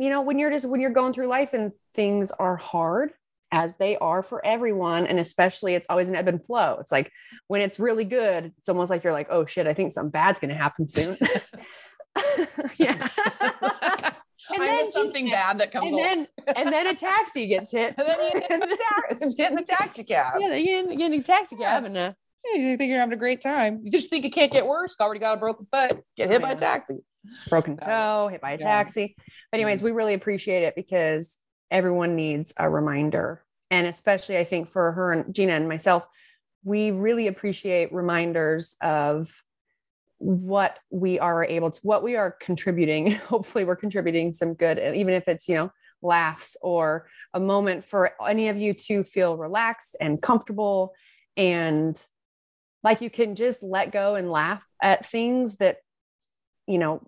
you 0.00 0.10
know, 0.10 0.20
when 0.22 0.38
you're 0.38 0.50
just 0.50 0.66
when 0.66 0.80
you're 0.80 0.90
going 0.90 1.12
through 1.12 1.26
life 1.26 1.54
and 1.54 1.72
things 1.94 2.30
are 2.30 2.56
hard 2.56 3.12
as 3.50 3.76
they 3.78 3.96
are 3.96 4.22
for 4.22 4.44
everyone 4.44 5.06
and 5.06 5.18
especially 5.18 5.74
it's 5.74 5.86
always 5.88 6.08
an 6.08 6.14
ebb 6.14 6.28
and 6.28 6.44
flow. 6.44 6.76
It's 6.80 6.92
like 6.92 7.10
when 7.48 7.62
it's 7.62 7.80
really 7.80 8.04
good, 8.04 8.52
it's 8.58 8.68
almost 8.68 8.90
like 8.90 9.02
you're 9.02 9.12
like, 9.12 9.28
"Oh 9.30 9.46
shit, 9.46 9.66
I 9.66 9.74
think 9.74 9.92
something 9.92 10.10
bad's 10.10 10.38
going 10.38 10.50
to 10.50 10.54
happen 10.54 10.86
soon." 10.88 11.16
yeah. 12.76 13.08
I 14.50 14.58
then 14.58 14.92
something 14.92 15.30
bad 15.30 15.58
that 15.58 15.70
comes 15.72 15.90
and 15.92 16.00
along. 16.00 16.26
then 16.46 16.54
and 16.56 16.72
then 16.72 16.86
a 16.86 16.94
taxi 16.94 17.46
gets 17.46 17.70
hit. 17.72 17.94
And 17.98 18.06
then 18.08 18.18
you 18.20 18.40
get 18.40 18.50
in 18.50 18.60
the, 18.60 18.66
ta- 19.18 19.26
get 19.36 19.50
in 19.50 19.56
the 19.56 19.62
taxi 19.64 20.04
cab. 20.04 20.34
yeah, 20.40 20.48
they 20.48 20.64
get 20.64 20.84
in, 20.90 20.98
get 20.98 21.12
in 21.12 21.20
a 21.20 21.22
taxi 21.22 21.56
cab 21.56 21.84
and 21.84 21.96
uh, 21.96 22.12
Yeah, 22.52 22.60
you 22.60 22.76
think 22.76 22.90
you're 22.90 22.98
having 23.00 23.14
a 23.14 23.18
great 23.18 23.40
time. 23.40 23.80
You 23.82 23.90
just 23.90 24.10
think 24.10 24.24
it 24.24 24.30
can't 24.30 24.52
get 24.52 24.66
worse. 24.66 24.96
Already 25.00 25.20
got 25.20 25.36
a 25.36 25.40
broken 25.40 25.66
foot. 25.66 26.00
Get 26.16 26.30
hit 26.30 26.40
by 26.42 26.52
a 26.52 26.56
taxi. 26.56 26.96
broken 27.50 27.76
toe, 27.76 28.28
hit 28.30 28.40
by 28.40 28.50
a 28.52 28.58
Yeah. 28.58 28.64
taxi. 28.64 29.14
But 29.50 29.58
anyways, 29.60 29.82
we 29.82 29.90
really 29.92 30.14
appreciate 30.14 30.62
it 30.62 30.74
because 30.76 31.36
everyone 31.70 32.16
needs 32.16 32.52
a 32.56 32.68
reminder. 32.70 33.44
And 33.70 33.86
especially 33.86 34.38
I 34.38 34.44
think 34.44 34.70
for 34.70 34.92
her 34.92 35.12
and 35.12 35.34
Gina 35.34 35.52
and 35.52 35.68
myself, 35.68 36.04
we 36.64 36.90
really 36.90 37.26
appreciate 37.26 37.92
reminders 37.92 38.76
of 38.80 39.30
what 40.18 40.78
we 40.90 41.18
are 41.18 41.44
able 41.44 41.70
to 41.70 41.80
what 41.82 42.02
we 42.02 42.16
are 42.16 42.32
contributing. 42.40 43.12
Hopefully 43.28 43.64
we're 43.64 43.76
contributing 43.76 44.32
some 44.32 44.54
good, 44.54 44.78
uh, 44.78 44.92
even 44.94 45.14
if 45.14 45.28
it's, 45.28 45.48
you 45.48 45.54
know, 45.54 45.70
laughs 46.02 46.56
or 46.62 47.08
a 47.34 47.40
moment 47.40 47.84
for 47.84 48.12
any 48.26 48.48
of 48.48 48.56
you 48.56 48.72
to 48.72 49.02
feel 49.02 49.36
relaxed 49.36 49.96
and 50.00 50.22
comfortable 50.22 50.92
and 51.36 52.04
like 52.84 53.00
you 53.00 53.10
can 53.10 53.34
just 53.34 53.64
let 53.64 53.90
go 53.90 54.14
and 54.14 54.30
laugh 54.30 54.62
at 54.80 55.04
things 55.04 55.56
that 55.56 55.78
you 56.68 56.78
know 56.78 57.04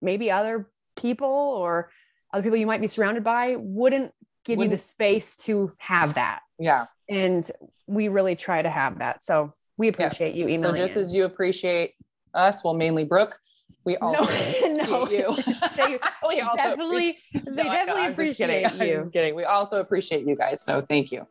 maybe 0.00 0.30
other 0.30 0.70
people 0.96 1.26
or 1.28 1.90
other 2.32 2.44
people 2.44 2.56
you 2.56 2.66
might 2.66 2.80
be 2.80 2.86
surrounded 2.86 3.24
by 3.24 3.56
wouldn't 3.58 4.12
give 4.44 4.54
you 4.54 4.58
Wouldn't- 4.68 4.78
the 4.80 4.86
space 4.86 5.36
to 5.38 5.72
have 5.78 6.14
that 6.14 6.42
Yeah. 6.60 6.86
and 7.08 7.48
we 7.88 8.06
really 8.06 8.36
try 8.36 8.62
to 8.62 8.70
have 8.70 9.00
that 9.00 9.24
so 9.24 9.52
we 9.76 9.88
Yes. 9.88 9.94
appreciate 9.96 10.36
you 10.36 10.54
So 10.54 10.72
just 10.72 10.94
in. 10.94 11.02
as 11.02 11.12
you 11.12 11.24
appreciate 11.24 11.94
us, 12.34 12.62
well, 12.64 12.74
mainly 12.74 13.04
Brooke, 13.04 13.38
we 13.84 13.96
also 13.98 14.24
appreciate 14.24 14.76
no. 14.88 15.08
you. 15.08 15.34
They 15.76 15.98
we 16.28 16.40
also 16.40 16.56
definitely 16.56 17.18
they 17.32 17.50
No, 17.52 17.62
definitely 17.64 18.02
I'm 18.02 18.08
just 18.10 18.18
appreciate 18.18 18.66
I'm 18.66 18.80
you 18.86 18.92
just 18.94 19.12
kidding. 19.12 19.34
We 19.34 19.44
also 19.44 19.80
appreciate 19.80 20.26
you 20.26 20.36
guys. 20.36 20.60
So 20.60 20.80
thank 20.82 21.10
you. 21.10 21.26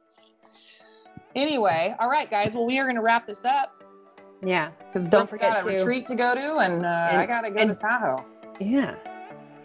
Anyway, 1.35 1.95
all 1.99 2.09
right, 2.09 2.29
guys. 2.29 2.53
Well, 2.55 2.65
we 2.65 2.77
are 2.79 2.83
going 2.85 2.95
to 2.95 3.01
wrap 3.01 3.25
this 3.27 3.45
up 3.45 3.73
yeah 4.43 4.71
because 4.87 5.05
Don't 5.05 5.29
forget 5.29 5.53
got 5.53 5.61
a 5.67 5.69
to- 5.71 5.77
retreat 5.77 6.07
to 6.07 6.15
go 6.15 6.33
to, 6.33 6.57
and, 6.57 6.83
uh, 6.83 7.09
I 7.11 7.27
got 7.27 7.41
to 7.41 7.51
go 7.51 7.57
and- 7.57 7.69
to 7.69 7.75
Tahoe. 7.75 8.25
yeah 8.59 8.95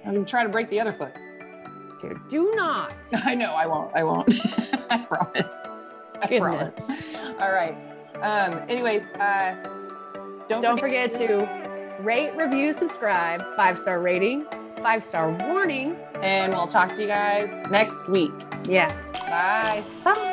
I'm 0.05 0.24
trying 0.26 0.47
to 0.47 0.53
break 0.53 0.68
the 0.68 0.78
other 0.78 0.93
foot. 0.93 1.14
dude 2.03 2.18
do 2.28 2.53
not 2.55 2.95
I 3.24 3.34
know. 3.34 3.55
I 3.55 3.66
won't. 3.66 3.95
I 3.95 4.05
won't. 4.05 4.28
I 4.91 4.99
promise. 4.99 5.70
I 6.22 6.26
Goodness. 6.28 6.87
promise. 6.87 7.16
All 7.41 7.53
right. 7.53 7.76
Um. 8.16 8.62
Anyways, 8.68 9.11
uh, 9.14 9.57
don't 10.49 10.62
don't 10.62 10.78
forget 10.80 11.12
to 11.14 11.49
rate 12.01 12.34
review 12.36 12.72
subscribe 12.72 13.42
five 13.57 13.78
star 13.78 14.01
rating 14.01 14.47
five 14.82 15.05
star 15.05 15.30
warning 15.49 15.97
and 16.22 16.53
we'll 16.53 16.66
talk 16.66 16.94
to 16.94 17.03
you 17.03 17.09
guys 17.09 17.51
next 17.70 18.09
week. 18.09 18.32
yeah 18.68 18.92
Bye. 19.12 19.82
Bye. 20.05 20.32